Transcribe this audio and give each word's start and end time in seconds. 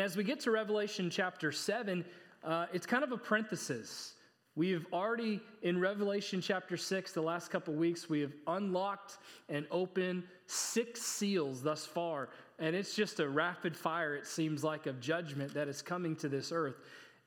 As 0.00 0.16
we 0.16 0.24
get 0.24 0.40
to 0.40 0.50
Revelation 0.50 1.10
chapter 1.10 1.52
7, 1.52 2.06
uh, 2.42 2.66
it's 2.72 2.86
kind 2.86 3.04
of 3.04 3.12
a 3.12 3.18
parenthesis. 3.18 4.14
We've 4.56 4.86
already, 4.94 5.42
in 5.60 5.78
Revelation 5.78 6.40
chapter 6.40 6.78
6, 6.78 7.12
the 7.12 7.20
last 7.20 7.50
couple 7.50 7.74
weeks, 7.74 8.08
we 8.08 8.22
have 8.22 8.32
unlocked 8.46 9.18
and 9.50 9.66
opened 9.70 10.22
six 10.46 11.02
seals 11.02 11.62
thus 11.62 11.84
far. 11.84 12.30
And 12.58 12.74
it's 12.74 12.96
just 12.96 13.20
a 13.20 13.28
rapid 13.28 13.76
fire, 13.76 14.14
it 14.14 14.26
seems 14.26 14.64
like, 14.64 14.86
of 14.86 15.00
judgment 15.00 15.52
that 15.52 15.68
is 15.68 15.82
coming 15.82 16.16
to 16.16 16.30
this 16.30 16.50
earth. 16.50 16.76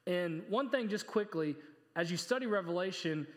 And 0.07 0.41
one 0.49 0.71
thing, 0.71 0.89
just 0.89 1.05
quickly, 1.05 1.55
as 1.95 2.09
you 2.09 2.17
study 2.17 2.47
Revelation, 2.47 3.27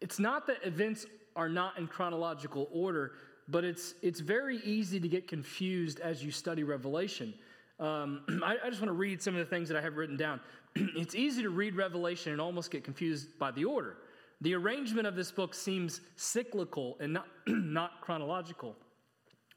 it's 0.00 0.18
not 0.18 0.46
that 0.46 0.64
events 0.64 1.04
are 1.36 1.50
not 1.50 1.76
in 1.76 1.86
chronological 1.86 2.70
order, 2.72 3.12
but 3.48 3.64
it's, 3.64 3.92
it's 4.00 4.20
very 4.20 4.60
easy 4.64 4.98
to 4.98 5.08
get 5.08 5.28
confused 5.28 6.00
as 6.00 6.24
you 6.24 6.30
study 6.30 6.64
Revelation. 6.64 7.34
Um, 7.80 8.20
I, 8.44 8.56
I, 8.64 8.68
just 8.68 8.80
want 8.80 8.90
to 8.90 8.96
read 8.96 9.22
some 9.22 9.34
of 9.34 9.40
the 9.40 9.46
things 9.46 9.68
that 9.68 9.76
I 9.76 9.80
have 9.80 9.96
written 9.96 10.16
down. 10.16 10.40
it's 10.76 11.14
easy 11.14 11.42
to 11.42 11.50
read 11.50 11.74
Revelation 11.74 12.32
and 12.32 12.40
almost 12.40 12.70
get 12.70 12.84
confused 12.84 13.38
by 13.38 13.50
the 13.50 13.64
order. 13.64 13.96
The 14.42 14.54
arrangement 14.54 15.06
of 15.06 15.16
this 15.16 15.32
book 15.32 15.54
seems 15.54 16.00
cyclical 16.16 16.96
and 17.00 17.12
not, 17.12 17.26
not 17.46 18.00
chronological. 18.02 18.76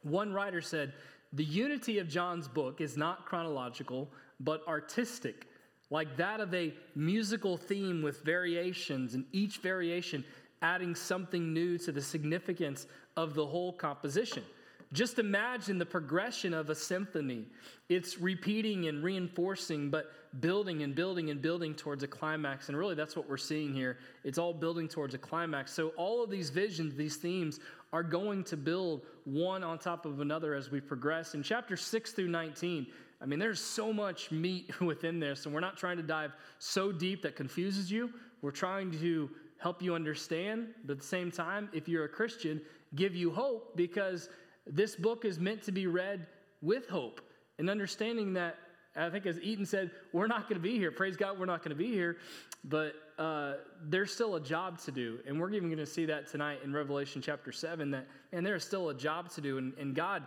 One 0.03 0.33
writer 0.33 0.61
said, 0.61 0.93
The 1.33 1.43
unity 1.43 1.99
of 1.99 2.07
John's 2.07 2.47
book 2.47 2.81
is 2.81 2.97
not 2.97 3.25
chronological, 3.25 4.09
but 4.39 4.65
artistic, 4.67 5.47
like 5.89 6.15
that 6.17 6.39
of 6.39 6.53
a 6.53 6.73
musical 6.95 7.57
theme 7.57 8.01
with 8.01 8.23
variations, 8.23 9.13
and 9.15 9.25
each 9.31 9.57
variation 9.57 10.23
adding 10.61 10.95
something 10.95 11.53
new 11.53 11.77
to 11.77 11.91
the 11.91 12.01
significance 12.01 12.87
of 13.17 13.33
the 13.33 13.45
whole 13.45 13.73
composition. 13.73 14.43
Just 14.93 15.17
imagine 15.17 15.79
the 15.79 15.85
progression 15.85 16.53
of 16.53 16.69
a 16.69 16.75
symphony. 16.75 17.47
It's 17.89 18.19
repeating 18.19 18.87
and 18.87 19.03
reinforcing, 19.03 19.89
but 19.89 20.11
building 20.39 20.83
and 20.83 20.93
building 20.93 21.31
and 21.31 21.41
building 21.41 21.73
towards 21.73 22.03
a 22.03 22.07
climax. 22.07 22.69
And 22.69 22.77
really, 22.77 22.93
that's 22.93 23.15
what 23.15 23.27
we're 23.27 23.37
seeing 23.37 23.73
here. 23.73 23.97
It's 24.23 24.37
all 24.37 24.53
building 24.53 24.87
towards 24.87 25.15
a 25.15 25.17
climax. 25.17 25.73
So, 25.73 25.89
all 25.97 26.23
of 26.23 26.29
these 26.29 26.51
visions, 26.51 26.95
these 26.95 27.15
themes, 27.17 27.59
are 27.91 28.03
going 28.03 28.43
to 28.45 28.57
build 28.57 29.01
one 29.25 29.63
on 29.63 29.79
top 29.79 30.05
of 30.05 30.19
another 30.19 30.53
as 30.53 30.69
we 30.69 30.79
progress. 30.79 31.33
In 31.33 31.41
chapter 31.41 31.75
6 31.75 32.11
through 32.11 32.29
19, 32.29 32.85
I 33.19 33.25
mean, 33.25 33.39
there's 33.39 33.59
so 33.59 33.91
much 33.91 34.31
meat 34.31 34.71
within 34.81 35.19
this, 35.19 35.45
and 35.45 35.55
we're 35.55 35.61
not 35.61 35.75
trying 35.75 35.97
to 35.97 36.03
dive 36.03 36.33
so 36.59 36.91
deep 36.91 37.23
that 37.23 37.35
confuses 37.35 37.91
you. 37.91 38.11
We're 38.43 38.51
trying 38.51 38.91
to 38.99 39.29
help 39.57 39.81
you 39.81 39.95
understand, 39.95 40.67
but 40.85 40.93
at 40.93 40.99
the 40.99 41.05
same 41.05 41.31
time, 41.31 41.69
if 41.71 41.87
you're 41.87 42.03
a 42.03 42.09
Christian, 42.09 42.61
give 42.95 43.15
you 43.15 43.31
hope 43.31 43.75
because 43.77 44.29
this 44.65 44.95
book 44.95 45.25
is 45.25 45.39
meant 45.39 45.63
to 45.63 45.71
be 45.71 45.87
read 45.87 46.27
with 46.61 46.87
hope 46.87 47.21
and 47.59 47.69
understanding 47.69 48.33
that, 48.33 48.57
I 48.95 49.09
think 49.09 49.25
as 49.25 49.39
Eaton 49.39 49.65
said, 49.65 49.91
we're 50.11 50.27
not 50.27 50.43
going 50.43 50.61
to 50.61 50.63
be 50.63 50.77
here. 50.77 50.91
Praise 50.91 51.17
God, 51.17 51.39
we're 51.39 51.45
not 51.45 51.59
going 51.59 51.75
to 51.75 51.75
be 51.75 51.91
here. 51.91 52.17
But 52.63 52.93
uh, 53.19 53.55
there's 53.83 54.13
still 54.13 54.35
a 54.35 54.39
job 54.39 54.79
to 54.79 54.91
do. 54.91 55.19
And 55.27 55.39
we're 55.39 55.51
even 55.51 55.67
going 55.67 55.77
to 55.79 55.85
see 55.85 56.05
that 56.05 56.27
tonight 56.27 56.59
in 56.63 56.73
Revelation 56.73 57.21
chapter 57.21 57.51
7 57.51 57.91
that, 57.91 58.07
and 58.31 58.45
there's 58.45 58.63
still 58.63 58.89
a 58.89 58.93
job 58.93 59.29
to 59.31 59.41
do. 59.41 59.57
And, 59.57 59.73
and 59.77 59.93
God 59.93 60.23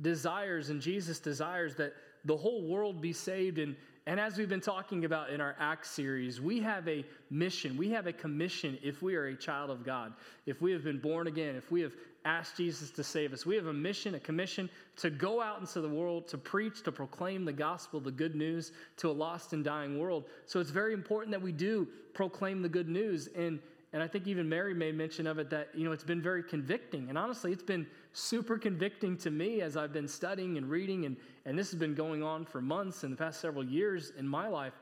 desires 0.00 0.70
and 0.70 0.80
Jesus 0.80 1.18
desires 1.18 1.74
that 1.76 1.94
the 2.24 2.36
whole 2.36 2.62
world 2.62 3.00
be 3.00 3.12
saved 3.12 3.58
and, 3.58 3.76
and 4.08 4.20
as 4.20 4.38
we've 4.38 4.48
been 4.48 4.60
talking 4.60 5.04
about 5.04 5.30
in 5.30 5.40
our 5.40 5.56
Acts 5.58 5.90
series, 5.90 6.40
we 6.40 6.60
have 6.60 6.86
a 6.86 7.04
mission, 7.28 7.76
we 7.76 7.90
have 7.90 8.06
a 8.06 8.12
commission 8.12 8.78
if 8.80 9.02
we 9.02 9.16
are 9.16 9.26
a 9.26 9.36
child 9.36 9.68
of 9.68 9.84
God, 9.84 10.12
if 10.46 10.62
we 10.62 10.70
have 10.70 10.84
been 10.84 11.00
born 11.00 11.26
again, 11.26 11.56
if 11.56 11.72
we 11.72 11.80
have 11.80 11.92
asked 12.26 12.56
Jesus 12.56 12.90
to 12.90 13.04
save 13.04 13.32
us. 13.32 13.46
We 13.46 13.54
have 13.54 13.66
a 13.66 13.72
mission, 13.72 14.16
a 14.16 14.20
commission 14.20 14.68
to 14.96 15.08
go 15.08 15.40
out 15.40 15.60
into 15.60 15.80
the 15.80 15.88
world, 15.88 16.28
to 16.28 16.36
preach, 16.36 16.82
to 16.82 16.92
proclaim 16.92 17.44
the 17.44 17.52
gospel, 17.52 18.00
the 18.00 18.10
good 18.10 18.34
news 18.34 18.72
to 18.98 19.08
a 19.08 19.12
lost 19.12 19.52
and 19.52 19.64
dying 19.64 19.98
world. 19.98 20.24
So 20.44 20.60
it's 20.60 20.70
very 20.70 20.92
important 20.92 21.30
that 21.30 21.40
we 21.40 21.52
do 21.52 21.88
proclaim 22.12 22.60
the 22.60 22.68
good 22.68 22.88
news. 22.88 23.28
And 23.36 23.60
and 23.92 24.02
I 24.02 24.08
think 24.08 24.26
even 24.26 24.46
Mary 24.46 24.74
made 24.74 24.94
mention 24.94 25.26
of 25.26 25.38
it 25.38 25.48
that, 25.48 25.68
you 25.74 25.84
know, 25.84 25.92
it's 25.92 26.04
been 26.04 26.20
very 26.20 26.42
convicting. 26.42 27.08
And 27.08 27.16
honestly, 27.16 27.50
it's 27.50 27.62
been 27.62 27.86
super 28.12 28.58
convicting 28.58 29.16
to 29.18 29.30
me 29.30 29.62
as 29.62 29.76
I've 29.76 29.92
been 29.92 30.08
studying 30.08 30.58
and 30.58 30.68
reading. 30.68 31.06
And, 31.06 31.16
and 31.46 31.58
this 31.58 31.70
has 31.70 31.80
been 31.80 31.94
going 31.94 32.22
on 32.22 32.44
for 32.44 32.60
months 32.60 33.04
in 33.04 33.10
the 33.10 33.16
past 33.16 33.40
several 33.40 33.64
years 33.64 34.12
in 34.18 34.28
my 34.28 34.48
life. 34.48 34.74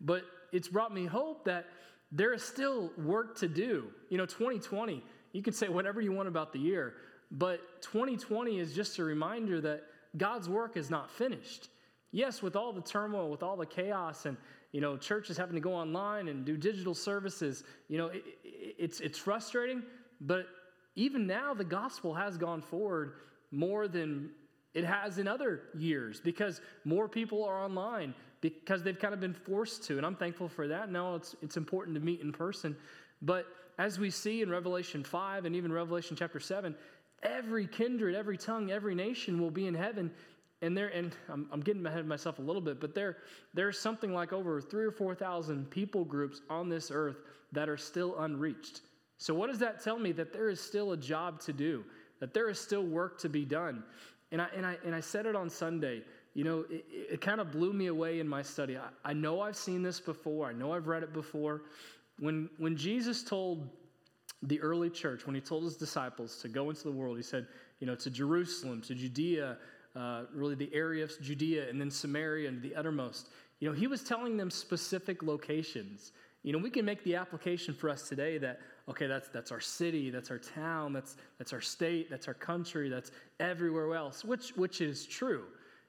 But 0.00 0.22
it's 0.52 0.68
brought 0.68 0.94
me 0.94 1.04
hope 1.04 1.44
that 1.44 1.66
there 2.12 2.32
is 2.32 2.42
still 2.42 2.92
work 2.96 3.36
to 3.40 3.48
do. 3.48 3.88
You 4.10 4.18
know, 4.18 4.26
2020, 4.26 5.04
you 5.32 5.42
can 5.42 5.52
say 5.52 5.68
whatever 5.68 6.00
you 6.00 6.12
want 6.12 6.28
about 6.28 6.52
the 6.52 6.58
year, 6.58 6.94
but 7.30 7.82
2020 7.82 8.58
is 8.58 8.74
just 8.74 8.98
a 8.98 9.04
reminder 9.04 9.60
that 9.60 9.84
God's 10.16 10.48
work 10.48 10.76
is 10.76 10.90
not 10.90 11.10
finished. 11.10 11.68
Yes, 12.10 12.42
with 12.42 12.56
all 12.56 12.72
the 12.72 12.82
turmoil, 12.82 13.30
with 13.30 13.42
all 13.42 13.56
the 13.56 13.66
chaos, 13.66 14.26
and 14.26 14.36
you 14.72 14.80
know, 14.80 14.96
churches 14.96 15.36
having 15.36 15.54
to 15.54 15.60
go 15.60 15.74
online 15.74 16.28
and 16.28 16.44
do 16.44 16.56
digital 16.56 16.94
services. 16.94 17.64
You 17.88 17.98
know, 17.98 18.06
it, 18.08 18.24
it, 18.44 18.76
it's, 18.78 19.00
it's 19.00 19.18
frustrating, 19.18 19.82
but 20.20 20.46
even 20.94 21.26
now 21.26 21.54
the 21.54 21.64
gospel 21.64 22.14
has 22.14 22.36
gone 22.36 22.60
forward 22.60 23.14
more 23.50 23.88
than 23.88 24.30
it 24.74 24.84
has 24.84 25.18
in 25.18 25.28
other 25.28 25.62
years 25.76 26.20
because 26.20 26.60
more 26.84 27.08
people 27.08 27.44
are 27.44 27.62
online 27.62 28.14
because 28.40 28.82
they've 28.82 28.98
kind 28.98 29.14
of 29.14 29.20
been 29.20 29.34
forced 29.34 29.84
to. 29.84 29.96
And 29.96 30.06
I'm 30.06 30.16
thankful 30.16 30.48
for 30.48 30.66
that. 30.68 30.90
Now 30.90 31.14
it's, 31.14 31.36
it's 31.42 31.56
important 31.56 31.94
to 31.94 32.00
meet 32.00 32.20
in 32.20 32.32
person. 32.32 32.76
But 33.20 33.46
as 33.78 33.98
we 33.98 34.10
see 34.10 34.42
in 34.42 34.50
Revelation 34.50 35.02
5 35.02 35.44
and 35.44 35.56
even 35.56 35.72
Revelation 35.72 36.16
chapter 36.16 36.40
7, 36.40 36.74
every 37.22 37.66
kindred, 37.66 38.14
every 38.14 38.36
tongue, 38.36 38.70
every 38.70 38.94
nation 38.94 39.40
will 39.40 39.50
be 39.50 39.66
in 39.66 39.74
heaven. 39.74 40.10
And 40.60 40.76
there 40.76 40.88
and 40.88 41.14
I'm, 41.28 41.48
I'm, 41.50 41.60
getting 41.60 41.84
ahead 41.84 42.00
of 42.00 42.06
myself 42.06 42.38
a 42.38 42.42
little 42.42 42.62
bit 42.62 42.80
but 42.80 42.94
there 42.94 43.16
there's 43.52 43.76
something 43.80 44.14
like 44.14 44.32
over 44.32 44.60
three 44.60 44.84
or 44.84 44.92
four 44.92 45.12
thousand 45.12 45.68
people 45.70 46.04
groups 46.04 46.40
on 46.48 46.68
this 46.68 46.92
earth 46.94 47.16
that 47.50 47.68
are 47.68 47.76
still 47.76 48.16
unreached. 48.20 48.82
So 49.18 49.34
what 49.34 49.48
does 49.48 49.58
that 49.58 49.82
tell 49.82 49.98
me? 49.98 50.12
That 50.12 50.32
there 50.32 50.48
is 50.48 50.60
still 50.60 50.92
a 50.92 50.96
job 50.96 51.40
to 51.40 51.52
do 51.52 51.84
that 52.20 52.32
there 52.32 52.48
is 52.48 52.60
still 52.60 52.84
work 52.84 53.18
to 53.18 53.28
be 53.28 53.44
done. 53.44 53.82
And 54.30 54.40
i 54.40 54.46
and 54.54 54.64
i, 54.64 54.78
and 54.84 54.94
I 54.94 55.00
said 55.00 55.26
it 55.26 55.34
on 55.34 55.50
sunday 55.50 56.02
you 56.34 56.44
know 56.44 56.64
it, 56.70 56.84
it 56.88 57.20
kind 57.20 57.40
of 57.40 57.50
blew 57.50 57.72
me 57.72 57.88
away 57.88 58.20
in 58.20 58.28
my 58.28 58.42
study. 58.42 58.76
I, 58.76 58.88
I 59.04 59.12
know 59.12 59.40
i've 59.40 59.56
seen 59.56 59.82
this 59.82 59.98
before. 59.98 60.46
I 60.46 60.52
know 60.52 60.72
i've 60.72 60.86
read 60.86 61.02
it 61.02 61.12
before 61.12 61.62
when 62.22 62.48
when 62.58 62.76
jesus 62.76 63.22
told 63.22 63.68
the 64.44 64.60
early 64.60 64.90
church 64.90 65.26
when 65.26 65.34
he 65.34 65.40
told 65.40 65.64
his 65.64 65.76
disciples 65.76 66.38
to 66.38 66.48
go 66.48 66.70
into 66.70 66.84
the 66.84 66.92
world 66.92 67.16
he 67.16 67.22
said 67.22 67.46
you 67.80 67.86
know 67.86 67.94
to 67.94 68.10
jerusalem 68.10 68.80
to 68.80 68.94
judea 68.94 69.56
uh, 69.94 70.22
really 70.34 70.54
the 70.54 70.72
area 70.72 71.04
of 71.04 71.12
Judea 71.20 71.68
and 71.68 71.80
then 71.80 71.90
Samaria 71.90 72.48
and 72.48 72.62
the 72.62 72.74
uttermost. 72.74 73.28
You 73.60 73.68
know, 73.68 73.74
he 73.74 73.86
was 73.86 74.02
telling 74.02 74.36
them 74.36 74.50
specific 74.50 75.22
locations. 75.22 76.12
You 76.42 76.52
know, 76.52 76.58
we 76.58 76.70
can 76.70 76.84
make 76.84 77.04
the 77.04 77.14
application 77.14 77.74
for 77.74 77.88
us 77.88 78.08
today 78.08 78.38
that, 78.38 78.60
okay, 78.88 79.06
that's, 79.06 79.28
that's 79.28 79.52
our 79.52 79.60
city, 79.60 80.10
that's 80.10 80.30
our 80.30 80.38
town, 80.38 80.92
that's, 80.92 81.16
that's 81.38 81.52
our 81.52 81.60
state, 81.60 82.10
that's 82.10 82.26
our 82.26 82.34
country, 82.34 82.88
that's 82.88 83.12
everywhere 83.38 83.94
else, 83.94 84.24
which, 84.24 84.56
which 84.56 84.80
is 84.80 85.06
true. 85.06 85.44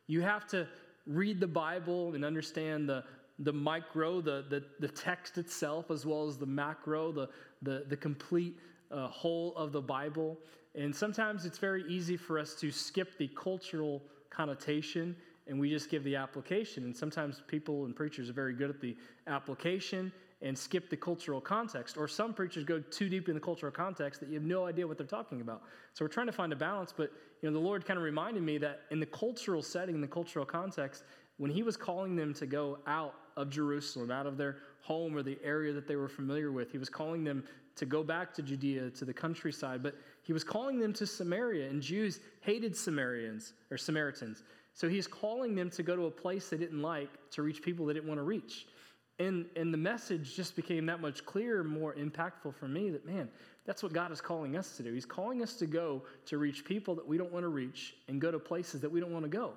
You 0.07 0.21
have 0.21 0.45
to 0.47 0.67
read 1.07 1.39
the 1.39 1.47
Bible 1.47 2.13
and 2.13 2.23
understand 2.23 2.87
the, 2.87 3.03
the 3.39 3.53
micro, 3.53 4.21
the, 4.21 4.45
the, 4.49 4.63
the 4.79 4.87
text 4.87 5.37
itself, 5.37 5.91
as 5.91 6.05
well 6.05 6.27
as 6.27 6.37
the 6.37 6.45
macro, 6.45 7.11
the, 7.11 7.29
the, 7.61 7.85
the 7.87 7.97
complete 7.97 8.59
uh, 8.91 9.07
whole 9.07 9.55
of 9.55 9.71
the 9.71 9.81
Bible. 9.81 10.37
And 10.75 10.95
sometimes 10.95 11.45
it's 11.45 11.57
very 11.57 11.83
easy 11.87 12.17
for 12.17 12.39
us 12.39 12.55
to 12.55 12.71
skip 12.71 13.17
the 13.17 13.27
cultural 13.29 14.01
connotation 14.29 15.15
and 15.47 15.59
we 15.59 15.69
just 15.69 15.89
give 15.89 16.03
the 16.03 16.15
application. 16.15 16.85
And 16.85 16.95
sometimes 16.95 17.41
people 17.47 17.85
and 17.85 17.95
preachers 17.95 18.29
are 18.29 18.33
very 18.33 18.53
good 18.53 18.69
at 18.69 18.79
the 18.79 18.95
application 19.27 20.11
and 20.41 20.57
skip 20.57 20.89
the 20.89 20.97
cultural 20.97 21.41
context. 21.41 21.97
Or 21.97 22.07
some 22.07 22.33
preachers 22.33 22.63
go 22.63 22.79
too 22.79 23.09
deep 23.09 23.27
in 23.27 23.33
the 23.33 23.39
cultural 23.39 23.71
context 23.71 24.19
that 24.21 24.29
you 24.29 24.35
have 24.35 24.43
no 24.43 24.65
idea 24.65 24.87
what 24.87 24.97
they're 24.97 25.07
talking 25.07 25.41
about. 25.41 25.63
So 25.93 26.03
we're 26.05 26.09
trying 26.09 26.27
to 26.27 26.33
find 26.33 26.53
a 26.53 26.55
balance, 26.55 26.93
but 26.95 27.11
you 27.41 27.49
know, 27.49 27.53
the 27.53 27.65
Lord 27.65 27.85
kind 27.85 27.97
of 27.97 28.03
reminded 28.03 28.43
me 28.43 28.57
that 28.59 28.81
in 28.91 28.99
the 28.99 29.05
cultural 29.05 29.61
setting, 29.61 29.95
in 29.95 30.01
the 30.01 30.07
cultural 30.07 30.45
context, 30.45 31.03
when 31.37 31.51
He 31.51 31.63
was 31.63 31.77
calling 31.77 32.15
them 32.15 32.33
to 32.35 32.45
go 32.45 32.79
out 32.87 33.15
of 33.37 33.49
Jerusalem, 33.49 34.11
out 34.11 34.25
of 34.25 34.37
their 34.37 34.57
home 34.81 35.15
or 35.15 35.23
the 35.23 35.37
area 35.43 35.73
that 35.73 35.87
they 35.87 35.95
were 35.95 36.09
familiar 36.09 36.51
with, 36.51 36.71
He 36.71 36.77
was 36.77 36.89
calling 36.89 37.23
them 37.23 37.43
to 37.75 37.85
go 37.85 38.03
back 38.03 38.33
to 38.35 38.41
Judea, 38.41 38.89
to 38.91 39.05
the 39.05 39.13
countryside. 39.13 39.81
But 39.81 39.95
he 40.21 40.33
was 40.33 40.43
calling 40.43 40.79
them 40.79 40.93
to 40.93 41.07
Samaria, 41.07 41.69
and 41.69 41.81
Jews 41.81 42.19
hated 42.41 42.75
Samaritans 42.75 43.53
or 43.71 43.77
Samaritans. 43.77 44.43
So 44.73 44.87
he's 44.87 45.07
calling 45.07 45.55
them 45.55 45.69
to 45.71 45.83
go 45.83 45.95
to 45.95 46.05
a 46.05 46.11
place 46.11 46.49
they 46.49 46.57
didn't 46.57 46.81
like 46.81 47.09
to 47.31 47.41
reach 47.41 47.61
people 47.61 47.85
they 47.85 47.93
didn't 47.93 48.07
want 48.07 48.19
to 48.19 48.23
reach. 48.23 48.67
And, 49.19 49.45
and 49.55 49.71
the 49.71 49.77
message 49.77 50.35
just 50.35 50.55
became 50.55 50.87
that 50.87 50.99
much 50.99 51.23
clearer, 51.25 51.63
more 51.63 51.93
impactful 51.93 52.55
for 52.55 52.67
me 52.67 52.89
that, 52.89 53.05
man, 53.05 53.29
that's 53.65 53.83
what 53.83 53.93
God 53.93 54.11
is 54.11 54.19
calling 54.19 54.57
us 54.57 54.75
to 54.77 54.83
do. 54.83 54.91
He's 54.91 55.05
calling 55.05 55.43
us 55.43 55.53
to 55.55 55.67
go 55.67 56.01
to 56.25 56.37
reach 56.39 56.65
people 56.65 56.95
that 56.95 57.07
we 57.07 57.17
don't 57.17 57.31
want 57.31 57.43
to 57.43 57.49
reach 57.49 57.95
and 58.07 58.19
go 58.19 58.31
to 58.31 58.39
places 58.39 58.81
that 58.81 58.91
we 58.91 58.99
don't 58.99 59.13
want 59.13 59.23
to 59.23 59.29
go. 59.29 59.53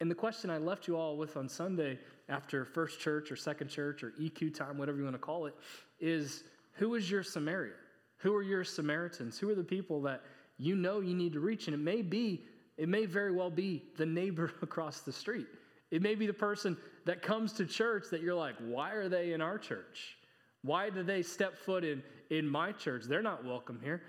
And 0.00 0.10
the 0.10 0.14
question 0.14 0.48
I 0.48 0.56
left 0.56 0.88
you 0.88 0.96
all 0.96 1.16
with 1.16 1.36
on 1.36 1.48
Sunday 1.48 1.98
after 2.28 2.64
first 2.64 3.00
church 3.00 3.30
or 3.30 3.36
second 3.36 3.68
church 3.68 4.02
or 4.02 4.12
EQ 4.20 4.54
time, 4.54 4.78
whatever 4.78 4.96
you 4.96 5.04
want 5.04 5.14
to 5.14 5.20
call 5.20 5.46
it, 5.46 5.54
is 6.00 6.44
who 6.72 6.94
is 6.94 7.10
your 7.10 7.22
Samaria? 7.22 7.74
Who 8.18 8.34
are 8.34 8.42
your 8.42 8.64
Samaritans? 8.64 9.38
Who 9.38 9.50
are 9.50 9.54
the 9.54 9.62
people 9.62 10.00
that 10.02 10.22
you 10.56 10.74
know 10.74 11.00
you 11.00 11.14
need 11.14 11.34
to 11.34 11.40
reach? 11.40 11.66
And 11.66 11.74
it 11.74 11.80
may 11.80 12.00
be, 12.00 12.44
it 12.78 12.88
may 12.88 13.04
very 13.04 13.32
well 13.32 13.50
be 13.50 13.84
the 13.98 14.06
neighbor 14.06 14.50
across 14.62 15.00
the 15.00 15.12
street. 15.12 15.46
It 15.90 16.00
may 16.00 16.14
be 16.14 16.26
the 16.26 16.32
person 16.32 16.76
that 17.04 17.20
comes 17.20 17.52
to 17.54 17.66
church 17.66 18.04
that 18.10 18.22
you're 18.22 18.34
like, 18.34 18.54
why 18.60 18.92
are 18.92 19.08
they 19.08 19.32
in 19.32 19.40
our 19.42 19.58
church? 19.58 20.16
Why 20.62 20.88
do 20.88 21.02
they 21.02 21.22
step 21.22 21.58
foot 21.58 21.84
in, 21.84 22.02
in 22.30 22.48
my 22.48 22.72
church? 22.72 23.04
They're 23.04 23.22
not 23.22 23.44
welcome 23.44 23.80
here. 23.82 24.02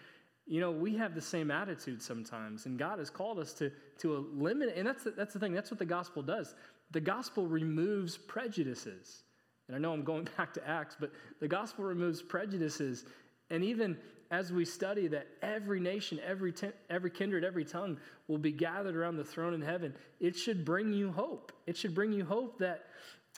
You 0.51 0.59
know, 0.59 0.69
we 0.69 0.97
have 0.97 1.15
the 1.15 1.21
same 1.21 1.49
attitude 1.49 2.01
sometimes, 2.01 2.65
and 2.65 2.77
God 2.77 2.99
has 2.99 3.09
called 3.09 3.39
us 3.39 3.53
to, 3.53 3.71
to 3.99 4.27
eliminate, 4.35 4.75
and 4.75 4.85
that's 4.85 5.05
the, 5.05 5.11
that's 5.11 5.33
the 5.33 5.39
thing, 5.39 5.53
that's 5.53 5.71
what 5.71 5.79
the 5.79 5.85
gospel 5.85 6.21
does. 6.21 6.55
The 6.91 6.99
gospel 6.99 7.47
removes 7.47 8.17
prejudices. 8.17 9.23
And 9.69 9.77
I 9.77 9.79
know 9.79 9.93
I'm 9.93 10.03
going 10.03 10.27
back 10.37 10.53
to 10.55 10.67
Acts, 10.67 10.97
but 10.99 11.13
the 11.39 11.47
gospel 11.47 11.85
removes 11.85 12.21
prejudices. 12.21 13.05
And 13.49 13.63
even 13.63 13.97
as 14.29 14.51
we 14.51 14.65
study 14.65 15.07
that 15.07 15.27
every 15.41 15.79
nation, 15.79 16.19
every, 16.19 16.51
ten, 16.51 16.73
every 16.89 17.11
kindred, 17.11 17.45
every 17.45 17.63
tongue 17.63 17.97
will 18.27 18.37
be 18.37 18.51
gathered 18.51 18.97
around 18.97 19.15
the 19.15 19.23
throne 19.23 19.53
in 19.53 19.61
heaven, 19.61 19.95
it 20.19 20.35
should 20.35 20.65
bring 20.65 20.91
you 20.91 21.13
hope. 21.13 21.53
It 21.65 21.77
should 21.77 21.95
bring 21.95 22.11
you 22.11 22.25
hope 22.25 22.59
that, 22.59 22.87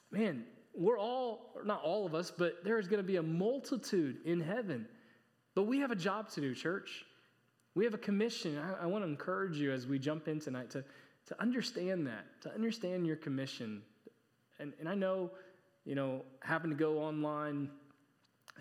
man, 0.09 0.45
we're 0.74 0.98
all, 0.98 1.54
not 1.63 1.83
all 1.83 2.07
of 2.07 2.16
us, 2.16 2.31
but 2.36 2.63
there 2.63 2.80
is 2.80 2.88
going 2.88 3.04
to 3.04 3.07
be 3.07 3.18
a 3.18 3.24
multitude 3.24 4.18
in 4.25 4.39
heaven. 4.39 4.88
But 5.56 5.64
we 5.64 5.80
have 5.80 5.92
a 5.92 5.96
job 5.96 6.30
to 6.32 6.42
do, 6.42 6.56
church. 6.56 7.06
We 7.76 7.86
have 7.86 7.94
a 7.94 8.00
commission. 8.00 8.58
I, 8.58 8.84
I 8.84 8.86
want 8.86 9.04
to 9.04 9.10
encourage 9.10 9.58
you 9.58 9.72
as 9.72 9.88
we 9.88 10.00
jump 10.00 10.28
in 10.28 10.40
tonight 10.40 10.70
to, 10.72 10.84
to 11.28 11.42
understand 11.42 12.08
that, 12.08 12.26
to 12.42 12.54
understand 12.54 13.06
your 13.06 13.16
commission. 13.16 13.82
And, 14.60 14.74
and 14.80 14.88
I 14.88 14.96
know, 14.96 15.32
you 15.86 15.96
know, 15.96 16.24
having 16.42 16.70
to 16.70 16.78
go 16.78 17.00
online, 17.00 17.70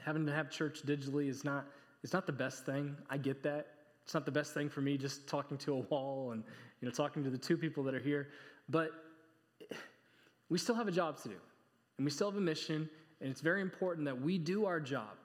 having 0.05 0.27
to 0.27 0.33
have 0.33 0.51
church 0.51 0.83
digitally 0.85 1.29
is 1.29 1.45
not, 1.45 1.67
it's 2.03 2.13
not 2.13 2.27
the 2.27 2.33
best 2.33 2.65
thing. 2.65 2.97
I 3.11 3.19
get 3.19 3.43
that. 3.43 3.69
It's 4.05 4.15
not 4.15 4.25
the 4.25 4.33
best 4.33 4.53
thing 4.53 4.69
for 4.69 4.81
me 4.81 4.97
just 4.97 5.29
talking 5.29 5.57
to 5.59 5.75
a 5.75 5.81
wall 5.81 6.33
and, 6.33 6.43
you 6.81 6.89
know, 6.89 6.93
talking 6.93 7.23
to 7.23 7.31
the 7.31 7.39
two 7.39 7.57
people 7.57 7.85
that 7.85 7.95
are 7.95 8.01
here. 8.01 8.29
But 8.69 8.91
we 10.49 10.59
still 10.59 10.75
have 10.75 10.89
a 10.89 10.93
job 10.93 11.19
to 11.23 11.29
do. 11.29 11.37
And 11.99 12.05
we 12.05 12.11
still 12.11 12.31
have 12.31 12.39
a 12.39 12.43
mission, 12.43 12.89
and 13.21 13.31
it's 13.31 13.41
very 13.41 13.61
important 13.61 14.07
that 14.07 14.21
we 14.21 14.39
do 14.39 14.65
our 14.65 14.81
job, 14.81 15.17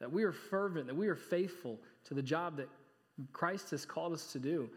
that 0.00 0.10
we 0.10 0.24
are 0.24 0.32
fervent, 0.32 0.86
that 0.86 0.96
we 0.96 1.08
are 1.08 1.16
faithful 1.16 1.78
to 2.04 2.14
the 2.14 2.22
job 2.22 2.56
that 2.56 2.68
Christ 3.32 3.70
has 3.70 3.84
called 3.84 4.12
us 4.12 4.32
to 4.32 4.38
do. 4.38 4.68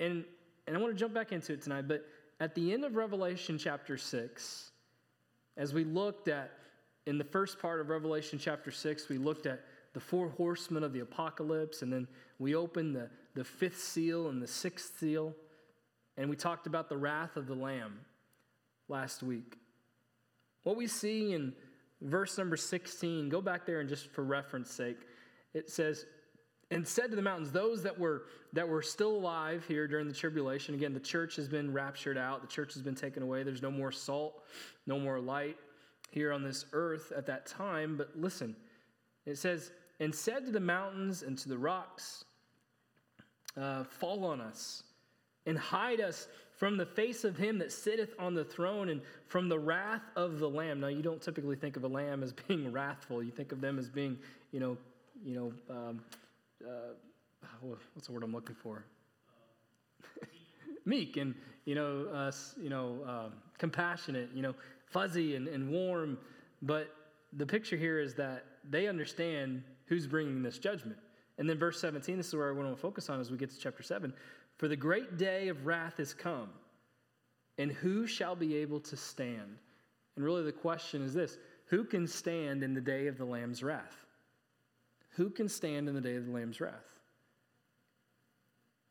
And, 0.00 0.24
and 0.66 0.76
I 0.76 0.80
want 0.80 0.92
to 0.92 0.98
jump 0.98 1.14
back 1.14 1.32
into 1.32 1.52
it 1.52 1.62
tonight, 1.62 1.88
but 1.88 2.04
at 2.40 2.54
the 2.54 2.72
end 2.72 2.84
of 2.84 2.96
Revelation 2.96 3.58
chapter 3.58 3.96
6, 3.96 4.70
as 5.56 5.72
we 5.72 5.84
looked 5.84 6.28
at 6.28 6.52
in 7.06 7.18
the 7.18 7.24
first 7.24 7.60
part 7.60 7.80
of 7.80 7.88
Revelation 7.88 8.38
chapter 8.38 8.70
6, 8.70 9.08
we 9.08 9.16
looked 9.16 9.46
at 9.46 9.60
the 9.94 10.00
four 10.00 10.28
horsemen 10.30 10.82
of 10.82 10.92
the 10.92 11.00
apocalypse, 11.00 11.82
and 11.82 11.90
then 11.90 12.06
we 12.38 12.54
opened 12.54 12.94
the, 12.94 13.08
the 13.34 13.44
fifth 13.44 13.80
seal 13.80 14.28
and 14.28 14.42
the 14.42 14.46
sixth 14.46 14.98
seal, 14.98 15.34
and 16.18 16.28
we 16.28 16.36
talked 16.36 16.66
about 16.66 16.88
the 16.88 16.96
wrath 16.96 17.36
of 17.36 17.46
the 17.46 17.54
Lamb 17.54 18.00
last 18.88 19.22
week. 19.22 19.56
What 20.64 20.76
we 20.76 20.86
see 20.88 21.32
in 21.32 21.54
verse 22.00 22.38
number 22.38 22.56
16, 22.56 23.28
go 23.28 23.40
back 23.40 23.66
there 23.66 23.80
and 23.80 23.88
just 23.88 24.10
for 24.10 24.24
reference 24.24 24.70
sake, 24.70 24.98
it 25.54 25.70
says, 25.70 26.06
and 26.70 26.86
said 26.86 27.10
to 27.10 27.16
the 27.16 27.22
mountains, 27.22 27.52
those 27.52 27.82
that 27.84 27.96
were 27.98 28.24
that 28.52 28.68
were 28.68 28.82
still 28.82 29.10
alive 29.10 29.64
here 29.68 29.86
during 29.86 30.08
the 30.08 30.14
tribulation. 30.14 30.74
Again, 30.74 30.92
the 30.92 31.00
church 31.00 31.36
has 31.36 31.46
been 31.46 31.72
raptured 31.72 32.18
out, 32.18 32.40
the 32.40 32.48
church 32.48 32.74
has 32.74 32.82
been 32.82 32.94
taken 32.94 33.22
away. 33.22 33.42
There's 33.42 33.62
no 33.62 33.70
more 33.70 33.92
salt, 33.92 34.42
no 34.86 34.98
more 34.98 35.20
light 35.20 35.56
here 36.10 36.32
on 36.32 36.42
this 36.42 36.64
earth 36.72 37.12
at 37.16 37.26
that 37.26 37.46
time. 37.46 37.96
But 37.96 38.10
listen, 38.16 38.56
it 39.26 39.36
says, 39.36 39.70
and 40.00 40.14
said 40.14 40.46
to 40.46 40.52
the 40.52 40.60
mountains 40.60 41.22
and 41.22 41.36
to 41.38 41.48
the 41.48 41.58
rocks, 41.58 42.24
uh, 43.56 43.84
fall 43.84 44.24
on 44.24 44.40
us 44.40 44.82
and 45.46 45.58
hide 45.58 46.00
us 46.00 46.28
from 46.56 46.76
the 46.76 46.86
face 46.86 47.24
of 47.24 47.36
him 47.36 47.58
that 47.58 47.70
sitteth 47.70 48.14
on 48.18 48.34
the 48.34 48.44
throne 48.44 48.88
and 48.88 49.02
from 49.28 49.48
the 49.48 49.58
wrath 49.58 50.02
of 50.16 50.38
the 50.38 50.48
lamb. 50.48 50.80
Now 50.80 50.88
you 50.88 51.02
don't 51.02 51.20
typically 51.20 51.56
think 51.56 51.76
of 51.76 51.84
a 51.84 51.88
lamb 51.88 52.22
as 52.22 52.32
being 52.48 52.72
wrathful. 52.72 53.22
You 53.22 53.30
think 53.30 53.52
of 53.52 53.60
them 53.60 53.78
as 53.78 53.88
being 53.88 54.18
you 54.52 54.60
know 54.60 54.76
you 55.24 55.34
know 55.34 55.74
um, 55.74 56.02
uh, 56.66 56.94
what's 57.94 58.06
the 58.06 58.12
word 58.12 58.22
i'm 58.22 58.32
looking 58.32 58.56
for? 58.56 58.84
Meek 60.84 61.16
and 61.16 61.34
you 61.64 61.74
know 61.74 62.06
uh, 62.12 62.32
you 62.60 62.70
know 62.70 62.98
um, 63.06 63.32
compassionate 63.58 64.30
you 64.34 64.42
know 64.42 64.54
fuzzy 64.90 65.36
and, 65.36 65.48
and 65.48 65.70
warm. 65.70 66.18
But 66.62 66.88
the 67.34 67.46
picture 67.46 67.76
here 67.76 68.00
is 68.00 68.14
that 68.14 68.44
they 68.68 68.88
understand 68.88 69.62
who's 69.86 70.06
bringing 70.06 70.42
this 70.42 70.58
judgment 70.58 70.98
and 71.38 71.48
then 71.48 71.58
verse 71.58 71.80
17 71.80 72.16
this 72.16 72.28
is 72.28 72.34
where 72.34 72.48
i 72.48 72.52
want 72.52 72.68
to 72.70 72.76
focus 72.76 73.10
on 73.10 73.20
as 73.20 73.30
we 73.30 73.36
get 73.36 73.50
to 73.50 73.58
chapter 73.58 73.82
7 73.82 74.12
for 74.56 74.68
the 74.68 74.76
great 74.76 75.18
day 75.18 75.48
of 75.48 75.66
wrath 75.66 76.00
is 76.00 76.14
come, 76.14 76.48
and 77.58 77.70
who 77.70 78.06
shall 78.06 78.34
be 78.34 78.56
able 78.56 78.80
to 78.80 78.96
stand? 78.96 79.58
And 80.16 80.24
really, 80.24 80.42
the 80.42 80.52
question 80.52 81.02
is 81.02 81.12
this 81.12 81.38
who 81.66 81.84
can 81.84 82.06
stand 82.06 82.62
in 82.62 82.74
the 82.74 82.80
day 82.80 83.06
of 83.06 83.18
the 83.18 83.24
Lamb's 83.24 83.62
wrath? 83.62 84.06
Who 85.10 85.30
can 85.30 85.48
stand 85.48 85.88
in 85.88 85.94
the 85.94 86.00
day 86.00 86.16
of 86.16 86.26
the 86.26 86.32
Lamb's 86.32 86.60
wrath? 86.60 86.74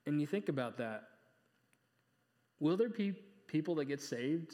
And 0.05 0.21
you 0.21 0.27
think 0.27 0.49
about 0.49 0.77
that. 0.77 1.03
Will 2.59 2.77
there 2.77 2.89
be 2.89 3.13
people 3.47 3.75
that 3.75 3.85
get 3.85 4.01
saved 4.01 4.53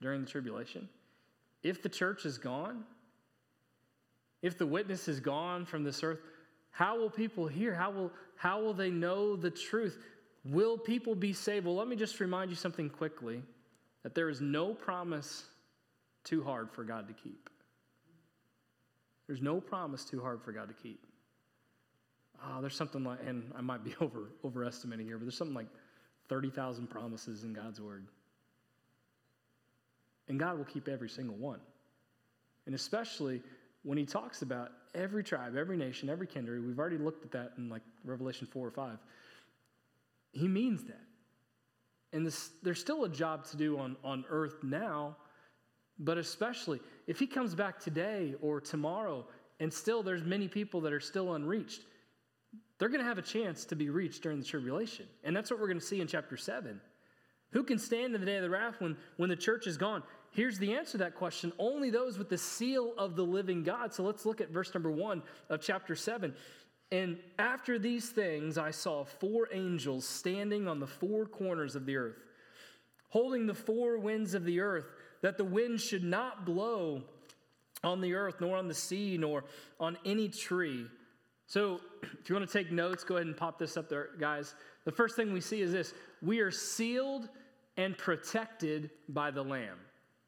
during 0.00 0.20
the 0.20 0.30
tribulation? 0.30 0.88
If 1.62 1.82
the 1.82 1.88
church 1.88 2.24
is 2.24 2.38
gone, 2.38 2.84
if 4.42 4.58
the 4.58 4.66
witness 4.66 5.08
is 5.08 5.18
gone 5.20 5.64
from 5.64 5.82
this 5.82 6.02
earth, 6.02 6.20
how 6.72 6.98
will 6.98 7.10
people 7.10 7.46
hear? 7.46 7.74
How 7.74 7.90
will, 7.90 8.10
how 8.36 8.60
will 8.60 8.74
they 8.74 8.90
know 8.90 9.36
the 9.36 9.50
truth? 9.50 9.98
Will 10.44 10.76
people 10.76 11.14
be 11.14 11.32
saved? 11.32 11.66
Well, 11.66 11.76
let 11.76 11.86
me 11.86 11.96
just 11.96 12.18
remind 12.18 12.50
you 12.50 12.56
something 12.56 12.90
quickly 12.90 13.42
that 14.02 14.14
there 14.14 14.28
is 14.28 14.40
no 14.40 14.74
promise 14.74 15.44
too 16.24 16.42
hard 16.42 16.70
for 16.70 16.82
God 16.82 17.06
to 17.08 17.14
keep. 17.14 17.50
There's 19.26 19.42
no 19.42 19.60
promise 19.60 20.04
too 20.04 20.20
hard 20.20 20.42
for 20.42 20.50
God 20.50 20.68
to 20.68 20.74
keep. 20.74 21.06
Oh, 22.44 22.60
there's 22.60 22.74
something 22.74 23.04
like, 23.04 23.20
and 23.24 23.52
I 23.56 23.60
might 23.60 23.84
be 23.84 23.94
over 24.00 24.30
overestimating 24.44 25.06
here, 25.06 25.18
but 25.18 25.24
there's 25.24 25.36
something 25.36 25.54
like 25.54 25.68
30,000 26.28 26.88
promises 26.88 27.44
in 27.44 27.52
God's 27.52 27.80
word. 27.80 28.06
And 30.28 30.38
God 30.38 30.56
will 30.56 30.64
keep 30.64 30.88
every 30.88 31.08
single 31.08 31.36
one. 31.36 31.60
And 32.66 32.74
especially 32.74 33.42
when 33.82 33.98
he 33.98 34.06
talks 34.06 34.42
about 34.42 34.70
every 34.94 35.24
tribe, 35.24 35.56
every 35.56 35.76
nation, 35.76 36.08
every 36.08 36.26
kindred, 36.26 36.66
we've 36.66 36.78
already 36.78 36.98
looked 36.98 37.24
at 37.24 37.32
that 37.32 37.52
in 37.58 37.68
like 37.68 37.82
Revelation 38.04 38.46
4 38.50 38.66
or 38.66 38.70
5. 38.70 38.98
He 40.32 40.48
means 40.48 40.84
that. 40.84 41.00
And 42.12 42.26
this, 42.26 42.50
there's 42.62 42.80
still 42.80 43.04
a 43.04 43.08
job 43.08 43.46
to 43.46 43.56
do 43.56 43.78
on, 43.78 43.96
on 44.04 44.24
earth 44.28 44.62
now, 44.62 45.16
but 45.98 46.18
especially 46.18 46.80
if 47.06 47.18
he 47.18 47.26
comes 47.26 47.54
back 47.54 47.80
today 47.80 48.34
or 48.42 48.60
tomorrow 48.60 49.26
and 49.60 49.72
still 49.72 50.02
there's 50.02 50.24
many 50.24 50.48
people 50.48 50.80
that 50.82 50.92
are 50.92 51.00
still 51.00 51.34
unreached, 51.34 51.80
they're 52.78 52.88
going 52.88 53.00
to 53.00 53.06
have 53.06 53.18
a 53.18 53.22
chance 53.22 53.64
to 53.66 53.76
be 53.76 53.88
reached 53.88 54.22
during 54.22 54.38
the 54.38 54.44
tribulation. 54.44 55.06
And 55.24 55.36
that's 55.36 55.50
what 55.50 55.60
we're 55.60 55.68
going 55.68 55.80
to 55.80 55.86
see 55.86 56.00
in 56.00 56.06
chapter 56.06 56.36
7. 56.36 56.80
Who 57.52 57.62
can 57.62 57.78
stand 57.78 58.14
in 58.14 58.20
the 58.20 58.26
day 58.26 58.36
of 58.36 58.42
the 58.42 58.50
wrath 58.50 58.76
when, 58.78 58.96
when 59.18 59.28
the 59.28 59.36
church 59.36 59.66
is 59.66 59.76
gone? 59.76 60.02
Here's 60.32 60.58
the 60.58 60.74
answer 60.74 60.92
to 60.92 60.98
that 60.98 61.14
question 61.14 61.52
only 61.58 61.90
those 61.90 62.18
with 62.18 62.28
the 62.28 62.38
seal 62.38 62.94
of 62.98 63.16
the 63.16 63.22
living 63.22 63.62
God. 63.62 63.92
So 63.92 64.02
let's 64.02 64.26
look 64.26 64.40
at 64.40 64.50
verse 64.50 64.72
number 64.74 64.90
1 64.90 65.22
of 65.50 65.60
chapter 65.60 65.94
7. 65.94 66.34
And 66.90 67.18
after 67.38 67.78
these 67.78 68.10
things, 68.10 68.58
I 68.58 68.70
saw 68.70 69.04
four 69.04 69.48
angels 69.52 70.06
standing 70.06 70.68
on 70.68 70.78
the 70.78 70.86
four 70.86 71.24
corners 71.24 71.74
of 71.74 71.86
the 71.86 71.96
earth, 71.96 72.22
holding 73.08 73.46
the 73.46 73.54
four 73.54 73.98
winds 73.98 74.34
of 74.34 74.44
the 74.44 74.60
earth, 74.60 74.86
that 75.22 75.38
the 75.38 75.44
wind 75.44 75.80
should 75.80 76.04
not 76.04 76.44
blow 76.44 77.02
on 77.84 78.00
the 78.00 78.14
earth, 78.14 78.36
nor 78.40 78.56
on 78.56 78.68
the 78.68 78.74
sea, 78.74 79.16
nor 79.18 79.44
on 79.80 79.96
any 80.04 80.28
tree. 80.28 80.86
So, 81.46 81.80
if 82.20 82.28
you 82.28 82.34
want 82.34 82.48
to 82.48 82.52
take 82.52 82.70
notes, 82.70 83.04
go 83.04 83.16
ahead 83.16 83.26
and 83.26 83.36
pop 83.36 83.58
this 83.58 83.76
up 83.76 83.88
there, 83.88 84.10
guys. 84.18 84.54
The 84.84 84.92
first 84.92 85.16
thing 85.16 85.32
we 85.32 85.40
see 85.40 85.62
is 85.62 85.72
this 85.72 85.94
we 86.20 86.40
are 86.40 86.50
sealed 86.50 87.28
and 87.76 87.96
protected 87.96 88.90
by 89.08 89.30
the 89.30 89.42
Lamb. 89.42 89.78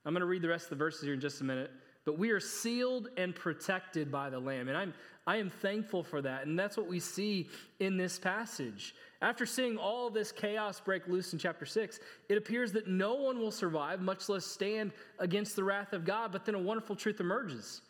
I'm 0.05 0.13
going 0.13 0.21
to 0.21 0.27
read 0.27 0.43
the 0.43 0.49
rest 0.49 0.65
of 0.65 0.71
the 0.71 0.77
verses 0.77 1.03
here 1.03 1.15
in 1.15 1.21
just 1.21 1.41
a 1.41 1.45
minute. 1.45 1.71
But 2.05 2.19
we 2.19 2.31
are 2.31 2.41
sealed 2.41 3.09
and 3.17 3.35
protected 3.35 4.13
by 4.13 4.29
the 4.29 4.39
Lamb. 4.39 4.69
And 4.69 4.77
I'm, 4.77 4.93
I 5.27 5.37
am 5.37 5.49
thankful 5.49 6.03
for 6.03 6.21
that. 6.21 6.47
And 6.47 6.59
that's 6.59 6.77
what 6.77 6.87
we 6.87 7.01
see 7.01 7.49
in 7.81 7.97
this 7.97 8.19
passage. 8.19 8.95
After 9.23 9.47
seeing 9.47 9.79
all 9.79 10.11
this 10.11 10.31
chaos 10.31 10.81
break 10.81 11.09
loose 11.09 11.33
in 11.33 11.39
chapter 11.39 11.65
6, 11.65 11.99
it 12.29 12.37
appears 12.37 12.73
that 12.73 12.89
no 12.89 13.15
one 13.15 13.39
will 13.39 13.51
survive, 13.51 14.03
much 14.03 14.29
less 14.29 14.45
stand 14.45 14.93
against 15.19 15.57
the 15.57 15.65
wrath 15.65 15.95
of 15.95 16.05
God. 16.05 16.31
But 16.31 16.45
then 16.45 16.55
a 16.55 16.59
wonderful 16.59 16.95
truth 16.95 17.21
emerges. 17.21 17.81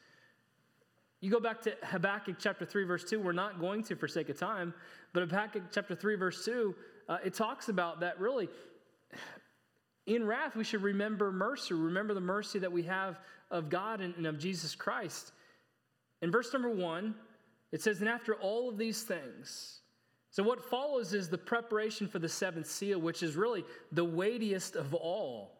You 1.20 1.30
go 1.30 1.40
back 1.40 1.62
to 1.62 1.74
Habakkuk 1.82 2.36
chapter 2.38 2.64
3, 2.64 2.84
verse 2.84 3.02
2. 3.02 3.18
We're 3.18 3.32
not 3.32 3.58
going 3.58 3.82
to 3.84 3.96
for 3.96 4.06
sake 4.06 4.28
of 4.28 4.38
time, 4.38 4.74
but 5.12 5.22
Habakkuk 5.22 5.62
chapter 5.72 5.96
3, 5.96 6.16
verse 6.16 6.44
2, 6.44 6.74
uh, 7.08 7.18
it 7.24 7.34
talks 7.34 7.68
about 7.68 8.00
that 8.00 8.20
really. 8.20 8.48
In 10.06 10.26
wrath, 10.26 10.54
we 10.54 10.64
should 10.64 10.82
remember 10.82 11.32
mercy, 11.32 11.74
remember 11.74 12.14
the 12.14 12.20
mercy 12.20 12.58
that 12.58 12.72
we 12.72 12.82
have 12.82 13.18
of 13.50 13.70
God 13.70 14.00
and, 14.00 14.14
and 14.16 14.26
of 14.26 14.38
Jesus 14.38 14.74
Christ. 14.74 15.32
In 16.20 16.30
verse 16.30 16.52
number 16.52 16.70
one, 16.70 17.14
it 17.72 17.82
says, 17.82 18.00
And 18.00 18.08
after 18.08 18.34
all 18.34 18.68
of 18.68 18.76
these 18.76 19.02
things, 19.02 19.80
so 20.30 20.42
what 20.42 20.64
follows 20.64 21.14
is 21.14 21.28
the 21.28 21.38
preparation 21.38 22.08
for 22.08 22.18
the 22.18 22.28
seventh 22.28 22.66
seal, 22.66 23.00
which 23.00 23.22
is 23.22 23.36
really 23.36 23.64
the 23.92 24.04
weightiest 24.04 24.74
of 24.74 24.92
all. 24.92 25.52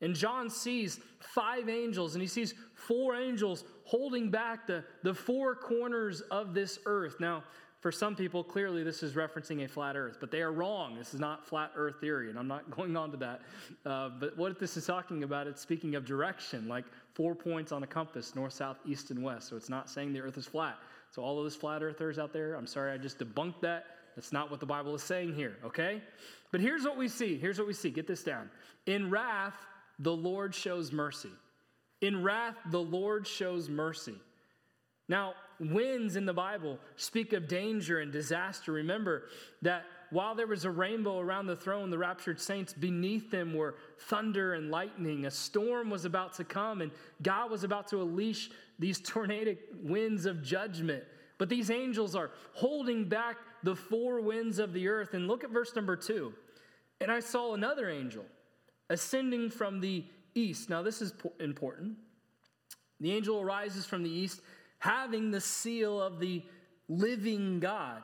And 0.00 0.14
John 0.14 0.50
sees 0.50 1.00
five 1.20 1.68
angels, 1.68 2.14
and 2.14 2.22
he 2.22 2.28
sees 2.28 2.52
four 2.74 3.14
angels 3.14 3.64
holding 3.84 4.30
back 4.30 4.66
the, 4.66 4.84
the 5.04 5.14
four 5.14 5.54
corners 5.54 6.20
of 6.22 6.54
this 6.54 6.78
earth. 6.86 7.16
Now, 7.20 7.44
for 7.80 7.92
some 7.92 8.16
people, 8.16 8.42
clearly 8.42 8.82
this 8.82 9.02
is 9.02 9.12
referencing 9.12 9.64
a 9.64 9.68
flat 9.68 9.96
earth, 9.96 10.16
but 10.18 10.30
they 10.30 10.40
are 10.40 10.52
wrong. 10.52 10.96
This 10.96 11.12
is 11.14 11.20
not 11.20 11.46
flat 11.46 11.72
earth 11.76 12.00
theory, 12.00 12.30
and 12.30 12.38
I'm 12.38 12.48
not 12.48 12.70
going 12.76 12.96
on 12.96 13.10
to 13.10 13.16
that. 13.18 13.42
Uh, 13.84 14.10
but 14.18 14.36
what 14.36 14.58
this 14.58 14.76
is 14.76 14.86
talking 14.86 15.22
about, 15.22 15.46
it's 15.46 15.60
speaking 15.60 15.94
of 15.94 16.04
direction, 16.04 16.68
like 16.68 16.84
four 17.14 17.34
points 17.34 17.72
on 17.72 17.82
a 17.82 17.86
compass 17.86 18.34
north, 18.34 18.54
south, 18.54 18.78
east, 18.86 19.10
and 19.10 19.22
west. 19.22 19.48
So 19.48 19.56
it's 19.56 19.68
not 19.68 19.90
saying 19.90 20.12
the 20.12 20.20
earth 20.20 20.38
is 20.38 20.46
flat. 20.46 20.76
So, 21.10 21.22
all 21.22 21.38
of 21.38 21.44
those 21.44 21.56
flat 21.56 21.82
earthers 21.82 22.18
out 22.18 22.32
there, 22.32 22.54
I'm 22.54 22.66
sorry 22.66 22.92
I 22.92 22.98
just 22.98 23.18
debunked 23.18 23.60
that. 23.60 23.86
That's 24.16 24.32
not 24.32 24.50
what 24.50 24.60
the 24.60 24.66
Bible 24.66 24.94
is 24.94 25.02
saying 25.02 25.34
here, 25.34 25.56
okay? 25.64 26.02
But 26.50 26.60
here's 26.60 26.84
what 26.84 26.96
we 26.96 27.08
see. 27.08 27.38
Here's 27.38 27.58
what 27.58 27.66
we 27.66 27.74
see. 27.74 27.90
Get 27.90 28.06
this 28.06 28.22
down. 28.22 28.50
In 28.86 29.10
wrath, 29.10 29.54
the 29.98 30.12
Lord 30.12 30.54
shows 30.54 30.90
mercy. 30.90 31.30
In 32.00 32.22
wrath, 32.22 32.56
the 32.70 32.80
Lord 32.80 33.26
shows 33.26 33.68
mercy. 33.68 34.14
Now, 35.08 35.34
winds 35.58 36.16
in 36.16 36.26
the 36.26 36.32
Bible 36.34 36.78
speak 36.96 37.32
of 37.32 37.48
danger 37.48 38.00
and 38.00 38.12
disaster. 38.12 38.72
Remember 38.72 39.24
that 39.62 39.84
while 40.10 40.34
there 40.34 40.46
was 40.46 40.64
a 40.64 40.70
rainbow 40.70 41.18
around 41.18 41.46
the 41.46 41.56
throne, 41.56 41.90
the 41.90 41.98
raptured 41.98 42.40
saints, 42.40 42.72
beneath 42.72 43.30
them 43.30 43.54
were 43.54 43.74
thunder 43.98 44.54
and 44.54 44.70
lightning. 44.70 45.26
A 45.26 45.30
storm 45.30 45.90
was 45.90 46.04
about 46.04 46.34
to 46.34 46.44
come, 46.44 46.80
and 46.80 46.92
God 47.22 47.50
was 47.50 47.64
about 47.64 47.88
to 47.88 48.02
unleash 48.02 48.50
these 48.78 49.00
tornadic 49.00 49.58
winds 49.82 50.26
of 50.26 50.42
judgment. 50.42 51.02
But 51.38 51.48
these 51.48 51.70
angels 51.70 52.14
are 52.14 52.30
holding 52.52 53.08
back 53.08 53.36
the 53.62 53.74
four 53.74 54.20
winds 54.20 54.58
of 54.58 54.72
the 54.72 54.88
earth. 54.88 55.14
And 55.14 55.28
look 55.28 55.44
at 55.44 55.50
verse 55.50 55.74
number 55.74 55.96
two. 55.96 56.32
And 57.00 57.10
I 57.10 57.20
saw 57.20 57.54
another 57.54 57.90
angel 57.90 58.24
ascending 58.88 59.50
from 59.50 59.80
the 59.80 60.04
east. 60.34 60.70
Now, 60.70 60.82
this 60.82 61.02
is 61.02 61.12
important. 61.40 61.96
The 63.00 63.12
angel 63.12 63.40
arises 63.40 63.84
from 63.84 64.02
the 64.02 64.10
east, 64.10 64.40
having 64.78 65.30
the 65.30 65.40
seal 65.40 66.00
of 66.00 66.20
the 66.20 66.42
living 66.88 67.60
God. 67.60 68.02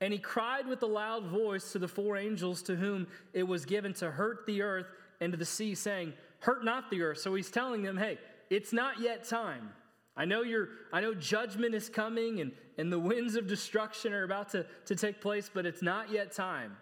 And 0.00 0.12
he 0.12 0.18
cried 0.18 0.66
with 0.66 0.82
a 0.82 0.86
loud 0.86 1.26
voice 1.26 1.72
to 1.72 1.78
the 1.78 1.88
four 1.88 2.16
angels 2.16 2.62
to 2.62 2.74
whom 2.74 3.06
it 3.32 3.44
was 3.44 3.64
given 3.64 3.94
to 3.94 4.10
hurt 4.10 4.46
the 4.46 4.62
earth 4.62 4.86
and 5.20 5.32
to 5.32 5.38
the 5.38 5.44
sea, 5.44 5.74
saying, 5.74 6.12
Hurt 6.40 6.64
not 6.64 6.90
the 6.90 7.02
earth. 7.02 7.18
So 7.18 7.34
he's 7.36 7.50
telling 7.50 7.82
them, 7.82 7.96
hey, 7.96 8.18
it's 8.50 8.72
not 8.72 9.00
yet 9.00 9.28
time. 9.28 9.70
I 10.16 10.24
know 10.24 10.42
you're, 10.42 10.70
I 10.92 11.00
know 11.00 11.14
judgment 11.14 11.72
is 11.74 11.88
coming 11.88 12.40
and, 12.40 12.50
and 12.78 12.92
the 12.92 12.98
winds 12.98 13.36
of 13.36 13.46
destruction 13.46 14.12
are 14.12 14.24
about 14.24 14.50
to, 14.50 14.66
to 14.86 14.96
take 14.96 15.20
place, 15.20 15.48
but 15.52 15.66
it's 15.66 15.82
not 15.82 16.10
yet 16.10 16.32
time. 16.32 16.76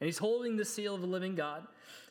And 0.00 0.06
he's 0.06 0.18
holding 0.18 0.56
the 0.56 0.66
seal 0.66 0.94
of 0.94 1.00
the 1.00 1.06
living 1.06 1.34
God 1.34 1.66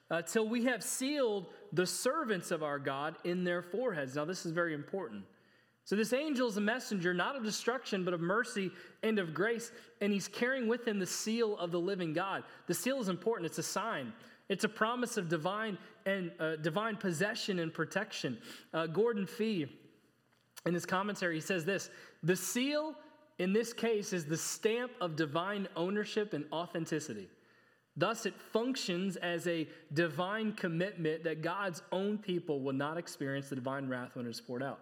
uh, 0.09 0.23
till 0.23 0.49
we 0.49 0.65
have 0.65 0.83
sealed 0.83 1.45
the 1.71 1.85
servants 1.85 2.49
of 2.49 2.63
our 2.63 2.79
God 2.79 3.15
in 3.23 3.43
their 3.43 3.61
foreheads. 3.61 4.15
Now, 4.15 4.25
this 4.25 4.45
is 4.45 4.51
very 4.51 4.73
important. 4.73 5.23
So, 5.85 5.95
this 5.95 6.13
angel 6.13 6.47
is 6.47 6.57
a 6.57 6.61
messenger, 6.61 7.13
not 7.13 7.35
of 7.35 7.43
destruction, 7.43 8.03
but 8.03 8.13
of 8.13 8.19
mercy 8.19 8.71
and 9.03 9.19
of 9.19 9.35
grace, 9.35 9.71
and 10.01 10.11
he's 10.11 10.27
carrying 10.27 10.67
with 10.67 10.87
him 10.87 10.97
the 10.97 11.05
seal 11.05 11.55
of 11.57 11.71
the 11.71 11.79
living 11.79 12.11
God. 12.11 12.43
The 12.65 12.73
seal 12.73 12.99
is 12.99 13.07
important, 13.07 13.45
it's 13.45 13.59
a 13.59 13.63
sign. 13.63 14.11
It's 14.49 14.63
a 14.63 14.69
promise 14.69 15.17
of 15.17 15.29
divine 15.29 15.77
and 16.05 16.31
uh, 16.39 16.55
divine 16.57 16.97
possession 16.97 17.59
and 17.59 17.73
protection. 17.73 18.37
Uh, 18.73 18.87
Gordon 18.87 19.27
Fee, 19.27 19.67
in 20.65 20.73
his 20.73 20.87
commentary, 20.87 21.35
he 21.35 21.41
says 21.41 21.65
this: 21.65 21.91
the 22.23 22.35
seal 22.35 22.95
in 23.37 23.53
this 23.53 23.71
case 23.71 24.11
is 24.11 24.25
the 24.25 24.37
stamp 24.37 24.91
of 25.01 25.15
divine 25.15 25.67
ownership 25.75 26.33
and 26.33 26.45
authenticity. 26.51 27.27
Thus, 27.97 28.25
it 28.25 28.33
functions 28.51 29.17
as 29.17 29.47
a 29.47 29.67
divine 29.93 30.53
commitment 30.53 31.23
that 31.23 31.41
God's 31.41 31.81
own 31.91 32.17
people 32.17 32.59
will 32.61 32.73
not 32.73 32.97
experience 32.97 33.49
the 33.49 33.55
divine 33.55 33.87
wrath 33.87 34.15
when 34.15 34.25
it 34.25 34.29
is 34.29 34.41
poured 34.41 34.63
out. 34.63 34.79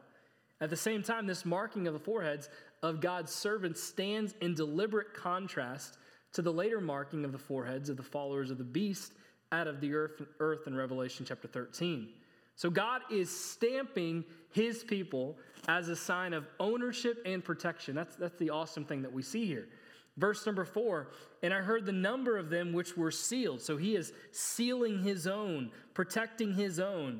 At 0.63 0.69
the 0.69 0.77
same 0.77 1.03
time, 1.03 1.27
this 1.27 1.43
marking 1.43 1.87
of 1.87 1.93
the 1.93 1.99
foreheads 1.99 2.47
of 2.81 3.01
God's 3.01 3.33
servants 3.33 3.83
stands 3.83 4.33
in 4.39 4.55
deliberate 4.55 5.13
contrast 5.13 5.97
to 6.31 6.41
the 6.41 6.53
later 6.53 6.79
marking 6.79 7.25
of 7.25 7.33
the 7.33 7.37
foreheads 7.37 7.89
of 7.89 7.97
the 7.97 8.03
followers 8.03 8.49
of 8.49 8.57
the 8.57 8.63
beast 8.63 9.11
out 9.51 9.67
of 9.67 9.81
the 9.81 9.93
earth, 9.93 10.21
earth 10.39 10.65
in 10.65 10.73
Revelation 10.73 11.25
chapter 11.27 11.49
13. 11.49 12.07
So 12.55 12.69
God 12.69 13.01
is 13.11 13.29
stamping 13.29 14.23
his 14.53 14.85
people 14.85 15.37
as 15.67 15.89
a 15.89 15.97
sign 15.97 16.31
of 16.31 16.47
ownership 16.61 17.21
and 17.25 17.43
protection. 17.43 17.93
That's, 17.93 18.15
that's 18.15 18.39
the 18.39 18.51
awesome 18.51 18.85
thing 18.85 19.01
that 19.01 19.11
we 19.11 19.21
see 19.21 19.45
here. 19.45 19.67
Verse 20.15 20.45
number 20.45 20.63
four, 20.63 21.09
and 21.41 21.53
I 21.53 21.57
heard 21.57 21.85
the 21.85 21.91
number 21.91 22.37
of 22.37 22.49
them 22.49 22.71
which 22.71 22.95
were 22.95 23.11
sealed. 23.11 23.59
So 23.59 23.75
he 23.75 23.97
is 23.97 24.13
sealing 24.31 25.03
his 25.03 25.27
own, 25.27 25.71
protecting 25.93 26.53
his 26.53 26.79
own. 26.79 27.19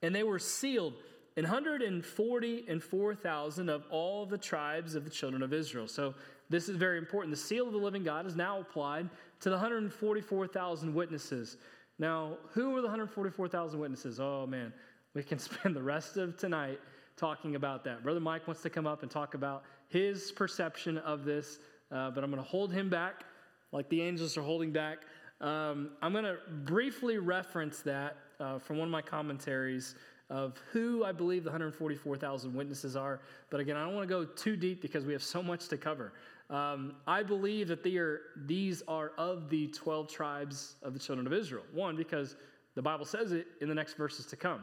And 0.00 0.14
they 0.14 0.22
were 0.22 0.38
sealed 0.38 0.94
in 1.36 1.44
140 1.44 2.64
and 2.68 2.82
4,000 2.82 3.68
of 3.68 3.84
all 3.90 4.26
the 4.26 4.38
tribes 4.38 4.94
of 4.94 5.04
the 5.04 5.10
children 5.10 5.42
of 5.42 5.52
Israel. 5.52 5.88
So 5.88 6.14
this 6.48 6.68
is 6.68 6.76
very 6.76 6.98
important. 6.98 7.34
The 7.34 7.40
seal 7.40 7.66
of 7.66 7.72
the 7.72 7.78
living 7.78 8.04
God 8.04 8.26
is 8.26 8.36
now 8.36 8.60
applied 8.60 9.08
to 9.40 9.50
the 9.50 9.56
144,000 9.56 10.94
witnesses. 10.94 11.56
Now, 11.98 12.38
who 12.52 12.76
are 12.76 12.80
the 12.80 12.88
144,000 12.88 13.78
witnesses? 13.78 14.20
Oh, 14.20 14.46
man, 14.46 14.72
we 15.14 15.22
can 15.22 15.38
spend 15.40 15.74
the 15.74 15.82
rest 15.82 16.16
of 16.16 16.36
tonight 16.36 16.80
talking 17.16 17.56
about 17.56 17.84
that. 17.84 18.02
Brother 18.02 18.20
Mike 18.20 18.46
wants 18.46 18.62
to 18.62 18.70
come 18.70 18.86
up 18.86 19.02
and 19.02 19.10
talk 19.10 19.34
about 19.34 19.64
his 19.88 20.32
perception 20.32 20.98
of 20.98 21.24
this 21.24 21.58
uh, 21.94 22.10
but 22.10 22.24
I'm 22.24 22.30
going 22.30 22.42
to 22.42 22.48
hold 22.48 22.72
him 22.72 22.88
back 22.88 23.24
like 23.72 23.88
the 23.88 24.02
angels 24.02 24.36
are 24.36 24.42
holding 24.42 24.72
back. 24.72 24.98
Um, 25.40 25.90
I'm 26.02 26.12
going 26.12 26.24
to 26.24 26.38
briefly 26.64 27.18
reference 27.18 27.80
that 27.80 28.16
uh, 28.40 28.58
from 28.58 28.78
one 28.78 28.88
of 28.88 28.92
my 28.92 29.02
commentaries 29.02 29.94
of 30.30 30.58
who 30.72 31.04
I 31.04 31.12
believe 31.12 31.44
the 31.44 31.50
144,000 31.50 32.54
witnesses 32.54 32.96
are. 32.96 33.20
But 33.50 33.60
again, 33.60 33.76
I 33.76 33.84
don't 33.84 33.94
want 33.94 34.08
to 34.08 34.14
go 34.14 34.24
too 34.24 34.56
deep 34.56 34.80
because 34.80 35.04
we 35.04 35.12
have 35.12 35.22
so 35.22 35.42
much 35.42 35.68
to 35.68 35.76
cover. 35.76 36.12
Um, 36.50 36.96
I 37.06 37.22
believe 37.22 37.68
that 37.68 37.82
they 37.82 37.96
are, 37.96 38.20
these 38.46 38.82
are 38.88 39.12
of 39.18 39.48
the 39.48 39.68
12 39.68 40.08
tribes 40.08 40.76
of 40.82 40.92
the 40.92 40.98
children 40.98 41.26
of 41.26 41.32
Israel. 41.32 41.64
One, 41.72 41.96
because 41.96 42.36
the 42.74 42.82
Bible 42.82 43.04
says 43.04 43.32
it 43.32 43.46
in 43.60 43.68
the 43.68 43.74
next 43.74 43.94
verses 43.94 44.26
to 44.26 44.36
come. 44.36 44.62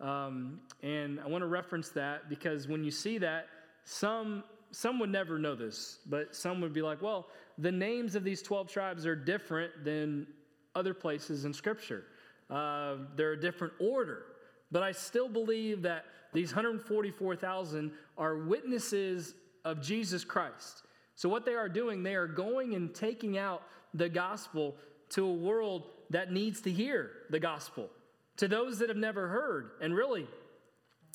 Um, 0.00 0.60
and 0.82 1.20
I 1.20 1.26
want 1.26 1.42
to 1.42 1.48
reference 1.48 1.88
that 1.90 2.28
because 2.28 2.68
when 2.68 2.84
you 2.84 2.90
see 2.90 3.18
that, 3.18 3.46
some 3.84 4.44
some 4.72 4.98
would 4.98 5.10
never 5.10 5.38
know 5.38 5.54
this, 5.54 6.00
but 6.06 6.34
some 6.34 6.60
would 6.60 6.72
be 6.72 6.82
like, 6.82 7.00
well, 7.00 7.28
the 7.56 7.72
names 7.72 8.14
of 8.14 8.24
these 8.24 8.42
12 8.42 8.68
tribes 8.68 9.06
are 9.06 9.16
different 9.16 9.84
than 9.84 10.26
other 10.74 10.92
places 10.92 11.44
in 11.44 11.54
Scripture. 11.54 12.04
Uh, 12.50 12.96
they're 13.16 13.32
a 13.32 13.40
different 13.40 13.72
order. 13.80 14.24
But 14.70 14.82
I 14.82 14.92
still 14.92 15.28
believe 15.28 15.82
that 15.82 16.04
these 16.32 16.54
144,000 16.54 17.92
are 18.18 18.36
witnesses 18.36 19.34
of 19.64 19.80
Jesus 19.80 20.24
Christ. 20.24 20.82
So, 21.14 21.28
what 21.28 21.44
they 21.44 21.54
are 21.54 21.68
doing, 21.68 22.02
they 22.02 22.14
are 22.14 22.26
going 22.26 22.74
and 22.74 22.94
taking 22.94 23.38
out 23.38 23.62
the 23.94 24.08
gospel 24.08 24.76
to 25.10 25.26
a 25.26 25.32
world 25.32 25.84
that 26.10 26.32
needs 26.32 26.60
to 26.62 26.70
hear 26.70 27.10
the 27.30 27.40
gospel, 27.40 27.88
to 28.36 28.48
those 28.48 28.78
that 28.78 28.88
have 28.88 28.98
never 28.98 29.28
heard. 29.28 29.70
And 29.80 29.94
really, 29.94 30.26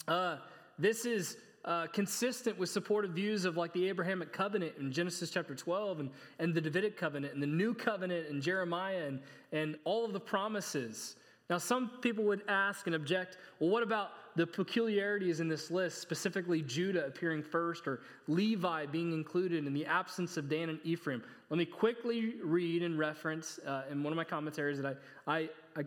uh, 0.07 0.37
this 0.79 1.05
is 1.05 1.37
uh, 1.63 1.87
consistent 1.87 2.57
with 2.57 2.69
supportive 2.69 3.11
views 3.11 3.45
of 3.45 3.57
like 3.57 3.73
the 3.73 3.87
Abrahamic 3.89 4.33
covenant 4.33 4.73
in 4.79 4.91
Genesis 4.91 5.29
chapter 5.29 5.53
12 5.53 5.99
and, 5.99 6.09
and 6.39 6.53
the 6.53 6.61
Davidic 6.61 6.97
covenant 6.97 7.33
and 7.33 7.43
the 7.43 7.47
new 7.47 7.73
covenant 7.73 8.27
in 8.27 8.41
Jeremiah 8.41 9.05
and, 9.05 9.19
and 9.51 9.77
all 9.83 10.03
of 10.03 10.13
the 10.13 10.19
promises. 10.19 11.15
Now, 11.49 11.57
some 11.57 11.91
people 12.01 12.23
would 12.25 12.43
ask 12.47 12.87
and 12.87 12.95
object 12.95 13.37
well, 13.59 13.69
what 13.69 13.83
about 13.83 14.11
the 14.35 14.47
peculiarities 14.47 15.41
in 15.41 15.49
this 15.49 15.69
list, 15.69 15.99
specifically 16.01 16.61
Judah 16.61 17.05
appearing 17.05 17.43
first 17.43 17.87
or 17.87 18.01
Levi 18.27 18.85
being 18.85 19.11
included 19.11 19.67
in 19.67 19.73
the 19.73 19.85
absence 19.85 20.37
of 20.37 20.49
Dan 20.49 20.69
and 20.69 20.79
Ephraim? 20.83 21.21
Let 21.49 21.57
me 21.57 21.65
quickly 21.65 22.35
read 22.41 22.83
and 22.83 22.97
reference 22.97 23.59
uh, 23.67 23.83
in 23.91 24.01
one 24.01 24.13
of 24.13 24.17
my 24.17 24.23
commentaries 24.23 24.81
that 24.81 24.97
I, 25.27 25.39
I, 25.39 25.49
I 25.75 25.83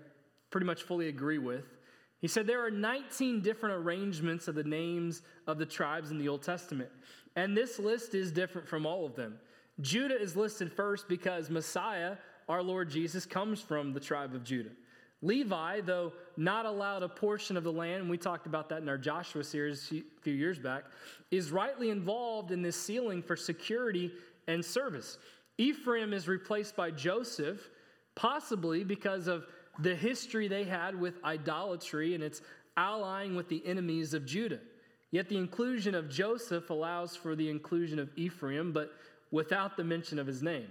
pretty 0.51 0.67
much 0.67 0.83
fully 0.83 1.09
agree 1.09 1.39
with. 1.39 1.65
He 2.21 2.29
said 2.29 2.47
there 2.47 2.65
are 2.65 2.71
19 2.71 3.41
different 3.41 3.75
arrangements 3.75 4.49
of 4.49 4.55
the 4.55 4.65
names 4.65 5.23
of 5.47 5.59
the 5.59 5.67
tribes 5.67 6.11
in 6.11 6.19
the 6.19 6.29
Old 6.29 6.43
Testament, 6.43 6.91
and 7.37 7.57
this 7.57 7.79
list 7.79 8.15
is 8.15 8.33
different 8.33 8.69
from 8.69 8.87
all 8.87 9.05
of 9.05 9.15
them. 9.15 9.39
Judah 9.81 10.21
is 10.21 10.37
listed 10.37 10.73
first 10.73 11.09
because 11.09 11.51
Messiah, 11.51 12.17
our 12.49 12.63
Lord 12.63 12.89
Jesus, 12.89 13.27
comes 13.27 13.61
from 13.61 13.93
the 13.93 14.01
tribe 14.01 14.35
of 14.35 14.45
Judah. 14.45 14.71
Levi, 15.25 15.81
though 15.81 16.13
not 16.37 16.67
allowed 16.67 17.03
a 17.03 17.09
portion 17.09 17.57
of 17.57 17.65
the 17.65 17.73
land, 17.73 18.03
and 18.03 18.11
we 18.11 18.19
talked 18.19 18.47
about 18.47 18.69
that 18.69 18.83
in 18.83 18.89
our 18.89 18.99
Joshua 18.99 19.43
series 19.43 19.91
a 19.91 20.03
few 20.21 20.35
years 20.35 20.59
back, 20.59 20.85
is 21.31 21.51
rightly 21.51 21.89
involved 21.89 22.51
in 22.51 22.61
this 22.61 22.77
sealing 22.77 23.23
for 23.23 23.35
security 23.35 24.13
and 24.47 24.63
service. 24.63 25.17
Ephraim 25.57 26.13
is 26.13 26.29
replaced 26.29 26.77
by 26.77 26.91
Joseph, 26.91 27.71
possibly 28.15 28.85
because 28.85 29.27
of 29.27 29.47
the 29.79 29.95
history 29.95 30.47
they 30.47 30.65
had 30.65 30.99
with 30.99 31.15
idolatry 31.25 32.15
and 32.15 32.23
its 32.23 32.43
allying 32.77 33.35
with 33.35 33.49
the 33.49 33.65
enemies 33.65 34.13
of 34.13 34.27
Judah. 34.27 34.61
Yet 35.11 35.29
the 35.29 35.39
inclusion 35.39 35.95
of 35.95 36.11
Joseph 36.11 36.69
allows 36.69 37.17
for 37.17 37.35
the 37.35 37.49
inclusion 37.49 37.99
of 37.99 38.11
Ephraim, 38.17 38.73
but 38.73 38.93
without 39.31 39.77
the 39.77 39.85
mention 39.85 40.19
of 40.19 40.27
his 40.27 40.43
name. 40.43 40.69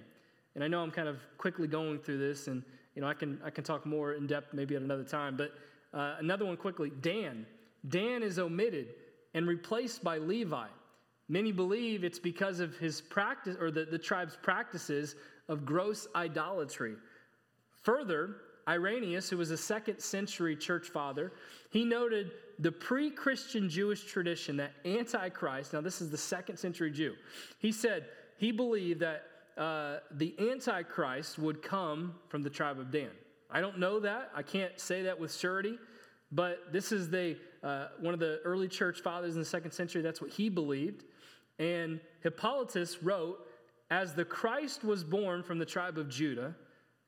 And 0.54 0.64
I 0.64 0.68
know 0.68 0.84
I'm 0.84 0.92
kind 0.92 1.08
of 1.08 1.18
quickly 1.38 1.68
going 1.68 1.98
through 1.98 2.20
this, 2.20 2.48
and 2.48 2.62
you 2.96 3.02
know 3.02 3.08
I 3.08 3.14
can 3.14 3.40
I 3.44 3.50
can 3.50 3.64
talk 3.64 3.86
more 3.86 4.14
in 4.14 4.28
depth 4.28 4.54
maybe 4.54 4.76
at 4.76 4.82
another 4.82 5.04
time. 5.04 5.38
But 5.38 5.52
Uh, 5.94 6.16
another 6.20 6.46
one 6.46 6.58
quickly 6.58 6.92
Dan. 7.02 7.46
Dan 7.88 8.24
is 8.24 8.40
omitted 8.40 8.88
and 9.36 9.48
replaced 9.48 10.04
by 10.04 10.18
Levi. 10.18 10.68
Many 11.30 11.52
believe 11.52 12.04
it's 12.04 12.20
because 12.20 12.60
of 12.60 12.78
his 12.78 13.02
practice 13.02 13.56
or 13.60 13.72
the, 13.72 13.86
the 13.86 14.00
tribe's 14.00 14.36
practices 14.42 15.16
of 15.48 15.66
gross 15.66 16.08
idolatry. 16.16 16.96
Further, 17.84 18.38
Irenaeus, 18.68 19.30
who 19.30 19.38
was 19.38 19.52
a 19.52 19.58
second 19.58 20.00
century 20.00 20.56
church 20.56 20.88
father, 20.90 21.32
he 21.70 21.84
noted 21.86 22.32
the 22.60 22.72
pre 22.72 23.12
Christian 23.12 23.70
Jewish 23.70 24.04
tradition 24.06 24.58
that 24.58 24.74
Antichrist, 24.86 25.74
now 25.74 25.82
this 25.82 26.02
is 26.02 26.10
the 26.10 26.18
second 26.18 26.58
century 26.58 26.92
Jew, 26.92 27.14
he 27.60 27.72
said 27.72 28.06
he 28.38 28.52
believed 28.52 29.02
that 29.02 29.24
uh, 29.58 29.98
the 30.12 30.36
Antichrist 30.40 31.38
would 31.40 31.62
come 31.62 32.16
from 32.30 32.44
the 32.44 32.50
tribe 32.50 32.80
of 32.80 32.92
Dan. 32.92 33.12
I 33.50 33.62
don't 33.62 33.80
know 33.80 34.00
that. 34.00 34.32
I 34.36 34.42
can't 34.42 34.80
say 34.80 35.04
that 35.04 35.20
with 35.20 35.34
surety, 35.36 35.78
but 36.32 36.72
this 36.72 36.92
is 36.92 37.10
the, 37.10 37.38
uh, 37.62 37.88
one 38.00 38.14
of 38.14 38.20
the 38.20 38.40
early 38.44 38.68
church 38.68 39.02
fathers 39.02 39.36
in 39.36 39.40
the 39.40 39.46
second 39.46 39.72
century. 39.72 40.02
That's 40.02 40.22
what 40.22 40.32
he 40.32 40.50
believed. 40.50 41.04
And 41.60 42.00
Hippolytus 42.22 43.04
wrote, 43.04 43.46
As 43.92 44.14
the 44.14 44.26
Christ 44.26 44.84
was 44.84 45.04
born 45.04 45.44
from 45.44 45.60
the 45.60 45.66
tribe 45.66 45.98
of 46.00 46.10
Judah, 46.10 46.56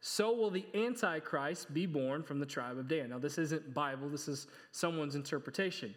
so 0.01 0.35
will 0.35 0.51
the 0.51 0.65
Antichrist 0.75 1.73
be 1.73 1.87
born 1.87 2.21
from 2.21 2.39
the 2.39 2.45
tribe 2.45 2.77
of 2.77 2.87
Dan. 2.87 3.09
Now, 3.09 3.17
this 3.17 3.39
isn't 3.39 3.73
Bible, 3.73 4.07
this 4.07 4.27
is 4.27 4.45
someone's 4.71 5.15
interpretation. 5.15 5.95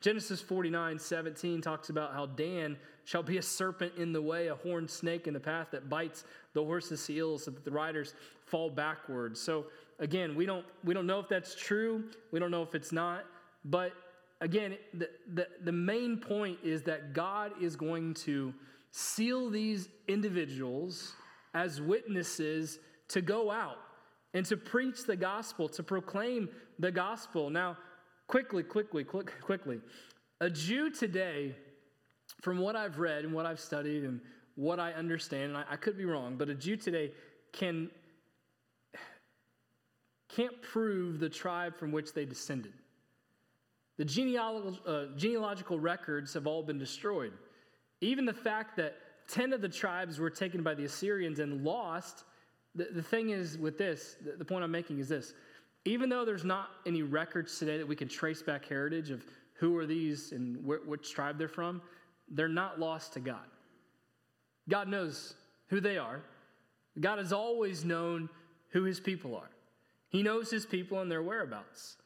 Genesis 0.00 0.40
49 0.40 0.98
17 0.98 1.62
talks 1.62 1.88
about 1.88 2.12
how 2.12 2.26
Dan 2.26 2.76
shall 3.04 3.22
be 3.22 3.38
a 3.38 3.42
serpent 3.42 3.92
in 3.96 4.12
the 4.12 4.20
way, 4.22 4.48
a 4.48 4.54
horned 4.54 4.90
snake 4.90 5.26
in 5.26 5.34
the 5.34 5.40
path 5.40 5.68
that 5.72 5.88
bites 5.88 6.24
the 6.52 6.62
horse's 6.62 7.06
heels 7.06 7.44
so 7.44 7.50
that 7.50 7.64
the 7.64 7.70
riders 7.70 8.14
fall 8.46 8.70
backwards. 8.70 9.40
So, 9.40 9.66
again, 9.98 10.34
we 10.34 10.46
don't, 10.46 10.64
we 10.84 10.94
don't 10.94 11.06
know 11.06 11.20
if 11.20 11.28
that's 11.28 11.54
true, 11.54 12.04
we 12.32 12.38
don't 12.38 12.50
know 12.50 12.62
if 12.62 12.74
it's 12.74 12.92
not, 12.92 13.24
but 13.64 13.92
again, 14.40 14.76
the, 14.92 15.08
the, 15.32 15.48
the 15.62 15.72
main 15.72 16.18
point 16.18 16.58
is 16.62 16.82
that 16.82 17.12
God 17.12 17.52
is 17.60 17.76
going 17.76 18.14
to 18.14 18.52
seal 18.90 19.50
these 19.50 19.88
individuals 20.08 21.12
as 21.54 21.80
witnesses 21.80 22.78
to 23.08 23.20
go 23.20 23.50
out 23.50 23.78
and 24.34 24.44
to 24.46 24.56
preach 24.56 25.04
the 25.04 25.16
gospel, 25.16 25.68
to 25.68 25.82
proclaim 25.82 26.48
the 26.78 26.90
gospel. 26.90 27.50
Now, 27.50 27.76
quickly, 28.26 28.62
quickly, 28.62 29.04
quick, 29.04 29.32
quickly. 29.40 29.80
A 30.40 30.50
Jew 30.50 30.90
today, 30.90 31.54
from 32.44 32.58
what 32.58 32.76
I've 32.76 32.98
read 32.98 33.24
and 33.24 33.32
what 33.32 33.46
I've 33.46 33.58
studied 33.58 34.04
and 34.04 34.20
what 34.54 34.78
I 34.78 34.92
understand, 34.92 35.44
and 35.44 35.56
I, 35.56 35.64
I 35.70 35.76
could 35.76 35.96
be 35.96 36.04
wrong, 36.04 36.36
but 36.36 36.50
a 36.50 36.54
Jew 36.54 36.76
today 36.76 37.10
can 37.52 37.90
can't 40.28 40.60
prove 40.60 41.20
the 41.20 41.28
tribe 41.28 41.76
from 41.76 41.90
which 41.90 42.12
they 42.12 42.24
descended. 42.24 42.72
The 43.98 44.04
genealogical, 44.04 44.78
uh, 44.86 45.04
genealogical 45.16 45.78
records 45.78 46.34
have 46.34 46.46
all 46.48 46.62
been 46.62 46.78
destroyed. 46.78 47.32
Even 48.00 48.24
the 48.24 48.34
fact 48.34 48.76
that 48.76 48.96
10 49.28 49.52
of 49.52 49.60
the 49.60 49.68
tribes 49.68 50.18
were 50.18 50.30
taken 50.30 50.62
by 50.62 50.74
the 50.74 50.84
Assyrians 50.84 51.38
and 51.38 51.62
lost 51.64 52.24
the, 52.74 52.88
the 52.92 53.02
thing 53.02 53.30
is 53.30 53.56
with 53.56 53.78
this, 53.78 54.16
the, 54.24 54.32
the 54.32 54.44
point 54.44 54.64
I'm 54.64 54.72
making 54.72 54.98
is 54.98 55.08
this. 55.08 55.34
Even 55.84 56.08
though 56.08 56.24
there's 56.24 56.44
not 56.44 56.70
any 56.84 57.02
records 57.02 57.56
today 57.58 57.78
that 57.78 57.86
we 57.86 57.94
can 57.94 58.08
trace 58.08 58.42
back 58.42 58.66
heritage 58.66 59.10
of 59.10 59.24
who 59.54 59.76
are 59.76 59.86
these 59.86 60.32
and 60.32 60.56
wh- 60.56 60.86
which 60.88 61.12
tribe 61.12 61.38
they're 61.38 61.48
from, 61.48 61.80
they're 62.28 62.48
not 62.48 62.80
lost 62.80 63.14
to 63.14 63.20
God. 63.20 63.46
God 64.68 64.88
knows 64.88 65.34
who 65.68 65.80
they 65.80 65.98
are. 65.98 66.22
God 67.00 67.18
has 67.18 67.32
always 67.32 67.84
known 67.84 68.28
who 68.70 68.84
his 68.84 69.00
people 69.00 69.36
are. 69.36 69.50
He 70.08 70.22
knows 70.22 70.50
his 70.50 70.64
people 70.64 71.00
and 71.00 71.10
their 71.10 71.22
whereabouts. 71.22 71.96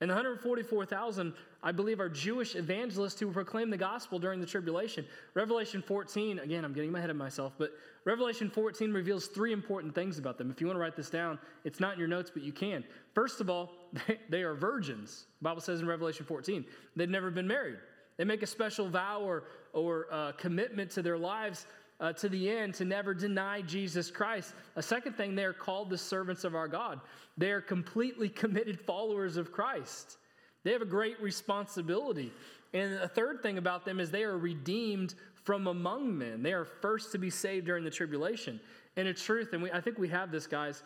And 0.00 0.08
the 0.08 0.14
144,000, 0.14 1.34
I 1.60 1.72
believe, 1.72 1.98
are 1.98 2.08
Jewish 2.08 2.54
evangelists 2.54 3.18
who 3.18 3.32
proclaim 3.32 3.68
the 3.68 3.76
gospel 3.76 4.20
during 4.20 4.40
the 4.40 4.46
tribulation. 4.46 5.04
Revelation 5.34 5.82
14, 5.82 6.38
again, 6.38 6.64
I'm 6.64 6.72
getting 6.72 6.94
ahead 6.94 7.10
of 7.10 7.16
myself, 7.16 7.54
but 7.58 7.72
Revelation 8.04 8.48
14 8.48 8.92
reveals 8.92 9.26
three 9.26 9.52
important 9.52 9.94
things 9.94 10.18
about 10.18 10.38
them. 10.38 10.52
If 10.52 10.60
you 10.60 10.68
want 10.68 10.76
to 10.76 10.80
write 10.80 10.94
this 10.94 11.10
down, 11.10 11.36
it's 11.64 11.80
not 11.80 11.94
in 11.94 11.98
your 11.98 12.06
notes, 12.06 12.30
but 12.32 12.44
you 12.44 12.52
can. 12.52 12.84
First 13.12 13.40
of 13.40 13.50
all, 13.50 13.72
they, 14.06 14.20
they 14.28 14.42
are 14.42 14.54
virgins. 14.54 15.26
The 15.40 15.44
Bible 15.44 15.60
says 15.60 15.80
in 15.80 15.86
Revelation 15.86 16.24
14, 16.24 16.64
they've 16.94 17.08
never 17.08 17.30
been 17.30 17.48
married. 17.48 17.78
They 18.18 18.24
make 18.24 18.42
a 18.42 18.46
special 18.46 18.88
vow 18.88 19.22
or, 19.22 19.44
or 19.72 20.06
uh, 20.10 20.32
commitment 20.32 20.90
to 20.92 21.02
their 21.02 21.18
lives 21.18 21.66
uh, 22.00 22.12
to 22.12 22.28
the 22.28 22.48
end 22.48 22.74
to 22.74 22.84
never 22.84 23.12
deny 23.12 23.60
Jesus 23.62 24.10
Christ. 24.10 24.54
A 24.76 24.82
second 24.82 25.16
thing, 25.16 25.34
they 25.34 25.44
are 25.44 25.52
called 25.52 25.90
the 25.90 25.98
servants 25.98 26.44
of 26.44 26.54
our 26.54 26.68
God. 26.68 27.00
They 27.36 27.50
are 27.50 27.60
completely 27.60 28.28
committed 28.44 28.80
followers 28.80 29.36
of 29.36 29.52
Christ. 29.52 30.16
They 30.64 30.72
have 30.72 30.82
a 30.82 30.86
great 30.86 31.20
responsibility. 31.20 32.32
And 32.74 32.94
a 32.94 33.08
third 33.08 33.42
thing 33.42 33.58
about 33.58 33.84
them 33.84 34.00
is 34.00 34.10
they 34.10 34.24
are 34.24 34.36
redeemed 34.36 35.14
from 35.44 35.66
among 35.66 36.16
men. 36.16 36.42
They 36.42 36.52
are 36.52 36.64
first 36.64 37.12
to 37.12 37.18
be 37.18 37.30
saved 37.30 37.66
during 37.66 37.84
the 37.84 37.90
tribulation. 37.90 38.60
And 38.96 39.08
a 39.08 39.14
truth, 39.14 39.50
and 39.52 39.62
we, 39.62 39.72
I 39.72 39.80
think 39.80 39.98
we 39.98 40.08
have 40.08 40.30
this, 40.30 40.46
guys, 40.46 40.82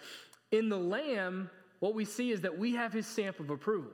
in 0.52 0.68
the 0.68 0.78
Lamb, 0.78 1.50
what 1.80 1.94
we 1.94 2.04
see 2.04 2.30
is 2.30 2.42
that 2.42 2.56
we 2.56 2.74
have 2.74 2.92
his 2.92 3.06
stamp 3.06 3.40
of 3.40 3.50
approval. 3.50 3.90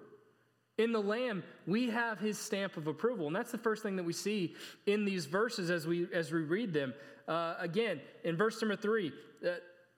In 0.78 0.92
the 0.92 1.02
Lamb, 1.02 1.42
we 1.66 1.90
have 1.90 2.20
his 2.20 2.38
stamp 2.38 2.76
of 2.76 2.86
approval. 2.86 3.26
And 3.26 3.34
that's 3.34 3.50
the 3.50 3.58
first 3.58 3.82
thing 3.82 3.96
that 3.96 4.04
we 4.04 4.12
see 4.12 4.54
in 4.86 5.04
these 5.04 5.26
verses 5.26 5.70
as 5.70 5.86
we, 5.86 6.06
as 6.12 6.32
we 6.32 6.42
read 6.42 6.72
them. 6.72 6.94
Uh, 7.26 7.56
again, 7.58 8.00
in 8.24 8.36
verse 8.36 8.60
number 8.62 8.76
three, 8.76 9.12
uh, 9.44 9.54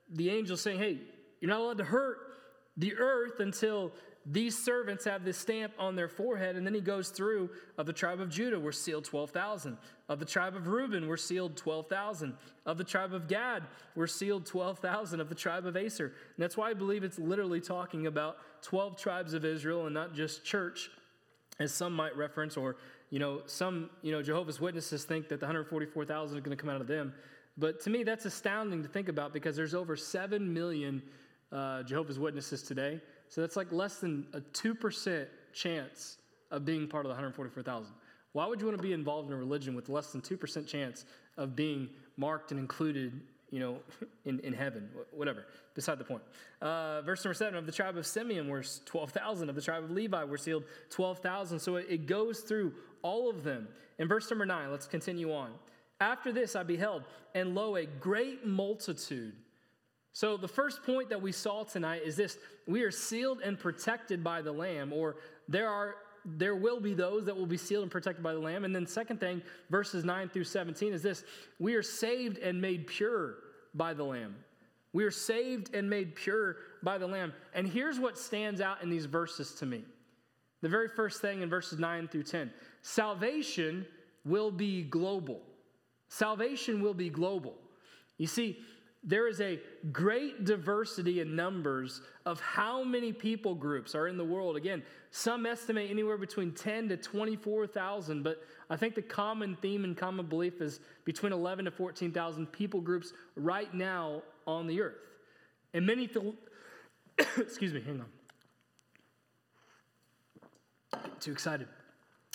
the 0.09 0.29
angel 0.29 0.57
saying, 0.57 0.79
Hey, 0.79 0.99
you're 1.39 1.49
not 1.49 1.61
allowed 1.61 1.77
to 1.77 1.83
hurt 1.83 2.17
the 2.77 2.95
earth 2.95 3.39
until 3.39 3.91
these 4.25 4.57
servants 4.57 5.03
have 5.05 5.23
this 5.23 5.37
stamp 5.37 5.73
on 5.79 5.95
their 5.95 6.07
forehead. 6.07 6.55
And 6.55 6.65
then 6.65 6.73
he 6.73 6.81
goes 6.81 7.09
through 7.09 7.49
of 7.77 7.87
the 7.87 7.93
tribe 7.93 8.19
of 8.19 8.29
Judah, 8.29 8.59
we're 8.59 8.71
sealed 8.71 9.05
12,000. 9.05 9.77
Of 10.09 10.19
the 10.19 10.25
tribe 10.25 10.55
of 10.55 10.67
Reuben, 10.67 11.07
we're 11.07 11.17
sealed 11.17 11.57
12,000. 11.57 12.33
Of 12.65 12.77
the 12.77 12.83
tribe 12.83 13.13
of 13.13 13.27
Gad, 13.27 13.63
we're 13.95 14.07
sealed 14.07 14.45
12,000. 14.45 15.19
Of 15.19 15.29
the 15.29 15.35
tribe 15.35 15.65
of 15.65 15.75
Aser. 15.75 16.05
And 16.05 16.13
that's 16.37 16.55
why 16.55 16.69
I 16.69 16.73
believe 16.73 17.03
it's 17.03 17.17
literally 17.17 17.61
talking 17.61 18.05
about 18.05 18.37
12 18.61 18.95
tribes 18.95 19.33
of 19.33 19.43
Israel 19.43 19.87
and 19.87 19.93
not 19.93 20.13
just 20.13 20.45
church, 20.45 20.91
as 21.59 21.73
some 21.73 21.93
might 21.93 22.15
reference, 22.15 22.57
or, 22.57 22.75
you 23.09 23.17
know, 23.17 23.41
some, 23.47 23.89
you 24.03 24.11
know, 24.11 24.21
Jehovah's 24.21 24.61
Witnesses 24.61 25.03
think 25.03 25.29
that 25.29 25.39
the 25.39 25.45
144,000 25.45 26.37
are 26.37 26.41
going 26.41 26.55
to 26.55 26.61
come 26.61 26.69
out 26.69 26.81
of 26.81 26.87
them. 26.87 27.13
But 27.57 27.79
to 27.81 27.89
me, 27.89 28.03
that's 28.03 28.25
astounding 28.25 28.83
to 28.83 28.87
think 28.87 29.09
about 29.09 29.33
because 29.33 29.55
there's 29.55 29.73
over 29.73 29.95
7 29.95 30.53
million 30.53 31.01
uh, 31.51 31.83
Jehovah's 31.83 32.19
Witnesses 32.19 32.61
today. 32.61 33.01
So 33.31 33.39
that's 33.39 33.55
like 33.55 33.71
less 33.71 33.95
than 33.95 34.27
a 34.33 34.41
2% 34.41 35.25
chance 35.53 36.17
of 36.51 36.65
being 36.65 36.85
part 36.85 37.05
of 37.05 37.09
the 37.09 37.13
144,000. 37.13 37.89
Why 38.33 38.45
would 38.45 38.59
you 38.59 38.67
want 38.67 38.77
to 38.77 38.83
be 38.83 38.91
involved 38.91 39.29
in 39.29 39.33
a 39.33 39.37
religion 39.37 39.73
with 39.73 39.87
less 39.87 40.11
than 40.11 40.19
2% 40.21 40.67
chance 40.67 41.05
of 41.37 41.55
being 41.55 41.87
marked 42.17 42.51
and 42.51 42.59
included, 42.59 43.21
you 43.49 43.61
know, 43.61 43.77
in, 44.25 44.41
in 44.41 44.51
heaven? 44.51 44.89
Whatever. 45.11 45.45
Beside 45.75 45.97
the 45.97 46.03
point. 46.03 46.23
Uh, 46.61 47.01
verse 47.03 47.23
number 47.23 47.33
seven 47.33 47.55
of 47.55 47.65
the 47.65 47.71
tribe 47.71 47.95
of 47.95 48.05
Simeon 48.05 48.49
were 48.49 48.65
12,000. 48.83 49.47
Of 49.47 49.55
the 49.55 49.61
tribe 49.61 49.85
of 49.85 49.91
Levi 49.91 50.25
were 50.25 50.37
sealed 50.37 50.65
12,000. 50.89 51.57
So 51.57 51.77
it, 51.77 51.85
it 51.89 52.07
goes 52.07 52.41
through 52.41 52.73
all 53.01 53.29
of 53.29 53.45
them. 53.45 53.69
In 53.97 54.09
verse 54.09 54.29
number 54.29 54.45
nine, 54.45 54.71
let's 54.71 54.87
continue 54.87 55.33
on. 55.33 55.51
After 56.01 56.33
this 56.33 56.57
I 56.57 56.63
beheld, 56.63 57.03
and 57.33 57.55
lo, 57.55 57.77
a 57.77 57.85
great 57.85 58.45
multitude 58.45 59.35
so, 60.13 60.35
the 60.35 60.47
first 60.47 60.83
point 60.83 61.09
that 61.09 61.21
we 61.21 61.31
saw 61.31 61.63
tonight 61.63 62.01
is 62.03 62.15
this 62.15 62.37
we 62.67 62.83
are 62.83 62.91
sealed 62.91 63.39
and 63.41 63.57
protected 63.57 64.23
by 64.23 64.41
the 64.41 64.51
Lamb, 64.51 64.91
or 64.91 65.17
there 65.47 65.69
are 65.69 65.95
there 66.23 66.55
will 66.55 66.79
be 66.79 66.93
those 66.93 67.25
that 67.25 67.35
will 67.35 67.47
be 67.47 67.57
sealed 67.57 67.83
and 67.83 67.91
protected 67.91 68.21
by 68.21 68.33
the 68.33 68.39
Lamb. 68.39 68.65
And 68.65 68.75
then, 68.75 68.85
second 68.85 69.19
thing, 69.19 69.41
verses 69.69 70.03
9 70.03 70.29
through 70.29 70.43
17 70.43 70.93
is 70.93 71.01
this 71.01 71.23
we 71.59 71.75
are 71.75 71.83
saved 71.83 72.37
and 72.39 72.61
made 72.61 72.87
pure 72.87 73.37
by 73.73 73.93
the 73.93 74.03
Lamb. 74.03 74.35
We 74.93 75.05
are 75.05 75.11
saved 75.11 75.73
and 75.73 75.89
made 75.89 76.15
pure 76.15 76.57
by 76.83 76.97
the 76.97 77.07
Lamb. 77.07 77.33
And 77.53 77.65
here's 77.65 77.97
what 77.97 78.17
stands 78.17 78.59
out 78.59 78.83
in 78.83 78.89
these 78.89 79.05
verses 79.05 79.53
to 79.55 79.65
me 79.65 79.85
the 80.61 80.69
very 80.69 80.89
first 80.89 81.21
thing 81.21 81.41
in 81.41 81.49
verses 81.49 81.79
9 81.79 82.09
through 82.09 82.23
10 82.23 82.51
salvation 82.81 83.85
will 84.25 84.51
be 84.51 84.83
global. 84.83 85.41
Salvation 86.09 86.81
will 86.81 86.93
be 86.93 87.09
global. 87.09 87.55
You 88.17 88.27
see, 88.27 88.59
there 89.03 89.27
is 89.27 89.41
a 89.41 89.59
great 89.91 90.45
diversity 90.45 91.21
in 91.21 91.35
numbers 91.35 92.01
of 92.25 92.39
how 92.39 92.83
many 92.83 93.11
people 93.11 93.55
groups 93.55 93.95
are 93.95 94.07
in 94.07 94.15
the 94.15 94.23
world. 94.23 94.55
Again, 94.55 94.83
some 95.09 95.47
estimate 95.47 95.89
anywhere 95.89 96.17
between 96.17 96.51
10 96.51 96.89
to 96.89 96.97
24,000, 96.97 98.21
but 98.21 98.43
I 98.69 98.77
think 98.77 98.93
the 98.93 99.01
common 99.01 99.57
theme 99.59 99.85
and 99.85 99.97
common 99.97 100.27
belief 100.27 100.61
is 100.61 100.79
between 101.03 101.33
11 101.33 101.65
to 101.65 101.71
14,000 101.71 102.45
people 102.47 102.79
groups 102.79 103.13
right 103.35 103.73
now 103.73 104.21
on 104.45 104.67
the 104.67 104.81
earth. 104.81 104.99
And 105.73 105.85
many, 105.85 106.07
th- 106.07 106.35
excuse 107.37 107.73
me, 107.73 107.81
hang 107.81 108.03
on. 110.93 111.01
Too 111.19 111.31
excited. 111.31 111.67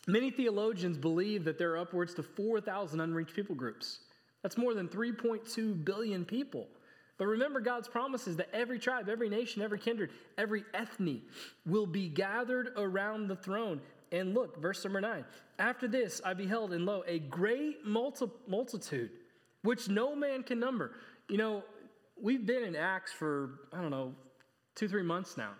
Many 0.08 0.30
theologians 0.30 0.98
believe 0.98 1.44
that 1.44 1.58
there 1.58 1.72
are 1.72 1.78
upwards 1.78 2.14
to 2.14 2.22
4,000 2.24 3.00
unreached 3.00 3.34
people 3.34 3.54
groups. 3.54 4.00
That's 4.42 4.58
more 4.58 4.74
than 4.74 4.88
3.2 4.88 5.84
billion 5.84 6.24
people 6.24 6.68
But 7.18 7.26
remember 7.26 7.60
God's 7.60 7.88
promises 7.88 8.36
that 8.36 8.48
every 8.52 8.78
tribe, 8.78 9.08
every 9.08 9.28
nation, 9.28 9.62
every 9.62 9.78
kindred, 9.78 10.10
every 10.36 10.64
ethne 10.74 11.22
will 11.64 11.86
be 11.86 12.08
gathered 12.08 12.72
around 12.76 13.28
the 13.28 13.36
throne. 13.36 13.80
And 14.12 14.34
look, 14.34 14.60
verse 14.60 14.84
number 14.84 15.00
nine. 15.00 15.24
After 15.58 15.88
this, 15.88 16.20
I 16.24 16.34
beheld, 16.34 16.72
and 16.72 16.84
lo, 16.84 17.02
a 17.06 17.18
great 17.18 17.84
multi- 17.84 18.30
multitude, 18.46 19.10
which 19.62 19.88
no 19.88 20.14
man 20.14 20.42
can 20.42 20.60
number. 20.60 20.92
You 21.28 21.38
know, 21.38 21.64
we've 22.20 22.46
been 22.46 22.64
in 22.64 22.76
Acts 22.76 23.12
for, 23.12 23.60
I 23.72 23.80
don't 23.80 23.90
know, 23.90 24.14
two, 24.74 24.88
three 24.88 25.02
months 25.02 25.36
now. 25.36 25.52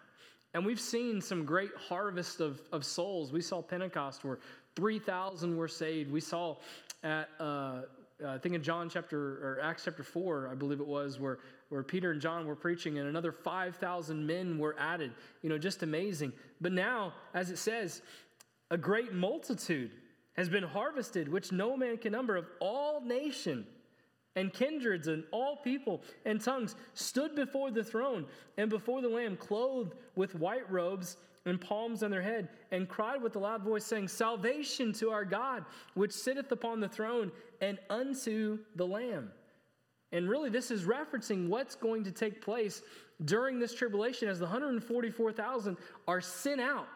And 0.54 0.64
we've 0.64 0.80
seen 0.80 1.20
some 1.20 1.44
great 1.44 1.70
harvest 1.76 2.40
of, 2.40 2.60
of 2.72 2.84
souls. 2.84 3.32
We 3.32 3.40
saw 3.40 3.62
Pentecost 3.62 4.24
where 4.24 4.38
3,000 4.76 5.56
were 5.56 5.68
saved. 5.68 6.10
We 6.10 6.20
saw 6.20 6.56
at, 7.02 7.28
uh, 7.40 7.82
Uh, 8.22 8.28
I 8.28 8.38
think 8.38 8.54
in 8.54 8.62
John 8.62 8.88
chapter, 8.88 9.18
or 9.18 9.60
Acts 9.62 9.84
chapter 9.84 10.02
4, 10.02 10.48
I 10.50 10.54
believe 10.54 10.80
it 10.80 10.86
was, 10.86 11.20
where, 11.20 11.38
where 11.68 11.82
Peter 11.82 12.12
and 12.12 12.20
John 12.20 12.46
were 12.46 12.56
preaching 12.56 12.98
and 12.98 13.08
another 13.08 13.32
5,000 13.32 14.26
men 14.26 14.58
were 14.58 14.74
added. 14.78 15.12
You 15.42 15.50
know, 15.50 15.58
just 15.58 15.82
amazing. 15.82 16.32
But 16.60 16.72
now, 16.72 17.12
as 17.34 17.50
it 17.50 17.58
says, 17.58 18.00
a 18.70 18.78
great 18.78 19.12
multitude 19.12 19.90
has 20.32 20.48
been 20.48 20.64
harvested, 20.64 21.28
which 21.28 21.52
no 21.52 21.76
man 21.76 21.98
can 21.98 22.12
number, 22.12 22.36
of 22.36 22.46
all 22.60 23.02
nation 23.02 23.66
and 24.34 24.52
kindreds 24.52 25.08
and 25.08 25.24
all 25.30 25.56
people 25.56 26.02
and 26.24 26.40
tongues 26.40 26.74
stood 26.94 27.34
before 27.34 27.70
the 27.70 27.82
throne 27.82 28.26
and 28.56 28.70
before 28.70 29.00
the 29.00 29.08
Lamb, 29.08 29.36
clothed 29.36 29.94
with 30.14 30.34
white 30.34 30.70
robes 30.70 31.16
and 31.46 31.60
palms 31.60 32.02
on 32.02 32.10
their 32.10 32.22
head, 32.22 32.48
and 32.72 32.88
cried 32.88 33.22
with 33.22 33.36
a 33.36 33.38
loud 33.38 33.62
voice, 33.62 33.84
saying, 33.84 34.08
Salvation 34.08 34.92
to 34.94 35.10
our 35.10 35.24
God, 35.24 35.64
which 35.94 36.12
sitteth 36.12 36.50
upon 36.50 36.80
the 36.80 36.88
throne, 36.88 37.30
and 37.60 37.78
unto 37.90 38.58
the 38.74 38.86
Lamb. 38.86 39.30
And 40.12 40.28
really, 40.28 40.50
this 40.50 40.70
is 40.70 40.84
referencing 40.84 41.48
what's 41.48 41.74
going 41.74 42.04
to 42.04 42.12
take 42.12 42.40
place 42.40 42.82
during 43.24 43.58
this 43.58 43.74
tribulation 43.74 44.28
as 44.28 44.38
the 44.38 44.44
144,000 44.44 45.76
are 46.06 46.20
sent 46.20 46.60
out. 46.60 46.88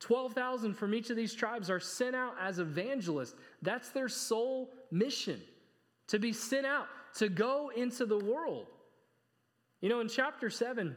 12,000 0.00 0.74
from 0.74 0.94
each 0.94 1.10
of 1.10 1.16
these 1.16 1.34
tribes 1.34 1.70
are 1.70 1.80
sent 1.80 2.14
out 2.14 2.34
as 2.40 2.58
evangelists. 2.58 3.34
That's 3.62 3.90
their 3.90 4.08
sole 4.08 4.70
mission 4.90 5.40
to 6.06 6.18
be 6.18 6.32
sent 6.32 6.66
out, 6.66 6.86
to 7.16 7.28
go 7.28 7.70
into 7.74 8.06
the 8.06 8.18
world. 8.18 8.66
You 9.80 9.88
know, 9.88 10.00
in 10.00 10.08
chapter 10.08 10.50
7, 10.50 10.94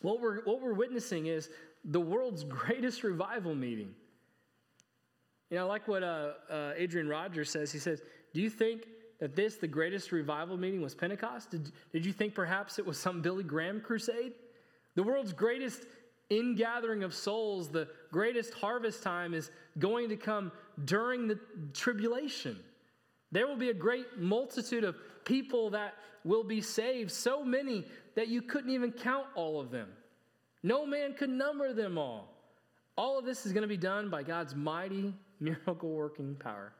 what 0.00 0.20
we're, 0.20 0.42
what 0.44 0.60
we're 0.60 0.74
witnessing 0.74 1.26
is 1.26 1.50
the 1.84 2.00
world's 2.00 2.44
greatest 2.44 3.02
revival 3.02 3.54
meeting. 3.54 3.94
You 5.50 5.58
know, 5.58 5.64
I 5.64 5.68
like 5.68 5.86
what 5.86 6.02
uh, 6.02 6.32
uh, 6.50 6.72
Adrian 6.76 7.08
Rogers 7.08 7.50
says. 7.50 7.70
He 7.70 7.78
says, 7.78 8.02
Do 8.34 8.40
you 8.40 8.50
think 8.50 8.86
that 9.20 9.36
this, 9.36 9.56
the 9.56 9.68
greatest 9.68 10.12
revival 10.12 10.56
meeting, 10.56 10.80
was 10.80 10.94
Pentecost? 10.94 11.50
Did, 11.50 11.72
did 11.92 12.04
you 12.04 12.12
think 12.12 12.34
perhaps 12.34 12.78
it 12.78 12.86
was 12.86 12.98
some 12.98 13.22
Billy 13.22 13.44
Graham 13.44 13.80
crusade? 13.80 14.32
The 14.94 15.02
world's 15.02 15.32
greatest 15.32 15.86
ingathering 16.30 17.04
of 17.04 17.14
souls, 17.14 17.68
the 17.68 17.88
greatest 18.10 18.54
harvest 18.54 19.02
time 19.02 19.34
is 19.34 19.50
going 19.78 20.08
to 20.08 20.16
come 20.16 20.50
during 20.84 21.28
the 21.28 21.38
tribulation. 21.72 22.58
There 23.30 23.46
will 23.46 23.56
be 23.56 23.70
a 23.70 23.74
great 23.74 24.18
multitude 24.18 24.84
of 24.84 24.96
people 25.24 25.70
that 25.70 25.94
will 26.24 26.44
be 26.44 26.60
saved, 26.60 27.10
so 27.10 27.44
many 27.44 27.84
that 28.16 28.28
you 28.28 28.42
couldn't 28.42 28.70
even 28.70 28.90
count 28.90 29.26
all 29.36 29.60
of 29.60 29.70
them. 29.70 29.88
No 30.62 30.84
man 30.84 31.14
could 31.14 31.30
number 31.30 31.72
them 31.72 31.98
all. 31.98 32.32
All 32.96 33.18
of 33.18 33.24
this 33.24 33.46
is 33.46 33.52
going 33.52 33.62
to 33.62 33.68
be 33.68 33.76
done 33.76 34.10
by 34.10 34.22
God's 34.22 34.54
mighty 34.54 35.14
miracle 35.40 35.90
working 35.90 36.34
power. 36.36 36.72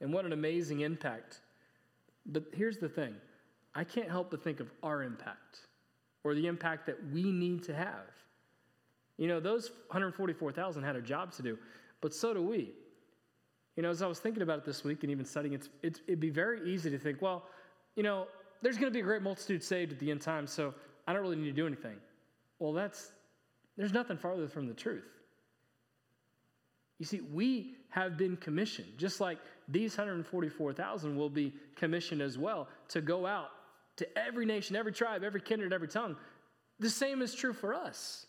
And 0.00 0.12
what 0.12 0.24
an 0.24 0.32
amazing 0.32 0.80
impact. 0.80 1.40
But 2.26 2.44
here's 2.52 2.78
the 2.78 2.88
thing 2.88 3.14
I 3.74 3.84
can't 3.84 4.10
help 4.10 4.30
but 4.30 4.42
think 4.42 4.60
of 4.60 4.70
our 4.82 5.02
impact 5.02 5.60
or 6.24 6.34
the 6.34 6.46
impact 6.46 6.86
that 6.86 6.98
we 7.12 7.30
need 7.30 7.62
to 7.64 7.74
have. 7.74 8.06
You 9.16 9.26
know, 9.26 9.40
those 9.40 9.70
144,000 9.88 10.82
had 10.82 10.96
a 10.96 11.02
job 11.02 11.32
to 11.32 11.42
do, 11.42 11.58
but 12.00 12.14
so 12.14 12.32
do 12.32 12.42
we. 12.42 12.72
You 13.76 13.82
know, 13.82 13.90
as 13.90 14.02
I 14.02 14.06
was 14.06 14.18
thinking 14.18 14.42
about 14.42 14.58
it 14.58 14.64
this 14.64 14.84
week 14.84 15.02
and 15.02 15.10
even 15.10 15.24
studying, 15.24 15.54
it's, 15.54 15.68
it's, 15.82 16.00
it'd 16.06 16.20
be 16.20 16.30
very 16.30 16.68
easy 16.68 16.90
to 16.90 16.98
think, 16.98 17.22
well, 17.22 17.44
you 17.94 18.02
know, 18.02 18.26
there's 18.62 18.76
going 18.76 18.90
to 18.90 18.94
be 18.94 19.00
a 19.00 19.04
great 19.04 19.22
multitude 19.22 19.62
saved 19.62 19.92
at 19.92 19.98
the 19.98 20.10
end 20.10 20.20
time, 20.20 20.46
so 20.46 20.74
I 21.06 21.12
don't 21.12 21.22
really 21.22 21.36
need 21.36 21.46
to 21.46 21.52
do 21.52 21.66
anything. 21.66 21.96
Well, 22.58 22.72
that's, 22.72 23.12
there's 23.76 23.92
nothing 23.92 24.16
farther 24.16 24.48
from 24.48 24.66
the 24.66 24.74
truth. 24.74 25.17
You 26.98 27.06
see, 27.06 27.20
we 27.20 27.76
have 27.90 28.16
been 28.16 28.36
commissioned, 28.36 28.98
just 28.98 29.20
like 29.20 29.38
these 29.68 29.96
144,000 29.96 31.16
will 31.16 31.30
be 31.30 31.54
commissioned 31.76 32.20
as 32.20 32.36
well, 32.36 32.68
to 32.88 33.00
go 33.00 33.26
out 33.26 33.50
to 33.96 34.18
every 34.18 34.46
nation, 34.46 34.76
every 34.76 34.92
tribe, 34.92 35.22
every 35.22 35.40
kindred, 35.40 35.72
every 35.72 35.88
tongue. 35.88 36.16
The 36.80 36.90
same 36.90 37.22
is 37.22 37.34
true 37.34 37.52
for 37.52 37.74
us. 37.74 38.26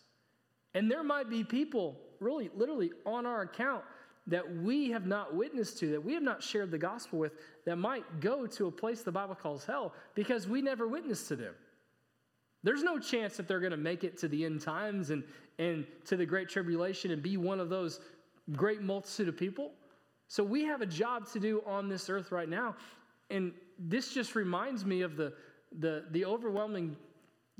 And 0.74 0.90
there 0.90 1.02
might 1.02 1.28
be 1.28 1.44
people, 1.44 1.96
really, 2.20 2.50
literally, 2.54 2.92
on 3.04 3.26
our 3.26 3.42
account 3.42 3.84
that 4.26 4.56
we 4.58 4.90
have 4.90 5.06
not 5.06 5.34
witnessed 5.34 5.78
to, 5.78 5.90
that 5.90 6.04
we 6.04 6.14
have 6.14 6.22
not 6.22 6.42
shared 6.42 6.70
the 6.70 6.78
gospel 6.78 7.18
with, 7.18 7.32
that 7.64 7.76
might 7.76 8.20
go 8.20 8.46
to 8.46 8.66
a 8.66 8.70
place 8.70 9.02
the 9.02 9.10
Bible 9.10 9.34
calls 9.34 9.64
hell 9.64 9.92
because 10.14 10.46
we 10.46 10.62
never 10.62 10.86
witnessed 10.86 11.28
to 11.28 11.36
them. 11.36 11.54
There's 12.62 12.82
no 12.82 12.98
chance 12.98 13.36
that 13.36 13.48
they're 13.48 13.60
going 13.60 13.70
to 13.70 13.76
make 13.76 14.04
it 14.04 14.18
to 14.18 14.28
the 14.28 14.44
end 14.44 14.60
times 14.60 15.10
and, 15.10 15.24
and 15.58 15.86
to 16.04 16.16
the 16.16 16.26
great 16.26 16.48
tribulation 16.48 17.10
and 17.10 17.22
be 17.22 17.36
one 17.36 17.58
of 17.58 17.70
those 17.70 18.00
great 18.52 18.82
multitude 18.82 19.28
of 19.28 19.36
people. 19.36 19.72
So 20.28 20.44
we 20.44 20.64
have 20.64 20.80
a 20.80 20.86
job 20.86 21.28
to 21.32 21.40
do 21.40 21.62
on 21.66 21.88
this 21.88 22.08
earth 22.08 22.30
right 22.30 22.48
now. 22.48 22.76
And 23.30 23.52
this 23.78 24.12
just 24.12 24.34
reminds 24.34 24.84
me 24.84 25.02
of 25.02 25.16
the, 25.16 25.32
the, 25.78 26.04
the 26.10 26.24
overwhelming 26.24 26.96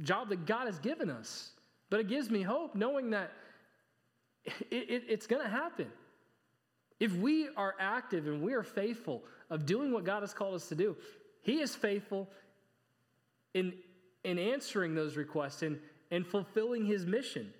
job 0.02 0.28
that 0.28 0.46
God 0.46 0.66
has 0.66 0.78
given 0.78 1.10
us. 1.10 1.52
But 1.90 2.00
it 2.00 2.08
gives 2.08 2.30
me 2.30 2.42
hope 2.42 2.74
knowing 2.74 3.10
that 3.10 3.32
it, 4.44 4.56
it, 4.70 5.02
it's 5.08 5.26
going 5.26 5.42
to 5.42 5.48
happen. 5.48 5.86
If 6.98 7.14
we 7.14 7.48
are 7.56 7.74
active 7.80 8.26
and 8.26 8.42
we 8.42 8.52
are 8.52 8.62
faithful 8.62 9.22
of 9.48 9.66
doing 9.66 9.92
what 9.92 10.04
God 10.04 10.22
has 10.22 10.32
called 10.32 10.54
us 10.54 10.68
to 10.68 10.74
do, 10.74 10.96
He 11.42 11.60
is 11.60 11.74
faithful 11.74 12.28
in, 13.54 13.72
in 14.22 14.38
answering 14.38 14.94
those 14.94 15.16
requests 15.16 15.62
and, 15.62 15.78
and 16.10 16.26
fulfilling 16.26 16.84
His 16.84 17.06
mission. 17.06 17.52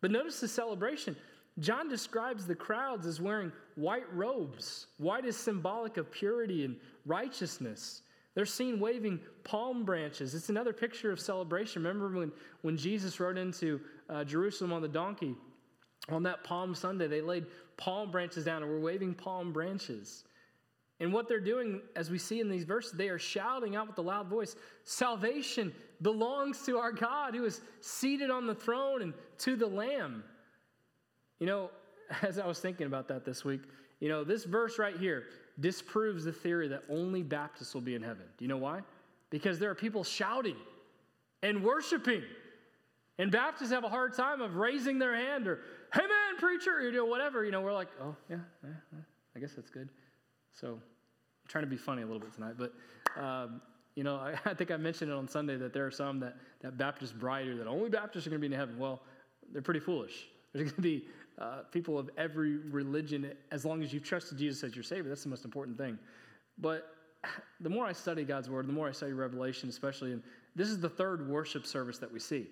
But 0.00 0.10
notice 0.10 0.40
the 0.40 0.48
celebration. 0.48 1.16
John 1.58 1.88
describes 1.88 2.46
the 2.46 2.54
crowds 2.54 3.06
as 3.06 3.20
wearing 3.20 3.50
white 3.76 4.12
robes. 4.12 4.88
White 4.98 5.24
is 5.24 5.36
symbolic 5.36 5.96
of 5.96 6.10
purity 6.10 6.64
and 6.64 6.76
righteousness. 7.06 8.02
They're 8.34 8.44
seen 8.44 8.78
waving 8.78 9.20
palm 9.44 9.84
branches. 9.84 10.34
It's 10.34 10.50
another 10.50 10.74
picture 10.74 11.10
of 11.10 11.18
celebration. 11.18 11.82
Remember 11.82 12.10
when, 12.10 12.30
when 12.60 12.76
Jesus 12.76 13.18
rode 13.18 13.38
into 13.38 13.80
uh, 14.10 14.24
Jerusalem 14.24 14.72
on 14.72 14.82
the 14.82 14.88
donkey? 14.88 15.34
On 16.10 16.22
that 16.24 16.44
Palm 16.44 16.74
Sunday, 16.74 17.08
they 17.08 17.22
laid 17.22 17.46
palm 17.78 18.10
branches 18.10 18.44
down 18.44 18.62
and 18.62 18.70
we're 18.70 18.78
waving 18.78 19.14
palm 19.14 19.52
branches. 19.52 20.24
And 21.00 21.12
what 21.12 21.28
they're 21.28 21.40
doing, 21.40 21.80
as 21.94 22.10
we 22.10 22.18
see 22.18 22.40
in 22.40 22.48
these 22.48 22.64
verses, 22.64 22.92
they 22.92 23.08
are 23.08 23.18
shouting 23.18 23.74
out 23.74 23.86
with 23.88 23.98
a 23.98 24.02
loud 24.02 24.28
voice 24.28 24.56
Salvation 24.84 25.74
belongs 26.02 26.62
to 26.66 26.78
our 26.78 26.92
God 26.92 27.34
who 27.34 27.44
is 27.44 27.62
seated 27.80 28.30
on 28.30 28.46
the 28.46 28.54
throne 28.54 29.02
and 29.02 29.14
to 29.38 29.56
the 29.56 29.66
Lamb. 29.66 30.22
You 31.38 31.46
know, 31.46 31.70
as 32.22 32.38
I 32.38 32.46
was 32.46 32.60
thinking 32.60 32.86
about 32.86 33.08
that 33.08 33.24
this 33.24 33.44
week, 33.44 33.62
you 34.00 34.08
know, 34.08 34.24
this 34.24 34.44
verse 34.44 34.78
right 34.78 34.96
here 34.96 35.24
disproves 35.58 36.24
the 36.24 36.32
theory 36.32 36.68
that 36.68 36.82
only 36.88 37.22
Baptists 37.22 37.72
will 37.72 37.80
be 37.80 37.94
in 37.94 38.02
heaven. 38.02 38.24
Do 38.38 38.44
you 38.44 38.48
know 38.48 38.58
why? 38.58 38.80
Because 39.30 39.58
there 39.58 39.70
are 39.70 39.74
people 39.74 40.04
shouting 40.04 40.56
and 41.42 41.64
worshiping. 41.64 42.22
And 43.18 43.32
Baptists 43.32 43.70
have 43.70 43.84
a 43.84 43.88
hard 43.88 44.14
time 44.14 44.42
of 44.42 44.56
raising 44.56 44.98
their 44.98 45.14
hand 45.14 45.48
or 45.48 45.60
hey 45.94 46.02
man, 46.02 46.38
preacher, 46.38 46.82
you 46.82 46.92
know, 46.92 47.06
whatever. 47.06 47.44
You 47.44 47.50
know, 47.50 47.62
we're 47.62 47.72
like, 47.72 47.88
oh, 48.02 48.14
yeah, 48.28 48.36
yeah, 48.62 48.70
yeah 48.92 49.00
I 49.34 49.38
guess 49.38 49.52
that's 49.54 49.70
good. 49.70 49.88
So 50.52 50.72
I'm 50.72 50.80
trying 51.48 51.64
to 51.64 51.70
be 51.70 51.76
funny 51.76 52.02
a 52.02 52.06
little 52.06 52.20
bit 52.20 52.34
tonight. 52.34 52.54
But, 52.58 52.74
um, 53.18 53.62
you 53.94 54.04
know, 54.04 54.16
I, 54.16 54.34
I, 54.50 54.54
think 54.54 54.70
I 54.70 54.76
mentioned 54.76 55.10
it 55.10 55.14
on 55.14 55.28
Sunday 55.28 55.56
that 55.56 55.72
there 55.72 55.86
are 55.86 55.90
some 55.90 56.20
that, 56.20 56.36
that 56.60 56.76
Baptist 56.76 57.18
bride 57.18 57.46
or 57.46 57.56
that 57.56 57.66
only 57.66 57.88
Baptists 57.88 58.26
are 58.26 58.30
going 58.30 58.42
to 58.42 58.48
be 58.48 58.52
in 58.52 58.58
heaven. 58.58 58.78
Well, 58.78 59.00
they're 59.52 59.62
pretty 59.62 59.80
foolish. 59.80 60.28
There's 60.52 60.64
going 60.70 60.76
to 60.76 60.82
be 60.82 61.04
uh, 61.38 61.62
people 61.70 61.98
of 61.98 62.10
every 62.16 62.56
religion 62.56 63.32
as 63.50 63.64
long 63.64 63.82
as 63.82 63.92
you've 63.92 64.04
trusted 64.04 64.38
Jesus 64.38 64.64
as 64.64 64.74
your 64.74 64.84
Savior. 64.84 65.08
That's 65.08 65.22
the 65.22 65.28
most 65.28 65.44
important 65.44 65.76
thing. 65.76 65.98
But 66.58 66.88
the 67.60 67.68
more 67.68 67.86
I 67.86 67.92
study 67.92 68.24
God's 68.24 68.48
Word, 68.48 68.66
the 68.66 68.72
more 68.72 68.88
I 68.88 68.92
study 68.92 69.12
Revelation, 69.12 69.68
especially, 69.68 70.12
and 70.12 70.22
this 70.54 70.68
is 70.68 70.80
the 70.80 70.88
third 70.88 71.28
worship 71.28 71.66
service 71.66 71.98
that 71.98 72.12
we 72.12 72.20
see. 72.20 72.46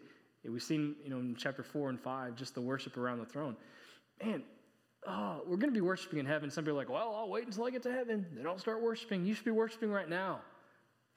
We've 0.47 0.62
seen, 0.62 0.97
you 1.03 1.09
know, 1.09 1.20
in 1.20 1.35
chapter 1.37 1.62
four 1.62 1.88
and 1.88 1.99
five, 1.99 2.37
just 2.37 2.55
the 2.55 2.61
worship 2.61 2.99
around 2.99 3.18
the 3.18 3.25
throne. 3.25 3.57
Man, 4.23 4.42
oh, 5.07 5.40
we're 5.47 5.57
going 5.57 5.73
to 5.73 5.75
be 5.75 5.81
worshiping 5.81 6.18
in 6.18 6.27
heaven. 6.27 6.51
Some 6.51 6.64
people 6.64 6.79
are 6.79 6.83
like, 6.83 6.90
well, 6.90 7.14
I'll 7.18 7.31
wait 7.31 7.47
until 7.47 7.64
I 7.64 7.70
get 7.70 7.83
to 7.85 7.92
heaven. 7.92 8.27
Then 8.35 8.47
I'll 8.47 8.59
start 8.59 8.83
worshiping. 8.83 9.25
You 9.25 9.35
should 9.35 9.47
be 9.47 9.51
worshiping 9.53 9.90
right 9.90 10.09
now, 10.09 10.40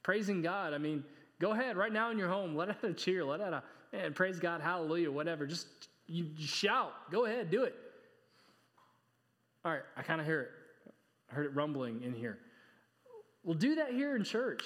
praising 0.02 0.42
God. 0.42 0.74
I 0.74 0.78
mean, 0.78 1.04
go 1.42 1.52
ahead 1.52 1.76
right 1.76 1.92
now 1.92 2.10
in 2.10 2.18
your 2.18 2.30
home. 2.30 2.56
Let 2.56 2.70
out 2.70 2.84
a 2.84 2.94
cheer. 2.94 3.26
Let 3.26 3.42
out 3.42 3.52
a, 3.52 3.64
man, 3.92 4.14
praise 4.14 4.40
God, 4.40 4.62
hallelujah, 4.62 5.12
whatever. 5.12 5.46
Just 5.46 5.68
you, 6.08 6.28
shout. 6.39 6.93
Go 7.12 7.26
ahead, 7.26 7.50
do 7.50 7.63
it. 7.63 7.76
All 9.63 9.72
right, 9.72 9.84
I 9.96 10.02
kind 10.02 10.22
of 10.22 10.28
hear 10.28 10.41
it. 10.41 10.52
I 11.32 11.36
heard 11.36 11.46
it 11.46 11.56
rumbling 11.56 12.02
in 12.04 12.13
here. 12.13 12.38
We'll 13.43 13.58
do 13.58 13.76
that 13.76 13.91
here 13.91 14.15
in 14.15 14.24
church. 14.24 14.63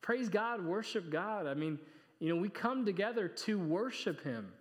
Praise 0.00 0.28
God, 0.28 0.64
worship 0.64 1.10
God. 1.10 1.46
I 1.46 1.54
mean, 1.54 1.78
you 2.20 2.28
know, 2.28 2.40
we 2.40 2.48
come 2.48 2.84
together 2.84 3.28
to 3.28 3.58
worship 3.58 4.22
Him. 4.22 4.52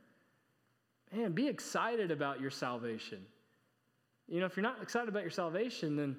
Man, 1.13 1.33
be 1.33 1.47
excited 1.47 2.11
about 2.11 2.41
your 2.41 2.49
salvation. 2.49 3.19
You 4.27 4.39
know, 4.39 4.45
if 4.45 4.55
you're 4.55 4.63
not 4.63 4.81
excited 4.81 5.09
about 5.09 5.21
your 5.21 5.31
salvation, 5.31 5.95
then 5.95 6.15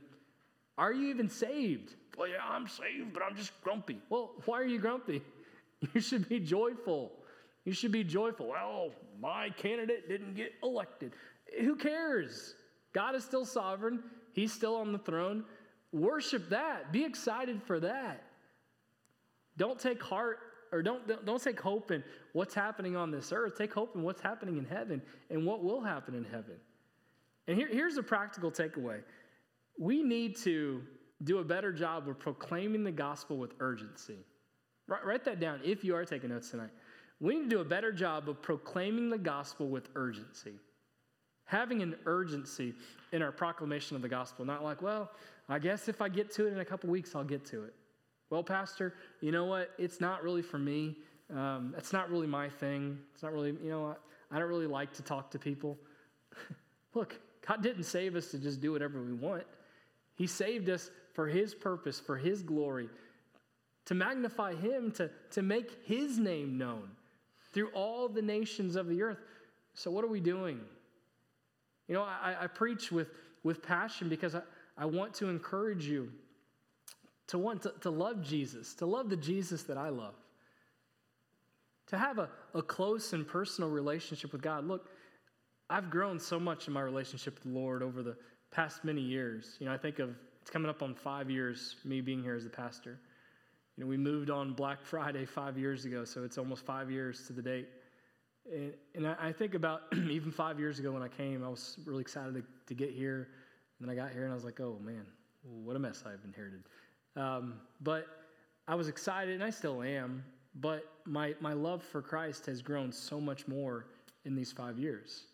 are 0.79 0.93
you 0.93 1.09
even 1.09 1.29
saved? 1.29 1.95
Well, 2.17 2.29
yeah, 2.29 2.37
I'm 2.49 2.69
saved, 2.69 3.13
but 3.13 3.23
I'm 3.23 3.37
just 3.37 3.53
grumpy. 3.63 3.99
Well, 4.09 4.33
why 4.45 4.61
are 4.61 4.67
you 4.67 4.79
grumpy? 4.79 5.23
You 5.93 6.01
should 6.01 6.31
be 6.31 6.41
joyful. 6.41 7.13
You 7.65 7.73
should 7.73 7.93
be 7.93 8.05
joyful. 8.05 8.49
Well, 8.49 8.91
my 9.21 9.51
candidate 9.51 10.09
didn't 10.09 10.35
get 10.35 10.53
elected. 10.63 11.13
Who 11.61 11.77
cares? 11.77 12.55
God 12.93 13.15
is 13.15 13.25
still 13.25 13.45
sovereign, 13.45 14.03
He's 14.33 14.53
still 14.53 14.77
on 14.77 14.93
the 14.93 14.99
throne. 14.99 15.45
Worship 15.93 16.49
that. 16.49 16.93
Be 16.93 17.05
excited 17.05 17.63
for 17.63 17.79
that. 17.79 18.25
Don't 19.57 19.79
take 19.79 20.03
heart 20.03 20.41
or 20.73 20.83
don't, 20.83 21.25
don't 21.25 21.41
take 21.41 21.61
hope 21.61 21.93
in 21.93 22.03
what's 22.33 22.53
happening 22.53 22.97
on 22.97 23.13
this 23.13 23.33
earth. 23.33 23.57
Take 23.57 23.73
hope 23.73 23.95
in 23.95 24.03
what's 24.03 24.21
happening 24.21 24.57
in 24.59 24.65
heaven 24.65 25.01
and 25.31 25.47
what 25.47 25.63
will 25.63 25.81
happen 25.81 26.17
in 26.17 26.25
heaven. 26.25 26.57
And 27.47 27.57
here, 27.57 27.69
here's 27.71 27.97
a 27.97 28.03
practical 28.03 28.51
takeaway 28.51 29.03
we 29.79 30.03
need 30.03 30.37
to 30.37 30.83
do 31.23 31.39
a 31.39 31.45
better 31.45 31.73
job 31.73 32.09
of 32.09 32.19
proclaiming 32.19 32.85
the 32.85 32.93
gospel 32.93 33.37
with 33.37 33.55
urgency. 33.61 34.19
Write, 34.87 35.05
write 35.05 35.25
that 35.25 35.41
down 35.41 35.61
if 35.65 35.85
you 35.85 35.95
are 35.95 36.05
taking 36.05 36.31
notes 36.31 36.51
tonight. 36.51 36.71
We 37.25 37.37
need 37.37 37.45
to 37.45 37.49
do 37.49 37.61
a 37.61 37.65
better 37.65 37.91
job 37.91 38.29
of 38.29 38.43
proclaiming 38.43 39.09
the 39.09 39.17
gospel 39.17 39.69
with 39.69 39.89
urgency. 39.95 40.53
Having 41.47 41.81
an 41.81 41.97
urgency 42.05 42.75
in 43.13 43.23
our 43.23 43.33
proclamation 43.33 43.97
of 43.97 44.03
the 44.03 44.11
gospel, 44.11 44.45
not 44.45 44.63
like, 44.63 44.83
well, 44.83 45.11
I 45.49 45.59
guess 45.59 45.89
if 45.89 46.03
I 46.03 46.11
get 46.11 46.31
to 46.33 46.47
it 46.47 46.53
in 46.53 46.59
a 46.59 46.65
couple 46.67 46.91
weeks, 46.91 47.15
I'll 47.15 47.25
get 47.25 47.43
to 47.47 47.65
it. 47.65 47.73
Well, 48.29 48.43
Pastor, 48.43 48.93
you 49.23 49.33
know 49.33 49.47
what? 49.47 49.71
It's 49.79 50.03
not 50.03 50.23
really 50.23 50.43
for 50.43 50.59
me. 50.59 50.99
Um, 51.35 51.75
it's 51.79 51.95
not 51.95 52.11
really 52.11 52.27
my 52.27 52.51
thing. 52.51 52.99
It's 53.15 53.23
not 53.23 53.33
really, 53.33 53.53
you 53.53 53.71
know, 53.71 53.97
I, 54.31 54.37
I 54.37 54.39
don't 54.39 54.51
really 54.51 54.67
like 54.67 54.93
to 54.93 55.03
talk 55.03 55.31
to 55.31 55.39
people. 55.39 55.79
Look, 56.95 57.19
God 57.49 57.63
didn't 57.63 57.85
save 57.85 58.17
us 58.17 58.33
to 58.33 58.39
just 58.39 58.61
do 58.61 58.71
whatever 58.71 59.03
we 59.03 59.15
want. 59.15 59.45
He 60.15 60.27
saved 60.27 60.69
us 60.69 60.91
for 61.15 61.27
His 61.27 61.55
purpose, 61.55 61.99
for 61.99 62.19
His 62.19 62.43
glory, 62.43 62.91
to 63.87 63.95
magnify 63.95 64.57
Him, 64.57 64.91
to, 64.93 65.11
to 65.31 65.41
make 65.41 65.87
His 65.87 66.19
name 66.19 66.59
known 66.59 66.91
through 67.55 67.69
all 67.69 68.09
the 68.09 68.21
nations 68.21 68.77
of 68.77 68.89
the 68.89 69.03
earth. 69.03 69.19
So, 69.73 69.91
what 69.91 70.05
are 70.05 70.09
we 70.09 70.21
doing? 70.21 70.61
You 71.89 71.95
know, 71.95 72.03
I, 72.03 72.37
I 72.43 72.47
preach 72.49 72.91
with, 72.91 73.09
with 73.43 73.63
passion 73.63 74.09
because 74.09 74.35
I, 74.35 74.43
I 74.77 74.87
want 74.87 75.15
to 75.15 75.29
encourage 75.29 75.87
you 75.87 76.11
to 77.29 77.39
want 77.39 77.63
to, 77.63 77.73
to 77.81 77.91
love 77.91 78.23
Jesus, 78.23 78.75
to 78.75 78.87
love 78.87 79.09
the 79.09 79.17
Jesus 79.17 79.63
that 79.65 79.79
I 79.79 79.89
love, 79.89 80.15
to 81.87 81.99
have 81.99 82.19
a, 82.19 82.29
a 82.55 82.63
close 82.63 83.13
and 83.13 83.27
personal 83.27 83.71
relationship 83.71 84.33
with 84.33 84.43
God. 84.43 84.67
Look, 84.67 84.91
I've 85.71 85.91
grown 85.91 86.19
so 86.21 86.39
much 86.39 86.67
in 86.67 86.75
my 86.75 86.83
relationship 86.83 87.35
with 87.35 87.45
the 87.45 87.59
Lord 87.59 87.83
over 87.83 88.03
the 88.03 88.17
past 88.51 88.85
many 88.85 89.01
years. 89.01 89.57
You 89.59 89.67
know, 89.67 89.73
I 89.73 89.79
think 89.79 89.99
of 89.99 90.15
it's 90.43 90.51
coming 90.51 90.69
up 90.69 90.83
on 90.83 90.95
five 90.95 91.31
years, 91.31 91.77
me 91.85 92.01
being 92.01 92.23
here 92.23 92.35
as 92.35 92.45
the 92.45 92.51
pastor. 92.51 92.99
You 93.77 93.85
know, 93.85 93.91
we 93.91 93.97
moved 93.97 94.31
on 94.31 94.53
Black 94.53 94.83
Friday 94.83 95.25
five 95.25 95.59
years 95.59 95.85
ago, 95.85 96.05
so 96.05 96.23
it's 96.23 96.39
almost 96.39 96.65
five 96.65 96.91
years 96.91 97.27
to 97.27 97.33
the 97.33 97.43
date. 97.43 97.69
And, 98.53 98.73
and 98.95 99.07
I, 99.07 99.17
I, 99.21 99.33
think 99.33 99.55
about 99.55 99.83
even 100.11 100.31
five 100.31 100.61
years 100.61 100.79
ago 100.79 100.93
when 100.93 101.03
I 101.03 101.09
came, 101.09 101.43
I 101.43 101.49
was 101.49 101.79
really 101.85 102.03
excited 102.03 102.35
to, 102.35 102.45
to 102.67 102.75
get 102.75 102.91
here. 102.91 103.29
And 103.79 103.89
then 103.89 103.93
I 103.93 104.01
got 104.01 104.13
here 104.13 104.25
and 104.25 104.33
I 104.33 104.35
was 104.35 104.45
like, 104.45 104.61
oh 104.61 104.79
man, 104.85 105.07
what 105.43 105.77
a 105.77 105.79
mess 105.79 106.05
I've 106.07 106.25
inherited. 106.25 106.63
Um, 107.17 107.55
but 107.81 108.07
I 108.67 108.75
was 108.75 108.89
excited, 108.89 109.35
and 109.35 109.45
I 109.45 109.51
still 109.51 109.83
am. 109.83 110.25
But 110.57 110.85
my, 111.05 111.35
my 111.41 111.53
love 111.53 111.83
for 111.83 112.01
Christ 112.01 112.47
has 112.47 112.63
grown 112.63 112.93
so 112.93 113.21
much 113.21 113.49
more 113.49 113.87
in 114.25 114.35
these 114.35 114.53
five 114.53 114.79
years. 114.79 115.25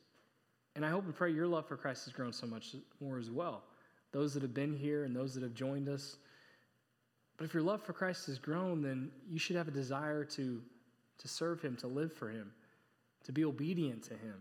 And 0.76 0.84
I 0.84 0.90
hope 0.90 1.04
and 1.04 1.14
pray 1.14 1.30
your 1.30 1.46
love 1.46 1.66
for 1.66 1.76
Christ 1.76 2.04
has 2.06 2.14
grown 2.14 2.32
so 2.32 2.46
much 2.46 2.74
more 3.00 3.18
as 3.18 3.30
well. 3.30 3.64
Those 4.12 4.34
that 4.34 4.42
have 4.42 4.54
been 4.54 4.74
here 4.74 5.04
and 5.04 5.14
those 5.14 5.34
that 5.34 5.42
have 5.42 5.54
joined 5.54 5.88
us. 5.88 6.16
But 7.40 7.46
if 7.46 7.54
your 7.54 7.62
love 7.62 7.82
for 7.82 7.94
Christ 7.94 8.26
has 8.26 8.38
grown, 8.38 8.82
then 8.82 9.10
you 9.30 9.38
should 9.38 9.56
have 9.56 9.66
a 9.66 9.70
desire 9.70 10.24
to, 10.26 10.60
to 11.16 11.26
serve 11.26 11.62
Him, 11.62 11.74
to 11.76 11.86
live 11.86 12.12
for 12.12 12.28
Him, 12.28 12.52
to 13.24 13.32
be 13.32 13.46
obedient 13.46 14.02
to 14.04 14.10
Him. 14.10 14.34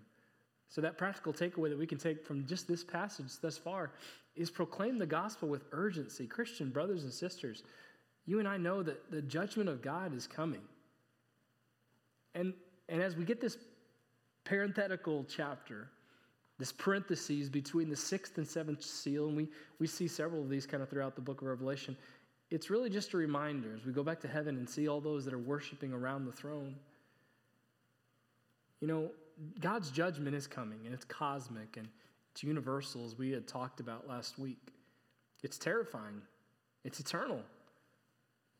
So, 0.68 0.82
that 0.82 0.98
practical 0.98 1.32
takeaway 1.32 1.70
that 1.70 1.80
we 1.80 1.88
can 1.88 1.98
take 1.98 2.28
from 2.28 2.46
just 2.46 2.68
this 2.68 2.84
passage 2.84 3.28
thus 3.42 3.58
far 3.58 3.92
is 4.36 4.50
proclaim 4.52 4.98
the 4.98 5.06
gospel 5.06 5.48
with 5.48 5.64
urgency. 5.72 6.28
Christian 6.28 6.72
brothers 6.72 7.04
and 7.06 7.14
sisters, 7.14 7.64
you 8.26 8.40
and 8.40 8.48
I 8.50 8.58
know 8.58 8.84
that 8.84 9.10
the 9.10 9.22
judgment 9.22 9.70
of 9.70 9.82
God 9.82 10.14
is 10.14 10.28
coming. 10.28 10.64
And, 12.36 12.54
and 12.90 13.02
as 13.02 13.16
we 13.16 13.24
get 13.24 13.40
this 13.40 13.58
parenthetical 14.44 15.26
chapter, 15.30 15.88
this 16.58 16.74
parentheses 16.74 17.50
between 17.50 17.90
the 17.90 17.96
sixth 17.96 18.38
and 18.38 18.46
seventh 18.46 18.84
seal, 18.84 19.30
and 19.30 19.38
we, 19.38 19.48
we 19.80 19.88
see 19.88 20.10
several 20.10 20.42
of 20.42 20.50
these 20.50 20.66
kind 20.66 20.84
of 20.84 20.90
throughout 20.90 21.16
the 21.16 21.22
book 21.22 21.42
of 21.42 21.48
Revelation, 21.48 21.96
it's 22.52 22.70
really 22.70 22.90
just 22.90 23.14
a 23.14 23.18
reminder 23.18 23.70
as 23.76 23.86
we 23.86 23.94
go 23.94 24.04
back 24.04 24.20
to 24.22 24.28
heaven 24.28 24.58
and 24.58 24.68
see 24.68 24.88
all 24.88 25.00
those 25.00 25.26
that 25.26 25.34
are 25.34 25.40
worshiping 25.40 25.94
around 25.94 26.26
the 26.26 26.32
throne. 26.32 26.76
You 28.80 28.88
know, 28.88 29.12
God's 29.60 29.92
judgment 29.92 30.36
is 30.36 30.48
coming, 30.48 30.80
and 30.86 30.94
it's 30.94 31.06
cosmic 31.06 31.78
and 31.78 31.88
it's 32.32 32.44
universal, 32.44 33.06
as 33.06 33.18
we 33.18 33.32
had 33.32 33.48
talked 33.48 33.80
about 33.80 34.08
last 34.08 34.40
week. 34.40 34.74
It's 35.44 35.58
terrifying, 35.58 36.22
it's 36.84 37.00
eternal. 37.00 37.42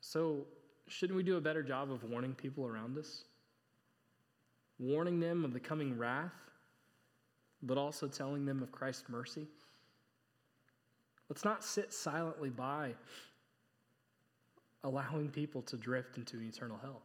So, 0.02 0.46
shouldn't 0.88 1.18
we 1.18 1.24
do 1.24 1.38
a 1.38 1.42
better 1.42 1.64
job 1.64 1.92
of 1.92 2.04
warning 2.04 2.34
people 2.34 2.66
around 2.66 2.98
us? 2.98 3.24
Warning 4.80 5.20
them 5.20 5.44
of 5.44 5.54
the 5.54 5.60
coming 5.60 5.98
wrath, 5.98 6.34
but 7.62 7.78
also 7.78 8.08
telling 8.08 8.46
them 8.46 8.64
of 8.64 8.72
Christ's 8.72 9.10
mercy? 9.10 9.48
Let's 11.30 11.44
not 11.44 11.64
sit 11.64 11.94
silently 11.94 12.50
by 12.50 12.94
allowing 14.84 15.30
people 15.30 15.62
to 15.64 15.78
drift 15.78 16.18
into 16.18 16.42
eternal 16.42 16.78
hell. 16.82 17.02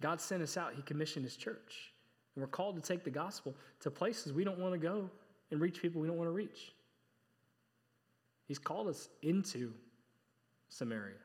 God 0.00 0.20
sent 0.20 0.42
us 0.42 0.56
out, 0.56 0.74
He 0.74 0.82
commissioned 0.82 1.24
His 1.24 1.36
church. 1.36 1.92
And 2.34 2.42
we're 2.42 2.48
called 2.48 2.76
to 2.76 2.82
take 2.82 3.04
the 3.04 3.10
gospel 3.10 3.54
to 3.80 3.90
places 3.90 4.32
we 4.32 4.44
don't 4.44 4.58
want 4.58 4.72
to 4.72 4.78
go 4.78 5.10
and 5.50 5.60
reach 5.60 5.82
people 5.82 6.00
we 6.00 6.06
don't 6.06 6.16
want 6.16 6.28
to 6.28 6.32
reach. 6.32 6.72
He's 8.46 8.58
called 8.58 8.88
us 8.88 9.08
into 9.22 9.72
Samaria. 10.68 11.16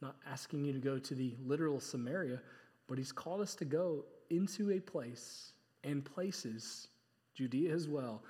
Not 0.00 0.16
asking 0.30 0.64
you 0.64 0.72
to 0.72 0.78
go 0.78 0.98
to 0.98 1.14
the 1.14 1.34
literal 1.44 1.80
Samaria, 1.80 2.40
but 2.88 2.98
He's 2.98 3.12
called 3.12 3.40
us 3.40 3.54
to 3.56 3.64
go 3.64 4.04
into 4.30 4.70
a 4.72 4.80
place 4.80 5.52
and 5.84 6.04
places, 6.04 6.88
Judea 7.34 7.72
as 7.72 7.88
well, 7.88 8.22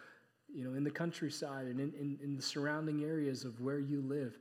you 0.53 0.64
know, 0.64 0.75
in 0.75 0.85
the 0.85 0.91
countryside 0.91 1.67
and 1.67 1.81
in, 1.81 1.93
in, 2.01 2.19
in 2.23 2.37
the 2.37 2.43
surrounding 2.43 3.05
areas 3.05 3.45
of 3.45 3.61
where 3.61 3.81
you 3.81 4.01
live. 4.01 4.38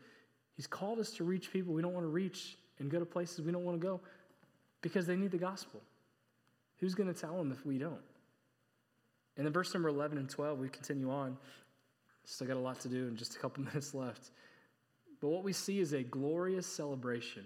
He's 0.57 0.67
called 0.67 0.99
us 0.99 1.11
to 1.11 1.23
reach 1.23 1.53
people 1.53 1.73
we 1.73 1.81
don't 1.81 1.93
want 1.93 2.03
to 2.03 2.09
reach 2.11 2.57
and 2.79 2.91
go 2.91 2.99
to 2.99 3.05
places 3.05 3.41
we 3.41 3.51
don't 3.51 3.63
want 3.63 3.79
to 3.79 3.87
go 3.87 4.01
because 4.81 5.05
they 5.05 5.15
need 5.15 5.31
the 5.31 5.37
gospel. 5.37 5.81
Who's 6.79 6.95
going 6.95 7.11
to 7.13 7.19
tell 7.19 7.37
them 7.37 7.51
if 7.51 7.65
we 7.65 7.77
don't? 7.77 8.01
And 9.37 9.45
then 9.45 9.53
verse 9.53 9.73
number 9.73 9.89
11 9.89 10.17
and 10.17 10.29
12, 10.29 10.59
we 10.59 10.67
continue 10.67 11.11
on. 11.11 11.37
Still 12.25 12.47
got 12.47 12.57
a 12.57 12.59
lot 12.59 12.79
to 12.81 12.89
do 12.89 13.07
and 13.07 13.17
just 13.17 13.35
a 13.35 13.39
couple 13.39 13.63
minutes 13.65 13.93
left. 13.93 14.31
But 15.21 15.29
what 15.29 15.43
we 15.43 15.53
see 15.53 15.79
is 15.79 15.93
a 15.93 16.03
glorious 16.03 16.65
celebration. 16.67 17.45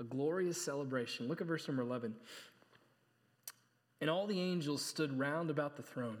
A 0.00 0.04
glorious 0.04 0.60
celebration. 0.60 1.28
Look 1.28 1.40
at 1.40 1.46
verse 1.46 1.68
number 1.68 1.82
11. 1.82 2.14
And 4.00 4.08
all 4.08 4.26
the 4.26 4.40
angels 4.40 4.84
stood 4.84 5.18
round 5.18 5.50
about 5.50 5.76
the 5.76 5.82
throne 5.82 6.18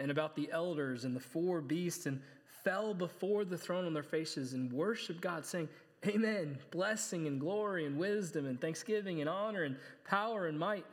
and 0.00 0.10
about 0.10 0.34
the 0.34 0.50
elders 0.50 1.04
and 1.04 1.14
the 1.14 1.20
four 1.20 1.60
beasts 1.60 2.06
and 2.06 2.20
fell 2.64 2.94
before 2.94 3.44
the 3.44 3.58
throne 3.58 3.86
on 3.86 3.94
their 3.94 4.02
faces 4.02 4.52
and 4.52 4.72
worshiped 4.72 5.20
God, 5.20 5.44
saying, 5.44 5.68
Amen. 6.06 6.58
Blessing 6.70 7.26
and 7.28 7.38
glory 7.38 7.86
and 7.86 7.96
wisdom 7.96 8.46
and 8.46 8.60
thanksgiving 8.60 9.20
and 9.20 9.30
honor 9.30 9.62
and 9.62 9.76
power 10.04 10.46
and 10.46 10.58
might 10.58 10.84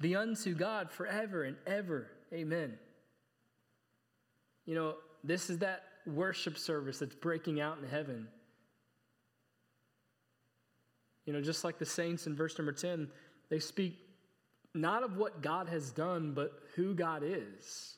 be 0.00 0.16
unto 0.16 0.54
God 0.54 0.90
forever 0.90 1.44
and 1.44 1.56
ever. 1.66 2.08
Amen. 2.32 2.76
You 4.66 4.74
know, 4.74 4.94
this 5.22 5.48
is 5.48 5.58
that 5.58 5.84
worship 6.06 6.58
service 6.58 6.98
that's 6.98 7.14
breaking 7.14 7.60
out 7.60 7.78
in 7.78 7.88
heaven. 7.88 8.26
You 11.24 11.32
know, 11.32 11.40
just 11.40 11.62
like 11.62 11.78
the 11.78 11.86
saints 11.86 12.26
in 12.26 12.34
verse 12.34 12.58
number 12.58 12.72
10, 12.72 13.08
they 13.48 13.60
speak 13.60 13.96
not 14.74 15.04
of 15.04 15.16
what 15.16 15.40
God 15.40 15.68
has 15.68 15.92
done, 15.92 16.32
but 16.32 16.52
who 16.74 16.94
God 16.94 17.22
is. 17.24 17.94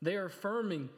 They 0.00 0.14
are 0.16 0.26
affirming 0.26 0.90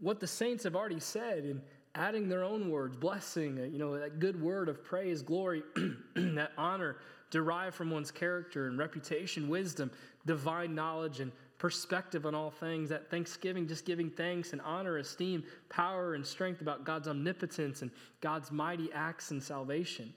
what 0.00 0.20
the 0.20 0.26
saints 0.26 0.64
have 0.64 0.76
already 0.76 1.00
said 1.00 1.44
and 1.44 1.60
adding 1.94 2.28
their 2.28 2.42
own 2.42 2.70
words, 2.70 2.96
blessing, 2.96 3.56
you 3.72 3.78
know, 3.78 3.98
that 3.98 4.18
good 4.18 4.40
word 4.40 4.68
of 4.68 4.82
praise, 4.82 5.22
glory, 5.22 5.62
that 6.16 6.52
honor 6.58 6.96
derived 7.30 7.74
from 7.74 7.90
one's 7.90 8.10
character 8.10 8.66
and 8.66 8.78
reputation, 8.78 9.48
wisdom, 9.48 9.90
divine 10.26 10.74
knowledge, 10.74 11.20
and 11.20 11.30
perspective 11.58 12.26
on 12.26 12.34
all 12.34 12.50
things. 12.50 12.88
That 12.88 13.10
Thanksgiving, 13.10 13.68
just 13.68 13.84
giving 13.84 14.10
thanks 14.10 14.52
and 14.52 14.60
honor, 14.62 14.98
esteem, 14.98 15.44
power, 15.68 16.14
and 16.14 16.26
strength 16.26 16.60
about 16.60 16.84
God's 16.84 17.08
omnipotence 17.08 17.82
and 17.82 17.90
God's 18.20 18.50
mighty 18.50 18.90
acts 18.92 19.30
and 19.30 19.42
salvation. 19.42 20.12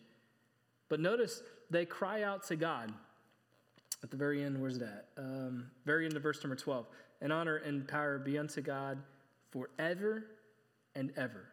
But 0.89 0.99
notice 0.99 1.43
they 1.69 1.85
cry 1.85 2.23
out 2.23 2.45
to 2.47 2.55
God. 2.55 2.91
At 4.03 4.11
the 4.11 4.17
very 4.17 4.43
end, 4.43 4.59
where's 4.59 4.79
that? 4.79 5.07
Um, 5.17 5.71
very 5.85 6.05
end 6.05 6.15
of 6.15 6.23
verse 6.23 6.43
number 6.43 6.55
12. 6.55 6.85
And 7.21 7.33
honor 7.33 7.57
and 7.57 7.87
power 7.87 8.19
be 8.19 8.37
unto 8.37 8.61
God 8.61 8.99
forever 9.57 10.25
and 10.95 11.11
ever. 11.17 11.45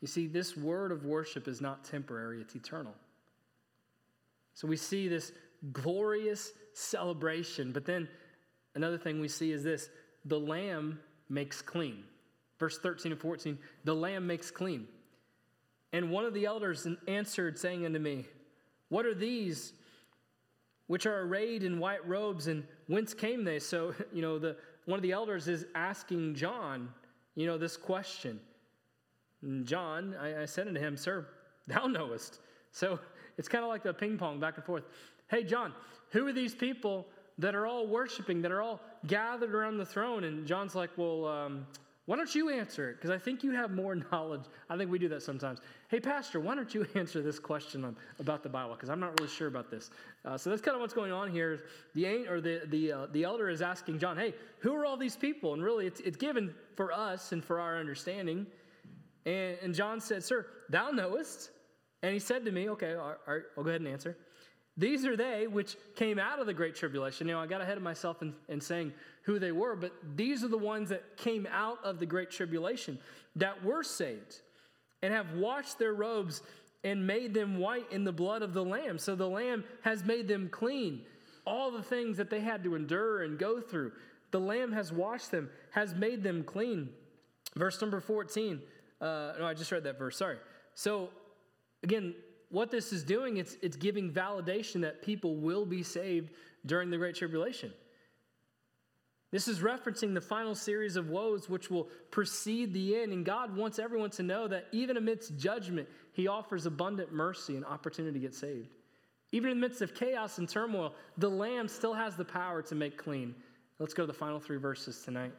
You 0.00 0.08
see, 0.08 0.26
this 0.26 0.56
word 0.56 0.92
of 0.92 1.04
worship 1.04 1.48
is 1.48 1.60
not 1.60 1.84
temporary, 1.84 2.40
it's 2.40 2.54
eternal. 2.54 2.94
So 4.54 4.68
we 4.68 4.76
see 4.76 5.08
this 5.08 5.32
glorious 5.72 6.52
celebration. 6.74 7.72
But 7.72 7.84
then 7.86 8.08
another 8.74 8.98
thing 8.98 9.20
we 9.20 9.28
see 9.28 9.50
is 9.50 9.64
this 9.64 9.88
the 10.24 10.38
lamb 10.38 11.00
makes 11.28 11.62
clean. 11.62 12.04
Verse 12.58 12.78
13 12.78 13.12
and 13.12 13.20
14 13.20 13.58
the 13.84 13.94
lamb 13.94 14.26
makes 14.26 14.50
clean. 14.50 14.86
And 15.92 16.10
one 16.10 16.24
of 16.24 16.34
the 16.34 16.44
elders 16.44 16.86
answered, 17.06 17.58
saying 17.58 17.86
unto 17.86 17.98
me, 17.98 18.26
What 18.88 19.06
are 19.06 19.14
these 19.14 19.72
which 20.86 21.06
are 21.06 21.20
arrayed 21.20 21.62
in 21.62 21.78
white 21.78 22.06
robes, 22.06 22.46
and 22.46 22.64
whence 22.88 23.14
came 23.14 23.44
they? 23.44 23.58
So, 23.58 23.94
you 24.12 24.20
know, 24.20 24.38
the, 24.38 24.56
one 24.86 24.98
of 24.98 25.02
the 25.02 25.12
elders 25.12 25.48
is 25.48 25.66
asking 25.74 26.34
John, 26.34 26.88
you 27.34 27.46
know, 27.46 27.58
this 27.58 27.76
question. 27.76 28.40
And 29.42 29.66
John, 29.66 30.14
I, 30.20 30.42
I 30.42 30.44
said 30.44 30.68
unto 30.68 30.80
him, 30.80 30.96
Sir, 30.96 31.26
thou 31.66 31.86
knowest. 31.86 32.40
So 32.70 32.98
it's 33.38 33.48
kind 33.48 33.64
of 33.64 33.68
like 33.68 33.82
the 33.82 33.94
ping 33.94 34.18
pong 34.18 34.40
back 34.40 34.56
and 34.56 34.64
forth. 34.64 34.84
Hey, 35.28 35.44
John, 35.44 35.72
who 36.10 36.26
are 36.26 36.32
these 36.32 36.54
people 36.54 37.06
that 37.38 37.54
are 37.54 37.66
all 37.66 37.86
worshiping, 37.86 38.42
that 38.42 38.52
are 38.52 38.62
all 38.62 38.80
gathered 39.06 39.54
around 39.54 39.78
the 39.78 39.86
throne? 39.86 40.24
And 40.24 40.46
John's 40.46 40.74
like, 40.74 40.90
Well, 40.96 41.26
um, 41.26 41.66
why 42.06 42.16
don't 42.16 42.34
you 42.34 42.50
answer 42.50 42.90
it? 42.90 42.96
Because 42.96 43.10
I 43.10 43.18
think 43.18 43.42
you 43.42 43.52
have 43.52 43.70
more 43.70 43.94
knowledge. 44.12 44.42
I 44.68 44.76
think 44.76 44.90
we 44.90 44.98
do 44.98 45.08
that 45.08 45.22
sometimes. 45.22 45.60
Hey, 45.88 46.00
Pastor, 46.00 46.38
why 46.38 46.54
don't 46.54 46.74
you 46.74 46.86
answer 46.94 47.22
this 47.22 47.38
question 47.38 47.84
on, 47.84 47.96
about 48.18 48.42
the 48.42 48.48
Bible? 48.48 48.74
Because 48.74 48.90
I'm 48.90 49.00
not 49.00 49.18
really 49.18 49.30
sure 49.30 49.48
about 49.48 49.70
this. 49.70 49.90
Uh, 50.24 50.36
so 50.36 50.50
that's 50.50 50.60
kind 50.60 50.74
of 50.74 50.80
what's 50.80 50.94
going 50.94 51.12
on 51.12 51.30
here. 51.30 51.64
The 51.94 52.26
or 52.28 52.40
the 52.40 52.62
the 52.66 52.92
uh, 52.92 53.06
the 53.12 53.24
elder 53.24 53.48
is 53.48 53.62
asking 53.62 53.98
John, 53.98 54.16
"Hey, 54.16 54.34
who 54.58 54.74
are 54.74 54.84
all 54.84 54.96
these 54.96 55.16
people?" 55.16 55.54
And 55.54 55.62
really, 55.62 55.86
it's 55.86 56.00
it's 56.00 56.16
given 56.16 56.54
for 56.76 56.92
us 56.92 57.32
and 57.32 57.42
for 57.42 57.58
our 57.58 57.78
understanding. 57.78 58.46
And, 59.24 59.56
and 59.62 59.74
John 59.74 60.00
said, 60.00 60.22
"Sir, 60.22 60.46
thou 60.68 60.90
knowest." 60.90 61.50
And 62.02 62.12
he 62.12 62.18
said 62.18 62.44
to 62.44 62.52
me, 62.52 62.68
"Okay, 62.68 62.94
I'll 62.94 63.16
go 63.56 63.68
ahead 63.68 63.80
and 63.80 63.88
answer." 63.88 64.16
These 64.76 65.06
are 65.06 65.16
they 65.16 65.46
which 65.46 65.76
came 65.94 66.18
out 66.18 66.40
of 66.40 66.46
the 66.46 66.54
great 66.54 66.74
tribulation. 66.74 67.28
You 67.28 67.34
know, 67.34 67.40
I 67.40 67.46
got 67.46 67.60
ahead 67.60 67.76
of 67.76 67.82
myself 67.82 68.22
in, 68.22 68.34
in 68.48 68.60
saying 68.60 68.92
who 69.22 69.38
they 69.38 69.52
were, 69.52 69.76
but 69.76 69.92
these 70.16 70.42
are 70.42 70.48
the 70.48 70.58
ones 70.58 70.88
that 70.88 71.16
came 71.16 71.46
out 71.50 71.78
of 71.84 72.00
the 72.00 72.06
great 72.06 72.30
tribulation 72.30 72.98
that 73.36 73.64
were 73.64 73.84
saved 73.84 74.40
and 75.02 75.12
have 75.12 75.32
washed 75.34 75.78
their 75.78 75.92
robes 75.92 76.42
and 76.82 77.06
made 77.06 77.32
them 77.34 77.58
white 77.58 77.90
in 77.92 78.04
the 78.04 78.12
blood 78.12 78.42
of 78.42 78.52
the 78.52 78.64
Lamb. 78.64 78.98
So 78.98 79.14
the 79.14 79.28
Lamb 79.28 79.64
has 79.82 80.04
made 80.04 80.28
them 80.28 80.48
clean. 80.48 81.02
All 81.46 81.70
the 81.70 81.82
things 81.82 82.16
that 82.16 82.30
they 82.30 82.40
had 82.40 82.64
to 82.64 82.74
endure 82.74 83.22
and 83.22 83.38
go 83.38 83.60
through, 83.60 83.92
the 84.30 84.40
Lamb 84.40 84.72
has 84.72 84.92
washed 84.92 85.30
them, 85.30 85.50
has 85.70 85.94
made 85.94 86.22
them 86.22 86.42
clean. 86.42 86.90
Verse 87.54 87.80
number 87.80 88.00
14. 88.00 88.60
Uh, 89.00 89.32
no, 89.38 89.46
I 89.46 89.54
just 89.54 89.70
read 89.70 89.84
that 89.84 89.98
verse. 89.98 90.16
Sorry. 90.16 90.38
So, 90.74 91.10
again, 91.82 92.14
what 92.54 92.70
this 92.70 92.92
is 92.92 93.02
doing, 93.02 93.38
it's, 93.38 93.56
it's 93.62 93.76
giving 93.76 94.10
validation 94.10 94.80
that 94.82 95.02
people 95.02 95.34
will 95.36 95.66
be 95.66 95.82
saved 95.82 96.30
during 96.64 96.88
the 96.88 96.96
Great 96.96 97.16
Tribulation. 97.16 97.72
This 99.32 99.48
is 99.48 99.58
referencing 99.58 100.14
the 100.14 100.20
final 100.20 100.54
series 100.54 100.94
of 100.94 101.10
woes 101.10 101.48
which 101.50 101.68
will 101.68 101.88
precede 102.12 102.72
the 102.72 102.96
end. 102.96 103.12
And 103.12 103.24
God 103.24 103.56
wants 103.56 103.80
everyone 103.80 104.10
to 104.10 104.22
know 104.22 104.46
that 104.46 104.68
even 104.70 104.96
amidst 104.96 105.36
judgment, 105.36 105.88
He 106.12 106.28
offers 106.28 106.66
abundant 106.66 107.12
mercy 107.12 107.56
and 107.56 107.64
opportunity 107.64 108.20
to 108.20 108.20
get 108.20 108.34
saved. 108.36 108.68
Even 109.32 109.50
in 109.50 109.60
the 109.60 109.68
midst 109.68 109.82
of 109.82 109.92
chaos 109.92 110.38
and 110.38 110.48
turmoil, 110.48 110.94
the 111.18 111.28
Lamb 111.28 111.66
still 111.66 111.92
has 111.92 112.14
the 112.14 112.24
power 112.24 112.62
to 112.62 112.76
make 112.76 112.96
clean. 112.96 113.34
Let's 113.80 113.92
go 113.92 114.04
to 114.04 114.06
the 114.06 114.12
final 114.12 114.38
three 114.38 114.58
verses 114.58 115.02
tonight. 115.02 115.32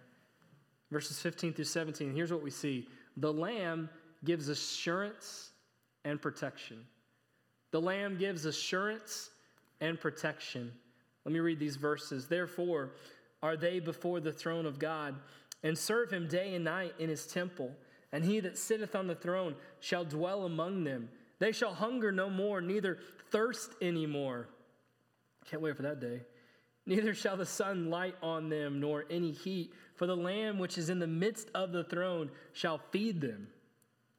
Verses 0.92 1.22
15 1.22 1.54
through 1.54 1.64
17. 1.64 2.14
Here's 2.14 2.34
what 2.34 2.44
we 2.44 2.52
see 2.52 2.90
The 3.16 3.32
Lamb 3.32 3.90
gives 4.26 4.50
assurance 4.50 5.52
and 6.04 6.22
protection. 6.22 6.86
The 7.76 7.82
Lamb 7.82 8.16
gives 8.16 8.46
assurance 8.46 9.32
and 9.82 10.00
protection. 10.00 10.72
Let 11.26 11.34
me 11.34 11.42
read 11.42 11.60
these 11.60 11.76
verses. 11.76 12.26
Therefore, 12.26 12.92
are 13.44 13.58
they 13.58 13.82
before 13.82 14.22
the 14.22 14.32
throne 14.32 14.66
of 14.66 14.80
God, 14.80 15.14
and 15.62 15.78
serve 15.78 16.10
him 16.10 16.30
day 16.30 16.56
and 16.56 16.64
night 16.64 16.94
in 17.00 17.10
his 17.10 17.28
temple. 17.28 17.76
And 18.14 18.24
he 18.24 18.40
that 18.40 18.58
sitteth 18.58 18.96
on 18.96 19.08
the 19.08 19.16
throne 19.16 19.56
shall 19.82 20.06
dwell 20.06 20.46
among 20.46 20.86
them. 20.86 21.10
They 21.40 21.52
shall 21.52 21.74
hunger 21.74 22.14
no 22.14 22.30
more, 22.30 22.62
neither 22.62 22.98
thirst 23.30 23.74
any 23.82 24.06
more. 24.06 24.48
Can't 25.44 25.62
wait 25.62 25.76
for 25.76 25.84
that 25.84 26.00
day. 26.00 26.22
Neither 26.86 27.14
shall 27.14 27.36
the 27.36 27.46
sun 27.46 27.90
light 27.90 28.16
on 28.24 28.48
them, 28.48 28.80
nor 28.80 29.04
any 29.10 29.34
heat. 29.34 29.74
For 29.96 30.08
the 30.08 30.16
Lamb 30.16 30.60
which 30.60 30.78
is 30.78 30.90
in 30.90 31.00
the 31.00 31.08
midst 31.08 31.50
of 31.54 31.74
the 31.74 31.84
throne 31.84 32.32
shall 32.54 32.78
feed 32.92 33.20
them, 33.20 33.50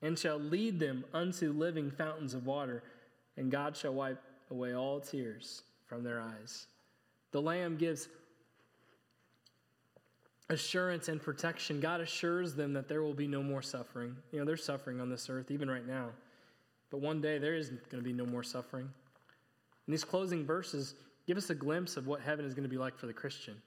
and 0.02 0.18
shall 0.18 0.38
lead 0.38 0.78
them 0.78 1.06
unto 1.14 1.54
living 1.54 1.90
fountains 1.90 2.34
of 2.34 2.44
water 2.44 2.82
and 3.36 3.50
God 3.50 3.76
shall 3.76 3.94
wipe 3.94 4.22
away 4.50 4.74
all 4.74 5.00
tears 5.00 5.62
from 5.86 6.02
their 6.02 6.20
eyes. 6.20 6.66
The 7.32 7.40
Lamb 7.40 7.76
gives 7.76 8.08
assurance 10.48 11.08
and 11.08 11.20
protection. 11.20 11.80
God 11.80 12.00
assures 12.00 12.54
them 12.54 12.72
that 12.74 12.88
there 12.88 13.02
will 13.02 13.14
be 13.14 13.26
no 13.26 13.42
more 13.42 13.62
suffering. 13.62 14.16
You 14.32 14.38
know, 14.38 14.44
they're 14.44 14.56
suffering 14.56 15.00
on 15.00 15.10
this 15.10 15.28
earth, 15.28 15.50
even 15.50 15.70
right 15.70 15.86
now. 15.86 16.10
But 16.90 17.00
one 17.00 17.20
day 17.20 17.38
there 17.38 17.54
is 17.54 17.70
going 17.70 18.02
to 18.02 18.02
be 18.02 18.12
no 18.12 18.26
more 18.26 18.42
suffering. 18.42 18.88
And 19.86 19.92
these 19.92 20.04
closing 20.04 20.44
verses 20.44 20.94
give 21.26 21.36
us 21.36 21.50
a 21.50 21.54
glimpse 21.54 21.96
of 21.96 22.06
what 22.06 22.20
heaven 22.20 22.44
is 22.44 22.54
going 22.54 22.62
to 22.62 22.68
be 22.68 22.78
like 22.78 22.96
for 22.96 23.06
the 23.06 23.12
Christian. 23.12 23.60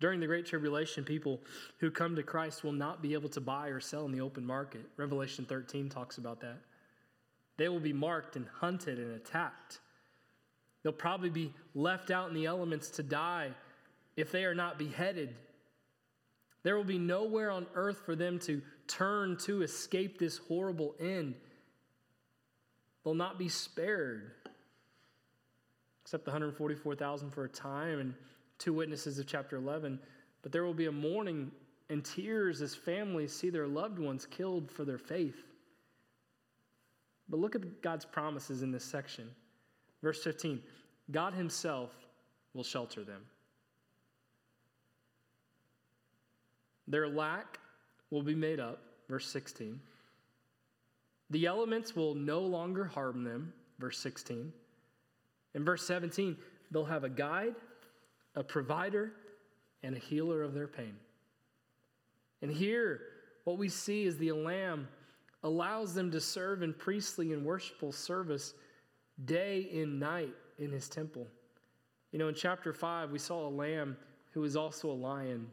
During 0.00 0.20
the 0.20 0.26
Great 0.26 0.46
Tribulation, 0.46 1.04
people 1.04 1.40
who 1.78 1.90
come 1.90 2.16
to 2.16 2.22
Christ 2.22 2.64
will 2.64 2.72
not 2.72 3.02
be 3.02 3.12
able 3.12 3.28
to 3.30 3.40
buy 3.40 3.68
or 3.68 3.80
sell 3.80 4.06
in 4.06 4.12
the 4.12 4.20
open 4.20 4.46
market. 4.46 4.82
Revelation 4.96 5.44
13 5.44 5.90
talks 5.90 6.16
about 6.16 6.40
that. 6.40 6.56
They 7.60 7.68
will 7.68 7.78
be 7.78 7.92
marked 7.92 8.36
and 8.36 8.46
hunted 8.58 8.98
and 8.98 9.14
attacked. 9.14 9.80
They'll 10.82 10.94
probably 10.94 11.28
be 11.28 11.52
left 11.74 12.10
out 12.10 12.28
in 12.28 12.34
the 12.34 12.46
elements 12.46 12.88
to 12.92 13.02
die 13.02 13.50
if 14.16 14.32
they 14.32 14.46
are 14.46 14.54
not 14.54 14.78
beheaded. 14.78 15.34
There 16.62 16.74
will 16.74 16.84
be 16.84 16.96
nowhere 16.96 17.50
on 17.50 17.66
earth 17.74 18.00
for 18.06 18.16
them 18.16 18.38
to 18.38 18.62
turn 18.86 19.36
to 19.40 19.60
escape 19.60 20.18
this 20.18 20.38
horrible 20.38 20.94
end. 20.98 21.34
They'll 23.04 23.12
not 23.12 23.38
be 23.38 23.50
spared, 23.50 24.30
except 26.02 26.24
the 26.24 26.30
144,000 26.30 27.30
for 27.30 27.44
a 27.44 27.48
time 27.50 27.98
and 27.98 28.14
two 28.56 28.72
witnesses 28.72 29.18
of 29.18 29.26
chapter 29.26 29.56
11. 29.56 30.00
But 30.40 30.50
there 30.50 30.64
will 30.64 30.72
be 30.72 30.86
a 30.86 30.92
mourning 30.92 31.52
and 31.90 32.02
tears 32.02 32.62
as 32.62 32.74
families 32.74 33.34
see 33.34 33.50
their 33.50 33.68
loved 33.68 33.98
ones 33.98 34.24
killed 34.24 34.70
for 34.70 34.86
their 34.86 34.96
faith. 34.96 35.49
But 37.30 37.38
look 37.38 37.54
at 37.54 37.80
God's 37.80 38.04
promises 38.04 38.62
in 38.62 38.72
this 38.72 38.84
section. 38.84 39.30
Verse 40.02 40.22
15 40.22 40.60
God 41.10 41.32
Himself 41.34 41.90
will 42.54 42.64
shelter 42.64 43.04
them. 43.04 43.22
Their 46.88 47.08
lack 47.08 47.58
will 48.10 48.22
be 48.22 48.34
made 48.34 48.58
up. 48.58 48.82
Verse 49.08 49.26
16. 49.26 49.80
The 51.30 51.46
elements 51.46 51.94
will 51.94 52.14
no 52.14 52.40
longer 52.40 52.84
harm 52.84 53.22
them. 53.22 53.52
Verse 53.78 53.98
16. 53.98 54.52
In 55.54 55.64
verse 55.64 55.86
17, 55.86 56.36
they'll 56.70 56.84
have 56.84 57.04
a 57.04 57.08
guide, 57.08 57.54
a 58.34 58.42
provider, 58.42 59.12
and 59.82 59.96
a 59.96 59.98
healer 59.98 60.42
of 60.42 60.54
their 60.54 60.66
pain. 60.66 60.96
And 62.42 62.50
here, 62.50 63.00
what 63.44 63.58
we 63.58 63.68
see 63.68 64.04
is 64.04 64.18
the 64.18 64.32
Lamb 64.32 64.88
allows 65.42 65.94
them 65.94 66.10
to 66.10 66.20
serve 66.20 66.62
in 66.62 66.72
priestly 66.72 67.32
and 67.32 67.44
worshipful 67.44 67.92
service 67.92 68.54
day 69.24 69.68
and 69.74 69.98
night 69.98 70.34
in 70.58 70.70
his 70.70 70.88
temple. 70.88 71.26
You 72.12 72.18
know, 72.18 72.28
in 72.28 72.34
chapter 72.34 72.72
5, 72.72 73.10
we 73.10 73.18
saw 73.18 73.46
a 73.46 73.50
lamb 73.50 73.96
who 74.32 74.40
was 74.40 74.56
also 74.56 74.90
a 74.90 74.92
lion. 74.92 75.46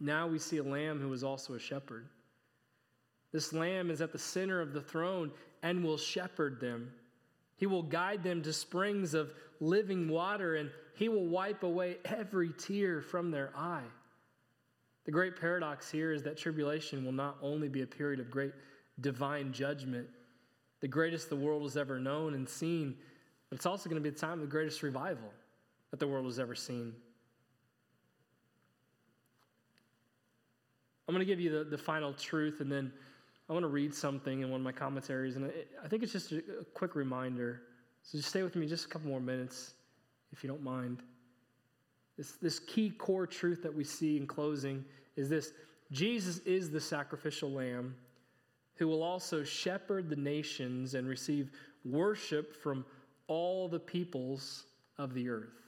Now 0.00 0.26
we 0.26 0.38
see 0.38 0.58
a 0.58 0.62
lamb 0.62 1.00
who 1.00 1.12
is 1.12 1.24
also 1.24 1.54
a 1.54 1.58
shepherd. 1.58 2.06
This 3.32 3.52
lamb 3.52 3.90
is 3.90 4.00
at 4.00 4.12
the 4.12 4.18
center 4.18 4.60
of 4.60 4.72
the 4.72 4.80
throne 4.80 5.30
and 5.62 5.84
will 5.84 5.98
shepherd 5.98 6.60
them. 6.60 6.92
He 7.56 7.66
will 7.66 7.82
guide 7.82 8.22
them 8.22 8.42
to 8.42 8.52
springs 8.52 9.14
of 9.14 9.32
living 9.60 10.08
water 10.08 10.56
and 10.56 10.70
he 10.94 11.08
will 11.08 11.26
wipe 11.26 11.62
away 11.62 11.96
every 12.04 12.52
tear 12.52 13.02
from 13.02 13.30
their 13.30 13.50
eye. 13.56 13.84
The 15.04 15.12
great 15.12 15.38
paradox 15.38 15.90
here 15.90 16.12
is 16.12 16.22
that 16.24 16.36
tribulation 16.36 17.04
will 17.04 17.12
not 17.12 17.36
only 17.40 17.68
be 17.68 17.82
a 17.82 17.86
period 17.86 18.20
of 18.20 18.30
great 18.30 18.52
divine 19.00 19.52
judgment, 19.52 20.08
the 20.80 20.88
greatest 20.88 21.28
the 21.28 21.36
world 21.36 21.62
has 21.62 21.76
ever 21.76 21.98
known 21.98 22.34
and 22.34 22.48
seen. 22.48 22.96
But 23.48 23.56
it's 23.56 23.66
also 23.66 23.88
going 23.88 24.02
to 24.02 24.08
be 24.08 24.10
the 24.10 24.18
time 24.18 24.34
of 24.34 24.40
the 24.40 24.46
greatest 24.46 24.82
revival 24.82 25.32
that 25.90 26.00
the 26.00 26.06
world 26.06 26.26
has 26.26 26.38
ever 26.38 26.54
seen. 26.54 26.94
I'm 31.08 31.14
going 31.14 31.24
to 31.24 31.30
give 31.30 31.40
you 31.40 31.50
the, 31.50 31.64
the 31.64 31.78
final 31.78 32.12
truth, 32.12 32.60
and 32.60 32.70
then 32.70 32.92
I 33.48 33.52
want 33.52 33.62
to 33.62 33.68
read 33.68 33.94
something 33.94 34.40
in 34.40 34.50
one 34.50 34.60
of 34.60 34.64
my 34.64 34.72
commentaries. 34.72 35.36
And 35.36 35.52
I 35.84 35.88
think 35.88 36.02
it's 36.02 36.12
just 36.12 36.32
a, 36.32 36.38
a 36.60 36.64
quick 36.74 36.96
reminder. 36.96 37.62
So 38.02 38.18
just 38.18 38.30
stay 38.30 38.42
with 38.42 38.56
me 38.56 38.66
just 38.66 38.86
a 38.86 38.88
couple 38.88 39.08
more 39.08 39.20
minutes, 39.20 39.74
if 40.32 40.42
you 40.42 40.48
don't 40.48 40.62
mind. 40.62 41.02
This, 42.16 42.32
this 42.42 42.58
key 42.58 42.90
core 42.90 43.26
truth 43.26 43.62
that 43.62 43.74
we 43.74 43.84
see 43.84 44.16
in 44.16 44.26
closing 44.26 44.84
is 45.16 45.28
this 45.28 45.52
Jesus 45.92 46.38
is 46.38 46.70
the 46.70 46.80
sacrificial 46.80 47.50
lamb 47.50 47.94
who 48.76 48.88
will 48.88 49.02
also 49.02 49.42
shepherd 49.42 50.08
the 50.08 50.16
nations 50.16 50.94
and 50.94 51.08
receive 51.08 51.50
worship 51.84 52.54
from 52.54 52.84
all 53.26 53.68
the 53.68 53.80
peoples 53.80 54.64
of 54.98 55.14
the 55.14 55.28
earth. 55.28 55.66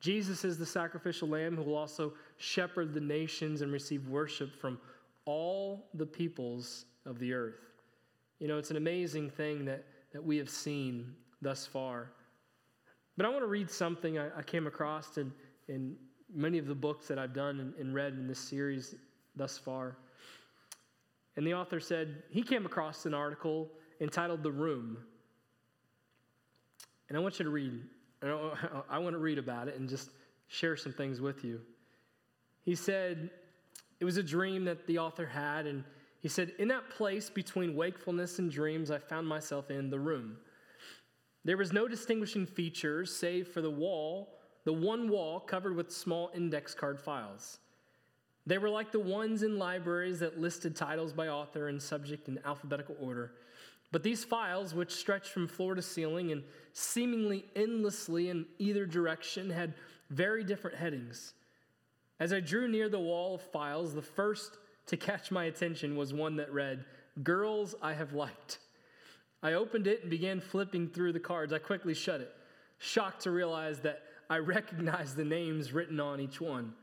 Jesus 0.00 0.44
is 0.44 0.58
the 0.58 0.66
sacrificial 0.66 1.28
lamb 1.28 1.56
who 1.56 1.62
will 1.62 1.76
also 1.76 2.12
shepherd 2.36 2.92
the 2.92 3.00
nations 3.00 3.62
and 3.62 3.72
receive 3.72 4.08
worship 4.08 4.54
from 4.60 4.78
all 5.24 5.86
the 5.94 6.06
peoples 6.06 6.86
of 7.06 7.18
the 7.18 7.32
earth. 7.32 7.60
You 8.40 8.48
know, 8.48 8.58
it's 8.58 8.70
an 8.72 8.76
amazing 8.76 9.30
thing 9.30 9.64
that, 9.66 9.84
that 10.12 10.22
we 10.22 10.36
have 10.38 10.50
seen 10.50 11.14
thus 11.40 11.66
far. 11.66 12.10
But 13.16 13.26
I 13.26 13.28
want 13.28 13.42
to 13.42 13.48
read 13.48 13.70
something 13.70 14.18
I, 14.18 14.38
I 14.38 14.42
came 14.42 14.66
across 14.66 15.18
in, 15.18 15.32
in 15.68 15.94
many 16.34 16.58
of 16.58 16.66
the 16.66 16.74
books 16.74 17.06
that 17.06 17.18
I've 17.18 17.34
done 17.34 17.60
and, 17.60 17.74
and 17.76 17.94
read 17.94 18.14
in 18.14 18.26
this 18.26 18.40
series 18.40 18.96
thus 19.36 19.56
far. 19.56 19.96
And 21.36 21.46
the 21.46 21.54
author 21.54 21.80
said 21.80 22.22
he 22.30 22.42
came 22.42 22.66
across 22.66 23.06
an 23.06 23.14
article 23.14 23.70
entitled 24.00 24.42
The 24.42 24.52
Room. 24.52 24.98
And 27.08 27.16
I 27.16 27.20
want 27.20 27.38
you 27.38 27.44
to 27.44 27.50
read 27.50 27.80
I 28.22 28.98
want 28.98 29.14
to 29.14 29.18
read 29.18 29.38
about 29.38 29.68
it 29.68 29.78
and 29.78 29.88
just 29.88 30.10
share 30.48 30.76
some 30.76 30.92
things 30.92 31.20
with 31.20 31.44
you. 31.44 31.60
He 32.64 32.74
said 32.74 33.30
it 34.00 34.04
was 34.04 34.16
a 34.16 34.22
dream 34.22 34.64
that 34.64 34.86
the 34.86 34.98
author 34.98 35.26
had, 35.26 35.66
and 35.66 35.84
he 36.20 36.28
said, 36.28 36.52
In 36.58 36.68
that 36.68 36.90
place 36.90 37.30
between 37.30 37.74
wakefulness 37.74 38.38
and 38.38 38.50
dreams, 38.50 38.90
I 38.90 38.98
found 38.98 39.26
myself 39.26 39.70
in 39.70 39.90
the 39.90 39.98
room. 39.98 40.36
There 41.44 41.56
was 41.56 41.72
no 41.72 41.88
distinguishing 41.88 42.46
features 42.46 43.14
save 43.14 43.48
for 43.48 43.60
the 43.60 43.70
wall, 43.70 44.38
the 44.64 44.72
one 44.72 45.08
wall 45.08 45.40
covered 45.40 45.74
with 45.74 45.90
small 45.90 46.30
index 46.34 46.74
card 46.74 47.00
files. 47.00 47.58
They 48.46 48.58
were 48.58 48.70
like 48.70 48.90
the 48.90 49.00
ones 49.00 49.42
in 49.42 49.58
libraries 49.58 50.20
that 50.20 50.40
listed 50.40 50.74
titles 50.74 51.12
by 51.12 51.28
author 51.28 51.68
and 51.68 51.80
subject 51.80 52.28
in 52.28 52.40
alphabetical 52.44 52.96
order. 53.00 53.32
But 53.92 54.02
these 54.02 54.24
files, 54.24 54.74
which 54.74 54.90
stretched 54.90 55.28
from 55.28 55.46
floor 55.46 55.74
to 55.74 55.82
ceiling 55.82 56.32
and 56.32 56.42
seemingly 56.72 57.44
endlessly 57.54 58.30
in 58.30 58.46
either 58.58 58.86
direction, 58.86 59.50
had 59.50 59.74
very 60.10 60.42
different 60.42 60.76
headings. 60.76 61.34
As 62.18 62.32
I 62.32 62.40
drew 62.40 62.68
near 62.68 62.88
the 62.88 62.98
wall 62.98 63.34
of 63.34 63.42
files, 63.42 63.94
the 63.94 64.02
first 64.02 64.58
to 64.86 64.96
catch 64.96 65.30
my 65.30 65.44
attention 65.44 65.96
was 65.96 66.12
one 66.12 66.36
that 66.36 66.52
read, 66.52 66.84
Girls 67.22 67.74
I 67.82 67.92
Have 67.92 68.14
Liked. 68.14 68.58
I 69.42 69.54
opened 69.54 69.86
it 69.86 70.02
and 70.02 70.10
began 70.10 70.40
flipping 70.40 70.88
through 70.88 71.12
the 71.12 71.20
cards. 71.20 71.52
I 71.52 71.58
quickly 71.58 71.94
shut 71.94 72.20
it, 72.20 72.32
shocked 72.78 73.22
to 73.22 73.30
realize 73.30 73.80
that 73.80 74.02
I 74.30 74.38
recognized 74.38 75.16
the 75.16 75.24
names 75.24 75.72
written 75.72 76.00
on 76.00 76.20
each 76.20 76.40
one. 76.40 76.74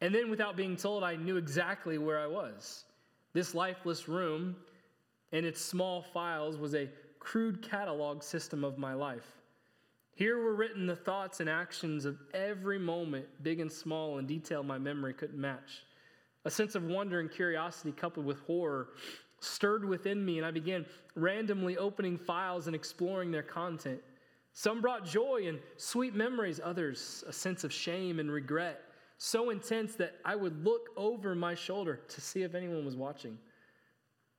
And 0.00 0.14
then, 0.14 0.30
without 0.30 0.56
being 0.56 0.76
told, 0.76 1.02
I 1.02 1.16
knew 1.16 1.36
exactly 1.36 1.98
where 1.98 2.18
I 2.18 2.26
was. 2.26 2.84
This 3.32 3.54
lifeless 3.54 4.08
room 4.08 4.56
and 5.32 5.44
its 5.44 5.60
small 5.60 6.02
files 6.02 6.58
was 6.58 6.74
a 6.74 6.88
crude 7.18 7.62
catalog 7.62 8.22
system 8.22 8.64
of 8.64 8.78
my 8.78 8.94
life. 8.94 9.36
Here 10.14 10.38
were 10.38 10.54
written 10.54 10.86
the 10.86 10.96
thoughts 10.96 11.40
and 11.40 11.50
actions 11.50 12.04
of 12.04 12.18
every 12.32 12.78
moment, 12.78 13.26
big 13.42 13.60
and 13.60 13.70
small, 13.70 14.18
and 14.18 14.26
detail 14.26 14.62
my 14.62 14.78
memory 14.78 15.12
couldn't 15.12 15.38
match. 15.38 15.84
A 16.46 16.50
sense 16.50 16.74
of 16.74 16.84
wonder 16.84 17.20
and 17.20 17.30
curiosity 17.30 17.92
coupled 17.92 18.24
with 18.24 18.40
horror 18.40 18.88
stirred 19.40 19.84
within 19.84 20.24
me, 20.24 20.38
and 20.38 20.46
I 20.46 20.50
began 20.50 20.86
randomly 21.14 21.76
opening 21.76 22.16
files 22.16 22.66
and 22.66 22.74
exploring 22.74 23.30
their 23.30 23.42
content. 23.42 24.00
Some 24.54 24.80
brought 24.80 25.04
joy 25.04 25.48
and 25.48 25.58
sweet 25.76 26.14
memories, 26.14 26.60
others 26.62 27.24
a 27.26 27.32
sense 27.32 27.64
of 27.64 27.72
shame 27.72 28.18
and 28.18 28.30
regret, 28.30 28.82
so 29.18 29.50
intense 29.50 29.94
that 29.96 30.16
I 30.24 30.36
would 30.36 30.64
look 30.64 30.90
over 30.96 31.34
my 31.34 31.54
shoulder 31.54 32.00
to 32.08 32.20
see 32.20 32.42
if 32.42 32.54
anyone 32.54 32.84
was 32.84 32.96
watching. 32.96 33.38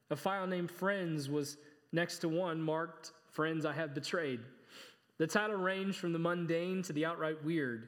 A 0.10 0.16
file 0.16 0.48
named 0.48 0.72
Friends 0.72 1.30
was 1.30 1.58
next 1.92 2.20
to 2.20 2.30
one 2.30 2.62
marked 2.62 3.12
Friends 3.32 3.66
I 3.66 3.74
Have 3.74 3.94
Betrayed. 3.94 4.40
The 5.18 5.28
title 5.28 5.58
ranged 5.58 5.98
from 5.98 6.14
the 6.14 6.20
mundane 6.20 6.84
to 6.84 6.94
the 6.94 7.06
outright 7.06 7.44
weird. 7.44 7.88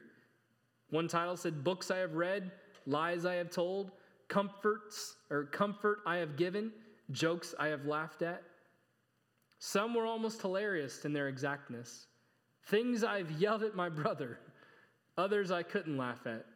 One 0.90 1.06
title 1.06 1.36
said, 1.36 1.62
Books 1.62 1.90
I 1.90 1.98
have 1.98 2.14
read, 2.14 2.50
lies 2.86 3.24
I 3.24 3.34
have 3.34 3.50
told, 3.50 3.92
comforts 4.28 5.16
or 5.30 5.44
comfort 5.44 6.00
I 6.06 6.16
have 6.16 6.36
given, 6.36 6.72
jokes 7.12 7.54
I 7.58 7.68
have 7.68 7.86
laughed 7.86 8.22
at. 8.22 8.42
Some 9.60 9.94
were 9.94 10.06
almost 10.06 10.40
hilarious 10.40 11.04
in 11.04 11.12
their 11.12 11.28
exactness. 11.28 12.06
Things 12.66 13.04
I've 13.04 13.30
yelled 13.32 13.62
at 13.62 13.76
my 13.76 13.88
brother, 13.88 14.38
others 15.16 15.50
I 15.50 15.62
couldn't 15.62 15.96
laugh 15.96 16.26
at. 16.26 16.46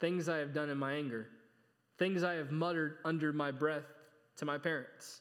Things 0.00 0.28
I 0.28 0.38
have 0.38 0.52
done 0.52 0.68
in 0.70 0.78
my 0.78 0.92
anger, 0.92 1.28
things 1.98 2.22
I 2.22 2.34
have 2.34 2.52
muttered 2.52 2.98
under 3.04 3.32
my 3.32 3.50
breath 3.50 3.84
to 4.36 4.44
my 4.44 4.58
parents. 4.58 5.20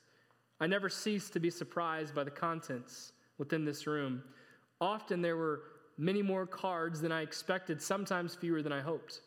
I 0.60 0.68
never 0.68 0.90
ceased 0.90 1.34
to 1.34 1.40
be 1.40 1.50
surprised 1.50 2.14
by 2.14 2.24
the 2.24 2.32
contents 2.32 3.14
within 3.38 3.66
this 3.66 3.88
room. 3.88 4.24
Often 4.82 5.22
there 5.22 5.38
were 5.38 5.62
many 5.98 6.22
more 6.22 6.46
cards 6.46 7.02
than 7.02 7.12
I 7.12 7.22
expected, 7.22 7.82
sometimes 7.82 8.36
fewer 8.36 8.62
than 8.62 8.74
I 8.74 8.82
hoped. 8.82 9.22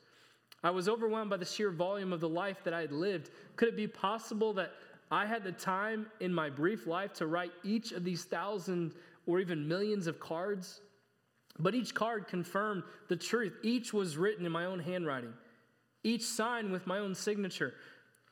I 0.62 0.70
was 0.70 0.88
overwhelmed 0.88 1.30
by 1.30 1.36
the 1.36 1.44
sheer 1.44 1.70
volume 1.70 2.12
of 2.12 2.20
the 2.20 2.28
life 2.28 2.64
that 2.64 2.74
I 2.74 2.80
had 2.80 2.92
lived. 2.92 3.30
Could 3.56 3.68
it 3.68 3.76
be 3.76 3.86
possible 3.86 4.52
that 4.54 4.72
I 5.10 5.24
had 5.24 5.44
the 5.44 5.52
time 5.52 6.06
in 6.20 6.34
my 6.34 6.50
brief 6.50 6.86
life 6.86 7.12
to 7.14 7.26
write 7.26 7.52
each 7.62 7.92
of 7.92 8.04
these 8.04 8.24
thousands 8.24 8.94
or 9.26 9.40
even 9.40 9.68
millions 9.68 10.06
of 10.06 10.20
cards? 10.20 10.80
But 11.58 11.74
each 11.74 11.94
card 11.94 12.28
confirmed 12.28 12.84
the 13.08 13.16
truth. 13.16 13.54
Each 13.62 13.92
was 13.92 14.16
written 14.16 14.46
in 14.46 14.52
my 14.52 14.66
own 14.66 14.78
handwriting, 14.78 15.34
each 16.04 16.22
signed 16.22 16.70
with 16.70 16.86
my 16.86 16.98
own 16.98 17.14
signature. 17.14 17.74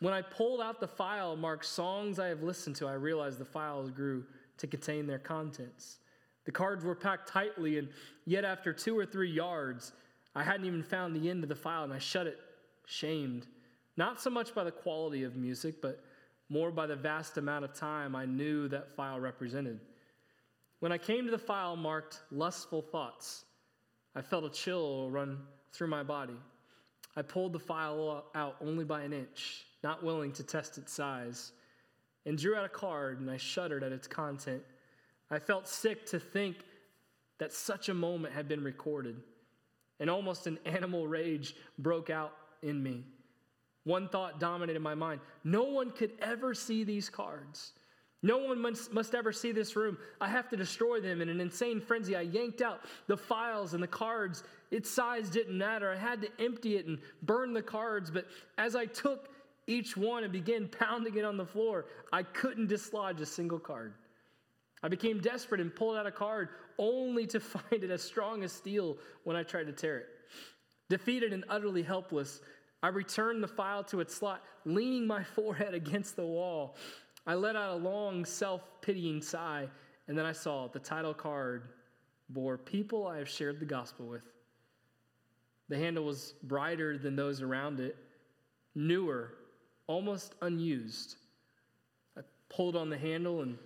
When 0.01 0.15
I 0.15 0.23
pulled 0.23 0.61
out 0.61 0.79
the 0.79 0.87
file 0.87 1.37
marked 1.37 1.65
songs 1.65 2.19
I 2.19 2.29
have 2.29 2.43
listened 2.43 2.77
to, 2.77 2.87
I 2.87 2.93
realized 2.93 3.39
the 3.39 3.45
files 3.45 3.91
grew 3.91 4.25
to 4.59 4.67
contain 4.67 5.07
their 5.07 5.19
contents. 5.19 5.99
The 6.45 6.53
cards 6.53 6.85
were 6.85 6.95
packed 6.95 7.29
tightly, 7.29 7.79
and 7.79 7.89
yet 8.25 8.45
after 8.45 8.73
two 8.73 8.97
or 8.97 9.05
three 9.05 9.31
yards, 9.31 9.93
I 10.35 10.45
hadn't 10.45 10.67
even 10.67 10.83
found 10.83 11.17
the 11.17 11.29
end 11.29 11.43
of 11.43 11.49
the 11.49 11.57
file, 11.57 11.83
and 11.83 11.93
I 11.93 11.99
shut 11.99 12.27
it, 12.27 12.39
shamed. 12.87 13.47
Not 13.97 14.21
so 14.21 14.31
much 14.31 14.55
by 14.55 14.63
the 14.63 14.71
quality 14.71 15.25
of 15.25 15.35
music, 15.35 15.81
but 15.81 16.05
more 16.49 16.71
by 16.71 16.87
the 16.87 16.95
vast 16.95 17.39
amount 17.39 17.65
of 17.65 17.75
time 17.75 18.15
I 18.15 18.27
knew 18.27 18.69
that 18.69 18.95
file 18.95 19.19
represented. 19.19 19.81
When 20.81 20.93
I 20.93 20.99
came 20.99 21.25
to 21.25 21.31
the 21.31 21.39
file 21.39 21.77
marked 21.77 22.21
lustful 22.31 22.83
thoughts, 22.83 23.45
I 24.15 24.23
felt 24.23 24.45
a 24.45 24.51
chill 24.51 25.11
run 25.11 25.39
through 25.73 25.89
my 25.89 26.03
body. 26.03 26.37
I 27.17 27.23
pulled 27.23 27.53
the 27.53 27.59
file 27.59 28.27
out 28.35 28.57
only 28.61 28.85
by 28.85 29.03
an 29.03 29.13
inch 29.13 29.67
not 29.87 30.03
willing 30.03 30.33
to 30.33 30.43
test 30.43 30.79
its 30.79 30.93
size, 30.93 31.53
and 32.25 32.37
drew 32.37 32.57
out 32.57 32.65
a 32.65 32.69
card, 32.69 33.21
and 33.21 33.31
I 33.31 33.37
shuddered 33.37 33.85
at 33.85 33.93
its 33.93 34.09
content. 34.09 34.63
I 35.31 35.39
felt 35.39 35.69
sick 35.69 36.07
to 36.07 36.19
think 36.19 36.57
that 37.39 37.53
such 37.53 37.89
a 37.89 37.95
moment 37.95 38.35
had 38.35 38.49
been 38.49 38.65
recorded, 38.65 39.23
and 40.01 40.11
almost 40.11 40.49
an 40.49 40.59
animal 40.67 41.07
rage 41.07 41.55
broke 41.79 42.11
out 42.11 42.33
in 42.63 42.83
me. 42.83 43.05
One 43.85 44.09
thought 44.09 44.41
dominated 44.41 44.81
my 44.81 44.97
mind 44.97 45.21
no 45.45 45.63
one 45.63 45.93
could 45.93 46.11
ever 46.21 46.53
see 46.53 46.83
these 46.83 47.09
cards. 47.09 47.73
No 48.27 48.39
one 48.39 48.61
must, 48.61 48.93
must 48.93 49.15
ever 49.15 49.33
see 49.33 49.53
this 49.53 49.77
room. 49.77 49.99
I 50.21 50.29
have 50.29 50.49
to 50.49 50.57
destroy 50.57 51.01
them. 51.01 51.21
In 51.21 51.29
an 51.29 51.41
insane 51.41 51.81
frenzy, 51.81 52.17
I 52.17 52.23
yanked 52.23 52.61
out 52.61 52.81
the 53.07 53.17
files 53.17 53.73
and 53.73 53.83
the 53.83 53.87
cards. 53.87 54.43
Its 54.71 54.91
size 54.91 55.31
didn't 55.31 55.57
matter. 55.57 55.91
I 55.93 55.97
had 55.97 56.23
to 56.23 56.29
empty 56.41 56.77
it 56.77 56.87
and 56.87 56.99
burn 57.23 57.53
the 57.53 57.63
cards. 57.63 58.11
But 58.11 58.27
as 58.59 58.75
I 58.75 58.87
took 58.87 59.29
each 59.67 59.97
one 59.97 60.25
and 60.25 60.33
began 60.33 60.69
pounding 60.69 61.17
it 61.17 61.25
on 61.25 61.37
the 61.37 61.45
floor. 61.45 61.87
I 62.13 62.23
couldn't 62.23 62.69
dislodge 62.69 63.21
a 63.21 63.27
single 63.27 63.59
card. 63.59 63.95
I 64.83 64.89
became 64.89 65.21
desperate 65.21 65.61
and 65.61 65.75
pulled 65.75 65.97
out 65.97 66.07
a 66.07 66.13
card 66.13 66.51
only 66.79 67.27
to 67.29 67.41
find 67.41 67.83
it 67.85 67.91
as 67.91 68.03
strong 68.03 68.43
as 68.45 68.53
steel 68.53 68.99
when 69.25 69.37
I 69.37 69.43
tried 69.43 69.67
to 69.67 69.73
tear 69.73 69.99
it. 69.99 70.07
Defeated 70.89 71.33
and 71.33 71.45
utterly 71.49 71.83
helpless, 71.83 72.41
I 72.83 72.89
returned 72.89 73.43
the 73.43 73.49
file 73.49 73.83
to 73.85 74.01
its 74.01 74.15
slot, 74.15 74.45
leaning 74.65 75.07
my 75.07 75.25
forehead 75.35 75.75
against 75.75 76.17
the 76.17 76.27
wall. 76.27 76.77
I 77.27 77.35
let 77.35 77.57
out 77.57 77.73
a 77.73 77.77
long, 77.77 78.25
self 78.25 78.63
pitying 78.81 79.21
sigh, 79.21 79.69
and 80.09 80.17
then 80.17 80.25
I 80.25 80.33
saw 80.33 80.69
the 80.69 80.79
title 80.79 81.15
card 81.15 81.69
bore 82.29 82.57
People 82.57 83.07
I 83.07 83.19
Have 83.19 83.29
Shared 83.29 83.59
the 83.61 83.67
Gospel 83.67 84.07
with. 84.07 84.23
The 85.69 85.77
handle 85.77 86.05
was 86.05 86.35
brighter 86.45 86.97
than 86.97 87.17
those 87.17 87.43
around 87.43 87.81
it, 87.81 87.97
newer 88.75 89.33
almost 89.89 90.35
unused. 90.43 91.17
I 92.17 92.21
pulled 92.49 92.77
on 92.77 92.91
the 92.91 92.99
handle, 92.99 93.43
and 93.43 93.59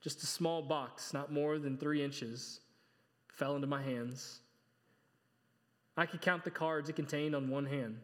just 0.00 0.22
a 0.22 0.26
small 0.26 0.62
box, 0.62 1.12
not 1.12 1.32
more 1.32 1.58
than 1.58 1.78
three 1.78 2.02
inches, 2.02 2.60
fell 3.28 3.54
into 3.54 3.66
my 3.68 3.82
hands. 3.82 4.40
I 5.96 6.06
could 6.06 6.20
count 6.20 6.42
the 6.42 6.50
cards 6.50 6.88
it 6.88 6.96
contained 6.96 7.36
on 7.36 7.48
one 7.48 7.66
hand. 7.66 7.98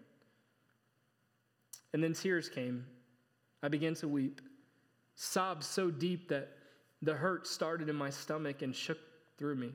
And 1.93 2.03
then 2.03 2.13
tears 2.13 2.49
came. 2.49 2.87
I 3.63 3.69
began 3.69 3.95
to 3.97 4.07
weep, 4.09 4.41
sobs 5.23 5.67
so 5.67 5.91
deep 5.91 6.31
that 6.31 6.49
the 7.03 7.13
hurt 7.13 7.47
started 7.47 7.91
in 7.91 7.97
my 7.97 8.09
stomach 8.09 8.63
and 8.63 8.75
shook 8.75 8.97
through 9.37 9.55
me. 9.55 9.71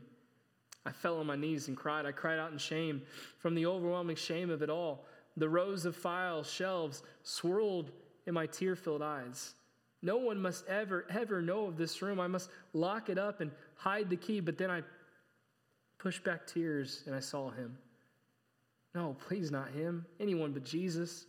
I 0.87 0.91
fell 0.91 1.19
on 1.19 1.27
my 1.27 1.35
knees 1.35 1.67
and 1.67 1.77
cried. 1.77 2.07
I 2.07 2.11
cried 2.11 2.39
out 2.39 2.51
in 2.51 2.57
shame 2.57 3.03
from 3.37 3.53
the 3.53 3.67
overwhelming 3.67 4.15
shame 4.15 4.49
of 4.49 4.63
it 4.63 4.71
all. 4.71 5.05
The 5.37 5.47
rows 5.47 5.85
of 5.85 5.95
file 5.95 6.43
shelves 6.43 7.03
swirled 7.21 7.91
in 8.25 8.33
my 8.33 8.47
tear 8.47 8.75
filled 8.75 9.03
eyes. 9.03 9.53
No 10.01 10.17
one 10.17 10.41
must 10.41 10.67
ever, 10.67 11.05
ever 11.11 11.43
know 11.43 11.67
of 11.67 11.77
this 11.77 12.01
room. 12.01 12.19
I 12.19 12.27
must 12.27 12.49
lock 12.73 13.09
it 13.09 13.19
up 13.19 13.39
and 13.39 13.51
hide 13.75 14.09
the 14.09 14.17
key. 14.17 14.39
But 14.39 14.57
then 14.57 14.71
I 14.71 14.81
pushed 15.99 16.23
back 16.23 16.47
tears 16.47 17.03
and 17.05 17.13
I 17.15 17.19
saw 17.19 17.51
him. 17.51 17.77
No, 18.95 19.15
please 19.27 19.51
not 19.51 19.69
him. 19.69 20.07
Anyone 20.19 20.53
but 20.53 20.63
Jesus. 20.63 21.27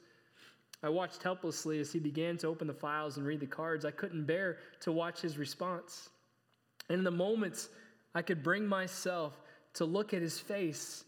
I 0.82 0.88
watched 0.88 1.22
helplessly 1.22 1.80
as 1.80 1.92
he 1.92 1.98
began 1.98 2.36
to 2.38 2.48
open 2.48 2.66
the 2.66 2.74
files 2.74 3.16
and 3.16 3.26
read 3.26 3.40
the 3.40 3.46
cards. 3.46 3.84
I 3.84 3.90
couldn't 3.90 4.24
bear 4.24 4.58
to 4.80 4.92
watch 4.92 5.20
his 5.20 5.38
response. 5.38 6.10
And 6.88 6.98
in 6.98 7.04
the 7.04 7.10
moments 7.10 7.68
I 8.14 8.22
could 8.22 8.42
bring 8.42 8.66
myself 8.66 9.40
to 9.74 9.84
look 9.84 10.14
at 10.14 10.22
his 10.22 10.38
face, 10.38 11.04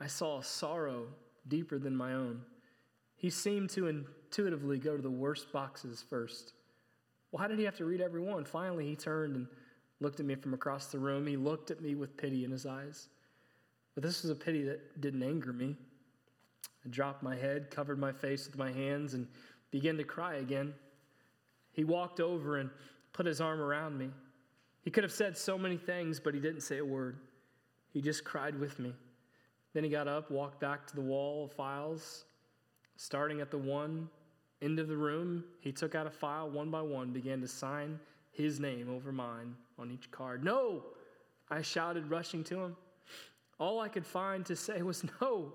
I 0.00 0.06
saw 0.06 0.38
a 0.38 0.44
sorrow 0.44 1.06
deeper 1.48 1.78
than 1.78 1.94
my 1.96 2.14
own. 2.14 2.42
He 3.16 3.30
seemed 3.30 3.70
to 3.70 3.88
intuitively 3.88 4.78
go 4.78 4.96
to 4.96 5.02
the 5.02 5.10
worst 5.10 5.52
boxes 5.52 6.02
first. 6.08 6.54
Why 7.30 7.46
did 7.46 7.58
he 7.58 7.64
have 7.64 7.76
to 7.76 7.84
read 7.84 8.00
every 8.00 8.20
one? 8.20 8.44
Finally, 8.44 8.86
he 8.86 8.96
turned 8.96 9.36
and 9.36 9.46
looked 10.00 10.20
at 10.20 10.26
me 10.26 10.34
from 10.34 10.54
across 10.54 10.86
the 10.86 10.98
room. 10.98 11.26
He 11.26 11.36
looked 11.36 11.70
at 11.70 11.80
me 11.80 11.94
with 11.94 12.16
pity 12.16 12.44
in 12.44 12.50
his 12.50 12.66
eyes. 12.66 13.08
But 13.94 14.02
this 14.02 14.22
was 14.22 14.30
a 14.30 14.34
pity 14.34 14.64
that 14.64 15.00
didn't 15.00 15.22
anger 15.22 15.52
me. 15.52 15.76
I 16.84 16.88
dropped 16.88 17.22
my 17.22 17.36
head, 17.36 17.70
covered 17.70 17.98
my 17.98 18.12
face 18.12 18.46
with 18.46 18.56
my 18.56 18.72
hands, 18.72 19.14
and 19.14 19.26
began 19.70 19.96
to 19.96 20.04
cry 20.04 20.36
again. 20.36 20.74
He 21.72 21.84
walked 21.84 22.20
over 22.20 22.56
and 22.56 22.70
put 23.12 23.26
his 23.26 23.40
arm 23.40 23.60
around 23.60 23.98
me. 23.98 24.10
He 24.82 24.90
could 24.90 25.04
have 25.04 25.12
said 25.12 25.36
so 25.36 25.58
many 25.58 25.76
things, 25.76 26.18
but 26.18 26.34
he 26.34 26.40
didn't 26.40 26.62
say 26.62 26.78
a 26.78 26.84
word. 26.84 27.18
He 27.92 28.00
just 28.00 28.24
cried 28.24 28.58
with 28.58 28.78
me. 28.78 28.94
Then 29.72 29.84
he 29.84 29.90
got 29.90 30.08
up, 30.08 30.30
walked 30.30 30.60
back 30.60 30.86
to 30.86 30.94
the 30.94 31.02
wall 31.02 31.44
of 31.44 31.52
files, 31.52 32.24
starting 32.96 33.40
at 33.40 33.50
the 33.50 33.58
one 33.58 34.08
end 34.62 34.78
of 34.78 34.88
the 34.88 34.96
room. 34.96 35.44
He 35.60 35.72
took 35.72 35.94
out 35.94 36.06
a 36.06 36.10
file 36.10 36.50
one 36.50 36.70
by 36.70 36.82
one, 36.82 37.12
began 37.12 37.40
to 37.40 37.48
sign 37.48 38.00
his 38.32 38.58
name 38.58 38.88
over 38.88 39.12
mine 39.12 39.54
on 39.78 39.90
each 39.90 40.10
card. 40.10 40.44
No! 40.44 40.84
I 41.50 41.62
shouted, 41.62 42.08
rushing 42.10 42.44
to 42.44 42.60
him. 42.60 42.76
All 43.58 43.80
I 43.80 43.88
could 43.88 44.06
find 44.06 44.46
to 44.46 44.56
say 44.56 44.82
was 44.82 45.04
no. 45.20 45.52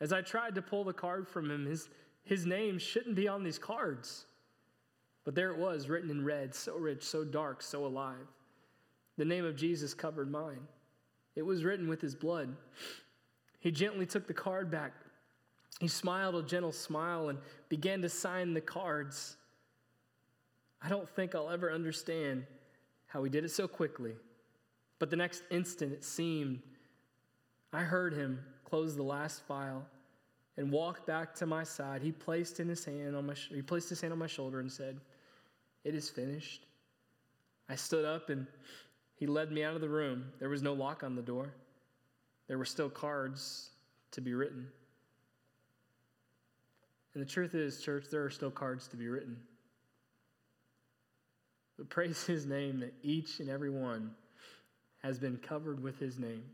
As 0.00 0.12
I 0.12 0.20
tried 0.20 0.54
to 0.54 0.62
pull 0.62 0.84
the 0.84 0.92
card 0.92 1.26
from 1.26 1.50
him, 1.50 1.66
his, 1.66 1.88
his 2.24 2.44
name 2.44 2.78
shouldn't 2.78 3.14
be 3.14 3.28
on 3.28 3.42
these 3.42 3.58
cards. 3.58 4.26
But 5.24 5.34
there 5.34 5.50
it 5.50 5.58
was, 5.58 5.88
written 5.88 6.10
in 6.10 6.24
red, 6.24 6.54
so 6.54 6.76
rich, 6.76 7.02
so 7.02 7.24
dark, 7.24 7.62
so 7.62 7.84
alive. 7.86 8.26
The 9.16 9.24
name 9.24 9.44
of 9.44 9.56
Jesus 9.56 9.94
covered 9.94 10.30
mine. 10.30 10.60
It 11.34 11.42
was 11.42 11.64
written 11.64 11.88
with 11.88 12.00
his 12.00 12.14
blood. 12.14 12.54
He 13.60 13.70
gently 13.70 14.06
took 14.06 14.26
the 14.26 14.34
card 14.34 14.70
back. 14.70 14.92
He 15.80 15.88
smiled 15.88 16.36
a 16.36 16.42
gentle 16.42 16.72
smile 16.72 17.28
and 17.28 17.38
began 17.68 18.02
to 18.02 18.08
sign 18.08 18.54
the 18.54 18.60
cards. 18.60 19.36
I 20.80 20.88
don't 20.88 21.08
think 21.08 21.34
I'll 21.34 21.50
ever 21.50 21.72
understand 21.72 22.46
how 23.06 23.22
he 23.24 23.30
did 23.30 23.44
it 23.44 23.50
so 23.50 23.66
quickly. 23.66 24.14
But 24.98 25.10
the 25.10 25.16
next 25.16 25.42
instant, 25.50 25.92
it 25.92 26.04
seemed, 26.04 26.60
I 27.72 27.80
heard 27.80 28.14
him 28.14 28.40
closed 28.68 28.98
the 28.98 29.02
last 29.02 29.42
file, 29.46 29.86
and 30.56 30.70
walked 30.70 31.06
back 31.06 31.34
to 31.36 31.46
my 31.46 31.62
side. 31.62 32.02
He 32.02 32.12
placed 32.12 32.60
in 32.60 32.68
his 32.68 32.84
hand 32.84 33.14
on 33.14 33.26
my 33.26 33.34
he 33.34 33.62
placed 33.62 33.88
his 33.88 34.00
hand 34.00 34.12
on 34.12 34.18
my 34.18 34.26
shoulder 34.26 34.60
and 34.60 34.70
said, 34.70 35.00
"It 35.84 35.94
is 35.94 36.10
finished." 36.10 36.66
I 37.68 37.76
stood 37.76 38.04
up 38.04 38.30
and 38.30 38.46
he 39.16 39.26
led 39.26 39.50
me 39.50 39.64
out 39.64 39.74
of 39.74 39.80
the 39.80 39.88
room. 39.88 40.32
There 40.38 40.48
was 40.48 40.62
no 40.62 40.72
lock 40.72 41.02
on 41.02 41.16
the 41.16 41.22
door. 41.22 41.52
There 42.48 42.58
were 42.58 42.64
still 42.64 42.90
cards 42.90 43.70
to 44.12 44.20
be 44.20 44.34
written. 44.34 44.68
And 47.14 47.22
the 47.24 47.28
truth 47.28 47.54
is, 47.54 47.80
church, 47.80 48.06
there 48.10 48.24
are 48.24 48.30
still 48.30 48.50
cards 48.50 48.88
to 48.88 48.96
be 48.96 49.08
written. 49.08 49.38
But 51.76 51.88
praise 51.88 52.24
his 52.26 52.46
name 52.46 52.80
that 52.80 52.94
each 53.02 53.40
and 53.40 53.48
every 53.48 53.70
one 53.70 54.14
has 55.02 55.18
been 55.18 55.38
covered 55.38 55.82
with 55.82 55.98
his 55.98 56.18
name 56.18 56.44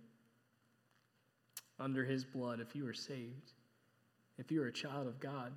under 1.78 2.04
his 2.04 2.24
blood 2.24 2.60
if 2.60 2.74
you 2.76 2.86
are 2.86 2.94
saved, 2.94 3.52
if 4.38 4.50
you 4.50 4.62
are 4.62 4.68
a 4.68 4.72
child 4.72 5.06
of 5.06 5.20
God. 5.20 5.52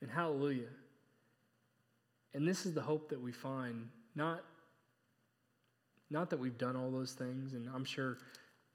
And 0.00 0.10
hallelujah. 0.10 0.68
And 2.34 2.46
this 2.46 2.66
is 2.66 2.74
the 2.74 2.82
hope 2.82 3.08
that 3.10 3.20
we 3.20 3.32
find, 3.32 3.88
not, 4.14 4.44
not 6.10 6.30
that 6.30 6.38
we've 6.38 6.58
done 6.58 6.76
all 6.76 6.90
those 6.90 7.12
things, 7.12 7.52
and 7.52 7.68
I'm 7.74 7.84
sure 7.84 8.18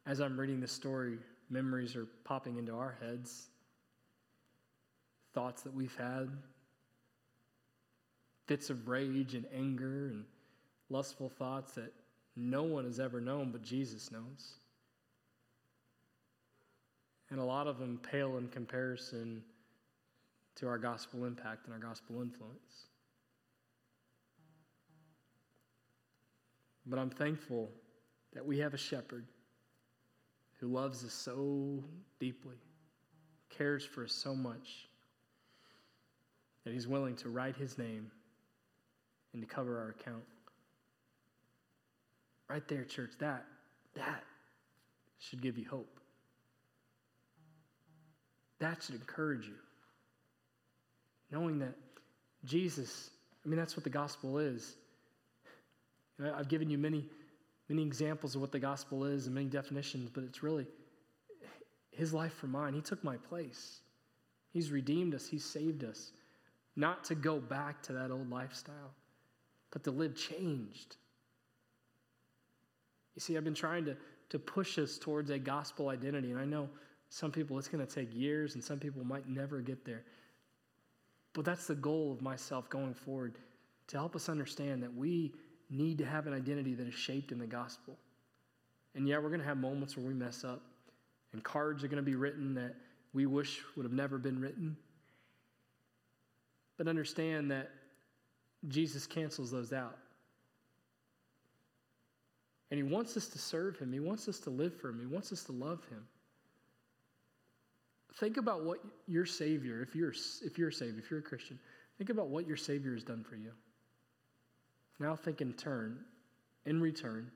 as 0.05 0.21
I'm 0.21 0.39
reading 0.39 0.61
the 0.61 0.67
story, 0.67 1.17
memories 1.49 1.95
are 1.95 2.07
popping 2.23 2.57
into 2.57 2.73
our 2.73 2.97
heads, 3.01 3.47
thoughts 5.33 5.63
that 5.63 5.73
we've 5.73 5.95
had, 5.97 6.29
fits 8.47 8.69
of 8.69 8.87
rage 8.87 9.35
and 9.35 9.45
anger 9.53 10.07
and 10.07 10.23
lustful 10.89 11.29
thoughts 11.29 11.73
that 11.73 11.91
no 12.37 12.63
one 12.63 12.85
has 12.85 12.99
ever 12.99 13.19
known, 13.19 13.51
but 13.51 13.63
Jesus 13.63 14.11
knows. 14.11 14.59
And 17.29 17.39
a 17.39 17.43
lot 17.43 17.67
of 17.67 17.79
them 17.79 17.99
pale 18.09 18.37
in 18.37 18.47
comparison 18.47 19.43
to 20.55 20.67
our 20.67 20.77
gospel 20.77 21.25
impact 21.25 21.65
and 21.65 21.73
our 21.73 21.79
gospel 21.79 22.21
influence. 22.21 22.87
But 26.85 26.99
I'm 26.99 27.09
thankful 27.09 27.69
that 28.33 28.45
we 28.45 28.59
have 28.59 28.73
a 28.73 28.77
shepherd 28.77 29.25
who 30.59 30.67
loves 30.67 31.03
us 31.03 31.13
so 31.13 31.83
deeply, 32.19 32.55
cares 33.49 33.83
for 33.83 34.03
us 34.03 34.13
so 34.13 34.35
much, 34.35 34.87
that 36.63 36.73
he's 36.73 36.87
willing 36.87 37.15
to 37.17 37.29
write 37.29 37.55
his 37.55 37.77
name 37.77 38.11
and 39.33 39.41
to 39.41 39.47
cover 39.47 39.79
our 39.79 39.89
account. 39.89 40.23
Right 42.49 42.65
there, 42.67 42.83
church, 42.85 43.11
that, 43.19 43.45
that 43.95 44.23
should 45.19 45.41
give 45.41 45.57
you 45.57 45.65
hope. 45.69 45.99
That 48.59 48.81
should 48.81 48.95
encourage 48.95 49.45
you. 49.45 49.55
Knowing 51.31 51.59
that 51.59 51.75
Jesus, 52.45 53.09
I 53.45 53.49
mean, 53.49 53.57
that's 53.57 53.75
what 53.75 53.83
the 53.83 53.89
gospel 53.89 54.39
is. 54.39 54.75
I've 56.35 56.47
given 56.47 56.69
you 56.69 56.77
many, 56.77 57.05
many 57.69 57.83
examples 57.83 58.33
of 58.35 58.41
what 58.41 58.51
the 58.51 58.59
gospel 58.59 59.03
is 59.03 59.25
and 59.25 59.35
many 59.35 59.47
definitions, 59.47 60.09
but 60.11 60.23
it's 60.23 60.41
really 60.41 60.65
his 61.91 62.13
life 62.13 62.33
for 62.33 62.47
mine. 62.47 62.73
He 62.73 62.81
took 62.81 63.03
my 63.03 63.17
place. 63.17 63.81
He's 64.51 64.71
redeemed 64.71 65.13
us, 65.13 65.27
He's 65.27 65.43
saved 65.43 65.83
us. 65.83 66.11
Not 66.75 67.03
to 67.05 67.15
go 67.15 67.39
back 67.39 67.81
to 67.83 67.93
that 67.93 68.11
old 68.11 68.29
lifestyle, 68.29 68.93
but 69.71 69.83
to 69.83 69.91
live 69.91 70.15
changed 70.15 70.95
you 73.17 73.21
see, 73.21 73.35
I've 73.35 73.43
been 73.43 73.55
trying 73.55 73.83
to, 73.85 73.97
to 74.29 74.37
push 74.37 74.77
us 74.77 74.99
towards 74.99 75.31
a 75.31 75.39
gospel 75.39 75.89
identity, 75.89 76.29
and 76.29 76.39
I 76.39 76.45
know 76.45 76.69
some 77.09 77.31
people 77.31 77.57
it's 77.57 77.67
going 77.67 77.83
to 77.83 77.91
take 77.91 78.13
years, 78.13 78.53
and 78.53 78.63
some 78.63 78.77
people 78.77 79.03
might 79.03 79.27
never 79.27 79.59
get 79.59 79.83
there. 79.83 80.03
But 81.33 81.43
that's 81.43 81.65
the 81.65 81.73
goal 81.73 82.11
of 82.11 82.21
myself 82.21 82.69
going 82.69 82.93
forward 82.93 83.39
to 83.87 83.97
help 83.97 84.15
us 84.15 84.29
understand 84.29 84.83
that 84.83 84.95
we 84.95 85.33
need 85.71 85.97
to 85.97 86.05
have 86.05 86.27
an 86.27 86.33
identity 86.35 86.75
that 86.75 86.87
is 86.87 86.93
shaped 86.93 87.31
in 87.31 87.39
the 87.39 87.47
gospel. 87.47 87.97
And 88.93 89.07
yeah, 89.07 89.17
we're 89.17 89.29
going 89.29 89.41
to 89.41 89.47
have 89.47 89.57
moments 89.57 89.97
where 89.97 90.05
we 90.05 90.13
mess 90.13 90.43
up, 90.43 90.61
and 91.33 91.43
cards 91.43 91.83
are 91.83 91.87
going 91.87 91.97
to 91.97 92.03
be 92.03 92.15
written 92.15 92.53
that 92.53 92.75
we 93.13 93.25
wish 93.25 93.61
would 93.75 93.83
have 93.83 93.93
never 93.93 94.19
been 94.19 94.39
written. 94.39 94.77
But 96.77 96.87
understand 96.87 97.49
that 97.49 97.71
Jesus 98.67 99.07
cancels 99.07 99.49
those 99.49 99.73
out. 99.73 99.97
And 102.69 102.77
He 102.77 102.83
wants 102.83 103.15
us 103.15 103.27
to 103.29 103.39
serve 103.39 103.77
Him, 103.77 103.91
He 103.93 103.99
wants 103.99 104.27
us 104.27 104.39
to 104.41 104.49
live 104.49 104.75
for 104.79 104.89
Him, 104.89 104.99
He 104.99 105.05
wants 105.05 105.31
us 105.31 105.43
to 105.45 105.51
love 105.51 105.83
Him. 105.89 106.05
Think 108.19 108.37
about 108.37 108.63
what 108.63 108.79
your 109.07 109.25
Savior, 109.25 109.81
if 109.81 109.95
you're, 109.95 110.13
if 110.43 110.57
you're 110.57 110.71
saved, 110.71 110.97
if 110.97 111.11
you're 111.11 111.19
a 111.19 111.23
Christian, 111.23 111.59
think 111.97 112.09
about 112.09 112.29
what 112.29 112.47
your 112.47 112.57
Savior 112.57 112.93
has 112.93 113.03
done 113.03 113.23
for 113.23 113.35
you. 113.35 113.51
Now 114.99 115.15
think 115.15 115.41
in 115.41 115.53
turn, 115.53 115.99
in 116.65 116.81
return. 116.81 117.29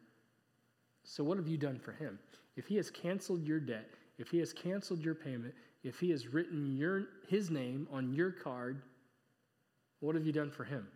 So, 1.03 1.23
what 1.23 1.37
have 1.37 1.47
you 1.47 1.57
done 1.57 1.79
for 1.79 1.91
Him? 1.91 2.17
If 2.57 2.67
He 2.67 2.75
has 2.77 2.89
canceled 2.89 3.45
your 3.45 3.59
debt, 3.59 3.89
if 4.17 4.29
He 4.29 4.39
has 4.39 4.53
canceled 4.53 5.03
your 5.03 5.15
payment, 5.15 5.53
if 5.83 5.99
He 5.99 6.09
has 6.11 6.27
written 6.27 6.75
your, 6.75 7.05
His 7.27 7.49
name 7.51 7.87
on 7.91 8.13
your 8.13 8.31
card, 8.31 8.81
what 9.99 10.15
have 10.15 10.25
you 10.25 10.31
done 10.31 10.51
for 10.51 10.63
Him? 10.63 10.87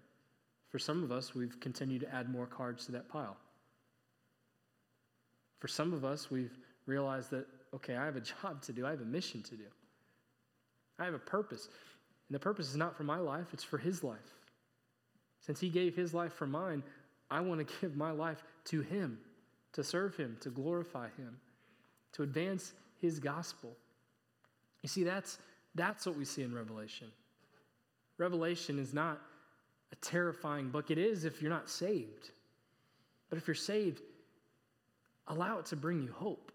For 0.70 0.80
some 0.80 1.04
of 1.04 1.12
us, 1.12 1.36
we've 1.36 1.60
continued 1.60 2.02
to 2.02 2.14
add 2.14 2.30
more 2.30 2.48
cards 2.48 2.86
to 2.88 2.92
that 2.94 3.08
pile. 3.08 3.38
For 5.66 5.70
some 5.70 5.94
of 5.94 6.06
us, 6.06 6.30
we've 6.30 6.56
realized 6.86 7.32
that, 7.32 7.48
okay, 7.74 7.96
I 7.96 8.06
have 8.06 8.16
a 8.16 8.22
job 8.44 8.62
to 8.62 8.72
do, 8.72 8.86
I 8.86 8.92
have 8.92 9.02
a 9.02 9.06
mission 9.06 9.42
to 9.42 9.56
do. 9.56 9.64
I 11.00 11.06
have 11.06 11.16
a 11.16 11.18
purpose. 11.18 11.70
And 12.30 12.36
the 12.36 12.40
purpose 12.40 12.70
is 12.70 12.76
not 12.76 12.96
for 12.96 13.04
my 13.04 13.18
life, 13.18 13.48
it's 13.52 13.64
for 13.64 13.80
His 13.80 14.04
life. 14.04 14.36
Since 15.42 15.60
He 15.60 15.70
gave 15.70 15.96
His 15.96 16.14
life 16.14 16.34
for 16.34 16.46
mine, 16.46 16.84
I 17.32 17.40
want 17.40 17.68
to 17.68 17.74
give 17.82 17.98
my 17.98 18.12
life 18.12 18.44
to 18.66 18.82
Him, 18.82 19.18
to 19.74 19.84
serve 19.84 20.16
Him, 20.16 20.38
to 20.42 20.52
glorify 20.52 21.08
Him, 21.18 21.36
to 22.14 22.22
advance 22.22 22.74
His 23.02 23.18
gospel. 23.18 23.76
You 24.84 24.90
see, 24.90 25.04
that's, 25.04 25.40
that's 25.74 26.06
what 26.06 26.16
we 26.16 26.26
see 26.26 26.44
in 26.44 26.54
Revelation. 26.54 27.08
Revelation 28.20 28.78
is 28.78 28.94
not 28.94 29.20
a 29.92 29.96
terrifying 29.96 30.70
book. 30.70 30.92
It 30.92 31.00
is 31.00 31.26
if 31.26 31.42
you're 31.42 31.50
not 31.50 31.72
saved. 31.72 32.30
But 33.32 33.40
if 33.40 33.48
you're 33.48 33.56
saved, 33.56 34.04
allow 35.28 35.60
it 35.60 35.66
to 35.68 35.76
bring 35.76 36.02
you 36.02 36.12
hope. 36.12 36.52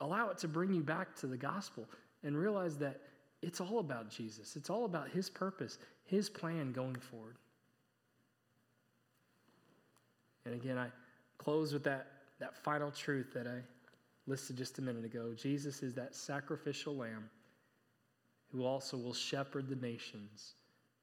Allow 0.00 0.30
it 0.30 0.38
to 0.38 0.48
bring 0.48 0.72
you 0.72 0.82
back 0.82 1.14
to 1.16 1.26
the 1.26 1.36
gospel 1.36 1.88
and 2.24 2.36
realize 2.36 2.76
that 2.78 3.00
it's 3.40 3.60
all 3.60 3.78
about 3.78 4.10
Jesus. 4.10 4.56
It's 4.56 4.70
all 4.70 4.84
about 4.84 5.08
his 5.08 5.28
purpose, 5.28 5.78
his 6.04 6.28
plan 6.28 6.72
going 6.72 6.96
forward. 6.96 7.36
And 10.44 10.54
again, 10.54 10.78
I 10.78 10.88
close 11.38 11.72
with 11.72 11.84
that, 11.84 12.06
that 12.40 12.56
final 12.56 12.90
truth 12.90 13.32
that 13.34 13.46
I 13.46 13.60
listed 14.26 14.56
just 14.56 14.78
a 14.78 14.82
minute 14.82 15.04
ago. 15.04 15.34
Jesus 15.36 15.82
is 15.82 15.94
that 15.94 16.14
sacrificial 16.14 16.96
lamb 16.96 17.28
who 18.50 18.64
also 18.64 18.96
will 18.96 19.14
shepherd 19.14 19.68
the 19.68 19.76
nations 19.76 20.54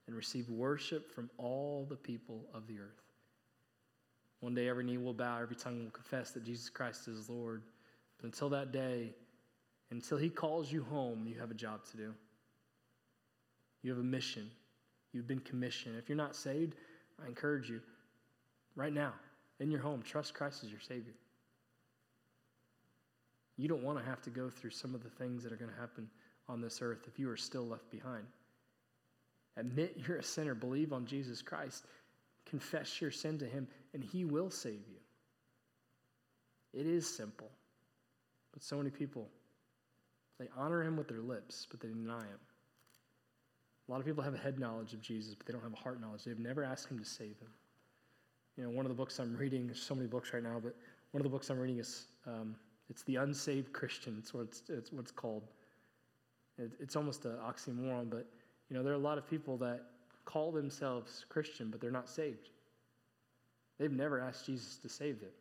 and 0.08 0.16
receive 0.16 0.50
worship 0.50 1.12
from 1.12 1.30
all 1.38 1.86
the 1.90 1.96
people 1.96 2.46
of 2.54 2.68
the 2.68 2.80
earth. 2.80 3.09
One 4.40 4.56
day, 4.56 4.70
every 4.70 4.84
knee 4.84 4.98
will 4.98 5.14
bow, 5.14 5.40
every 5.42 5.56
tongue 5.56 5.84
will 5.84 5.92
confess 5.92 6.32
that 6.32 6.44
Jesus 6.44 6.70
Christ 6.70 7.08
is 7.08 7.30
Lord. 7.30 7.62
But 8.18 8.26
until 8.26 8.50
that 8.50 8.72
day, 8.72 9.14
until 9.92 10.18
He 10.18 10.30
calls 10.30 10.72
you 10.72 10.84
home, 10.84 11.26
you 11.28 11.40
have 11.40 11.52
a 11.52 11.56
job 11.56 11.86
to 11.92 11.98
do. 11.98 12.14
You 13.82 13.92
have 13.92 14.00
a 14.00 14.04
mission. 14.04 14.50
You've 15.12 15.28
been 15.28 15.40
commissioned. 15.40 15.98
If 15.98 16.08
you're 16.08 16.18
not 16.18 16.36
saved, 16.36 16.76
I 17.24 17.28
encourage 17.28 17.70
you 17.70 17.82
right 18.76 18.94
now, 18.94 19.14
in 19.60 19.72
your 19.72 19.82
home, 19.82 20.02
trust 20.02 20.34
Christ 20.34 20.64
as 20.64 20.70
your 20.70 20.80
Savior. 20.80 21.14
You 23.58 23.68
don't 23.68 23.84
want 23.84 24.00
to 24.00 24.06
have 24.06 24.22
to 24.22 24.30
go 24.30 24.50
through 24.50 24.70
some 24.70 24.96
of 24.96 25.04
the 25.04 25.10
things 25.10 25.44
that 25.44 25.52
are 25.52 25.58
going 25.58 25.72
to 25.72 25.80
happen 25.80 26.10
on 26.48 26.62
this 26.62 26.82
earth 26.82 27.06
if 27.08 27.20
you 27.20 27.30
are 27.30 27.38
still 27.38 27.68
left 27.68 27.90
behind. 27.92 28.26
Admit 29.58 30.02
you're 30.08 30.18
a 30.18 30.24
sinner, 30.24 30.56
believe 30.56 30.94
on 30.94 31.06
Jesus 31.06 31.42
Christ, 31.42 31.86
confess 32.50 33.00
your 33.02 33.12
sin 33.12 33.38
to 33.40 33.46
Him, 33.46 33.68
and 33.94 34.04
He 34.04 34.26
will 34.26 34.50
save 34.50 34.82
you. 34.88 35.00
It 36.74 36.86
is 36.86 37.08
simple. 37.08 37.50
But 38.54 38.64
so 38.64 38.78
many 38.78 38.90
people, 38.90 39.28
they 40.40 40.48
honor 40.58 40.84
Him 40.84 40.98
with 40.98 41.08
their 41.08 41.22
lips, 41.22 41.68
but 41.70 41.80
they 41.80 41.90
deny 41.90 42.20
Him. 42.20 42.40
A 43.88 43.92
lot 43.92 44.00
of 44.00 44.06
people 44.06 44.24
have 44.24 44.36
a 44.36 44.38
head 44.38 44.60
knowledge 44.60 44.94
of 44.94 45.02
Jesus, 45.02 45.34
but 45.36 45.48
they 45.48 45.54
don't 45.54 45.64
have 45.64 45.74
a 45.74 45.78
heart 45.78 46.00
knowledge. 46.00 46.24
They've 46.24 46.38
never 46.38 46.64
asked 46.64 46.90
Him 46.90 47.00
to 47.00 47.06
save 47.06 47.40
them. 47.40 47.50
You 48.58 48.64
know, 48.64 48.70
one 48.70 48.86
of 48.86 48.90
the 48.90 48.96
books 48.96 49.20
I'm 49.20 49.36
reading, 49.38 49.68
there's 49.68 49.82
so 49.82 49.96
many 49.96 50.08
books 50.08 50.34
right 50.34 50.44
now, 50.44 50.60
but 50.62 50.76
one 51.12 51.22
of 51.22 51.24
the 51.24 51.30
books 51.30 51.50
I'm 51.50 51.60
reading 51.60 51.80
is 51.80 52.08
um, 52.28 52.56
it's 52.90 53.04
The 53.04 53.16
Unsaved 53.16 53.72
Christian. 53.72 54.18
It's 54.20 54.34
what 54.34 54.44
it's, 54.44 54.64
it's, 54.68 54.92
what 54.92 55.02
it's 55.02 55.12
called. 55.12 55.44
It, 56.58 56.72
it's 56.80 56.96
almost 56.96 57.26
an 57.26 57.38
oxymoron, 57.38 58.10
but 58.10 58.28
you 58.70 58.76
know, 58.76 58.84
there 58.84 58.92
are 58.92 58.98
a 58.98 59.00
lot 59.00 59.18
of 59.18 59.28
people 59.28 59.58
that 59.58 59.86
call 60.30 60.52
themselves 60.52 61.26
Christian, 61.28 61.72
but 61.72 61.82
they're 61.82 61.90
not 61.90 62.08
saved. 62.08 62.50
They've 63.80 63.92
never 63.92 64.20
asked 64.20 64.46
Jesus 64.46 64.78
to 64.78 64.88
save 64.88 65.20
them. 65.20 65.32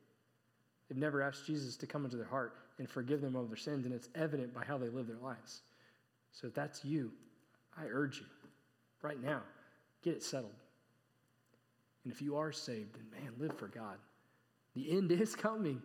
They've 0.88 0.96
never 0.96 1.20
asked 1.20 1.46
Jesus 1.46 1.76
to 1.76 1.86
come 1.86 2.06
into 2.06 2.16
their 2.16 2.24
heart 2.24 2.54
and 2.78 2.88
forgive 2.88 3.20
them 3.20 3.36
of 3.36 3.48
their 3.48 3.58
sins, 3.58 3.84
and 3.84 3.94
it's 3.94 4.08
evident 4.14 4.54
by 4.54 4.64
how 4.64 4.78
they 4.78 4.88
live 4.88 5.06
their 5.06 5.18
lives. 5.18 5.60
So 6.32 6.46
if 6.46 6.54
that's 6.54 6.86
you, 6.86 7.12
I 7.76 7.84
urge 7.84 8.20
you 8.20 8.26
right 9.02 9.22
now, 9.22 9.42
get 10.02 10.14
it 10.14 10.22
settled. 10.22 10.54
And 12.04 12.12
if 12.12 12.22
you 12.22 12.36
are 12.38 12.50
saved, 12.50 12.94
then 12.94 13.22
man, 13.22 13.32
live 13.38 13.58
for 13.58 13.68
God. 13.68 13.98
The 14.74 14.90
end 14.96 15.12
is 15.20 15.36
coming, 15.36 15.82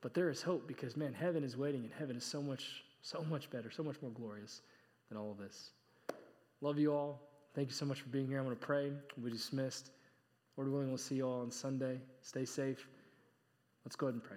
but 0.00 0.14
there 0.14 0.30
is 0.30 0.40
hope 0.40 0.66
because 0.66 0.96
man, 0.96 1.12
heaven 1.12 1.44
is 1.44 1.58
waiting, 1.58 1.82
and 1.82 1.92
heaven 1.98 2.16
is 2.16 2.24
so 2.24 2.40
much, 2.40 2.84
so 3.02 3.22
much 3.28 3.50
better, 3.50 3.70
so 3.70 3.82
much 3.82 4.00
more 4.00 4.12
glorious 4.12 4.62
than 5.10 5.18
all 5.18 5.32
of 5.32 5.36
this. 5.36 5.72
Love 6.62 6.78
you 6.78 6.94
all. 6.94 7.20
Thank 7.54 7.68
you 7.68 7.74
so 7.74 7.84
much 7.84 8.00
for 8.00 8.08
being 8.08 8.26
here. 8.26 8.38
I'm 8.38 8.44
going 8.44 8.56
to 8.56 8.64
pray. 8.64 8.90
We'll 9.16 9.26
be 9.26 9.32
dismissed. 9.32 9.90
Lord 10.56 10.70
willing, 10.70 10.88
we'll 10.88 10.98
see 10.98 11.16
you 11.16 11.26
all 11.26 11.42
on 11.42 11.50
Sunday. 11.50 12.00
Stay 12.22 12.44
safe. 12.44 12.88
Let's 13.84 13.96
go 13.96 14.06
ahead 14.06 14.14
and 14.14 14.22
pray. 14.22 14.30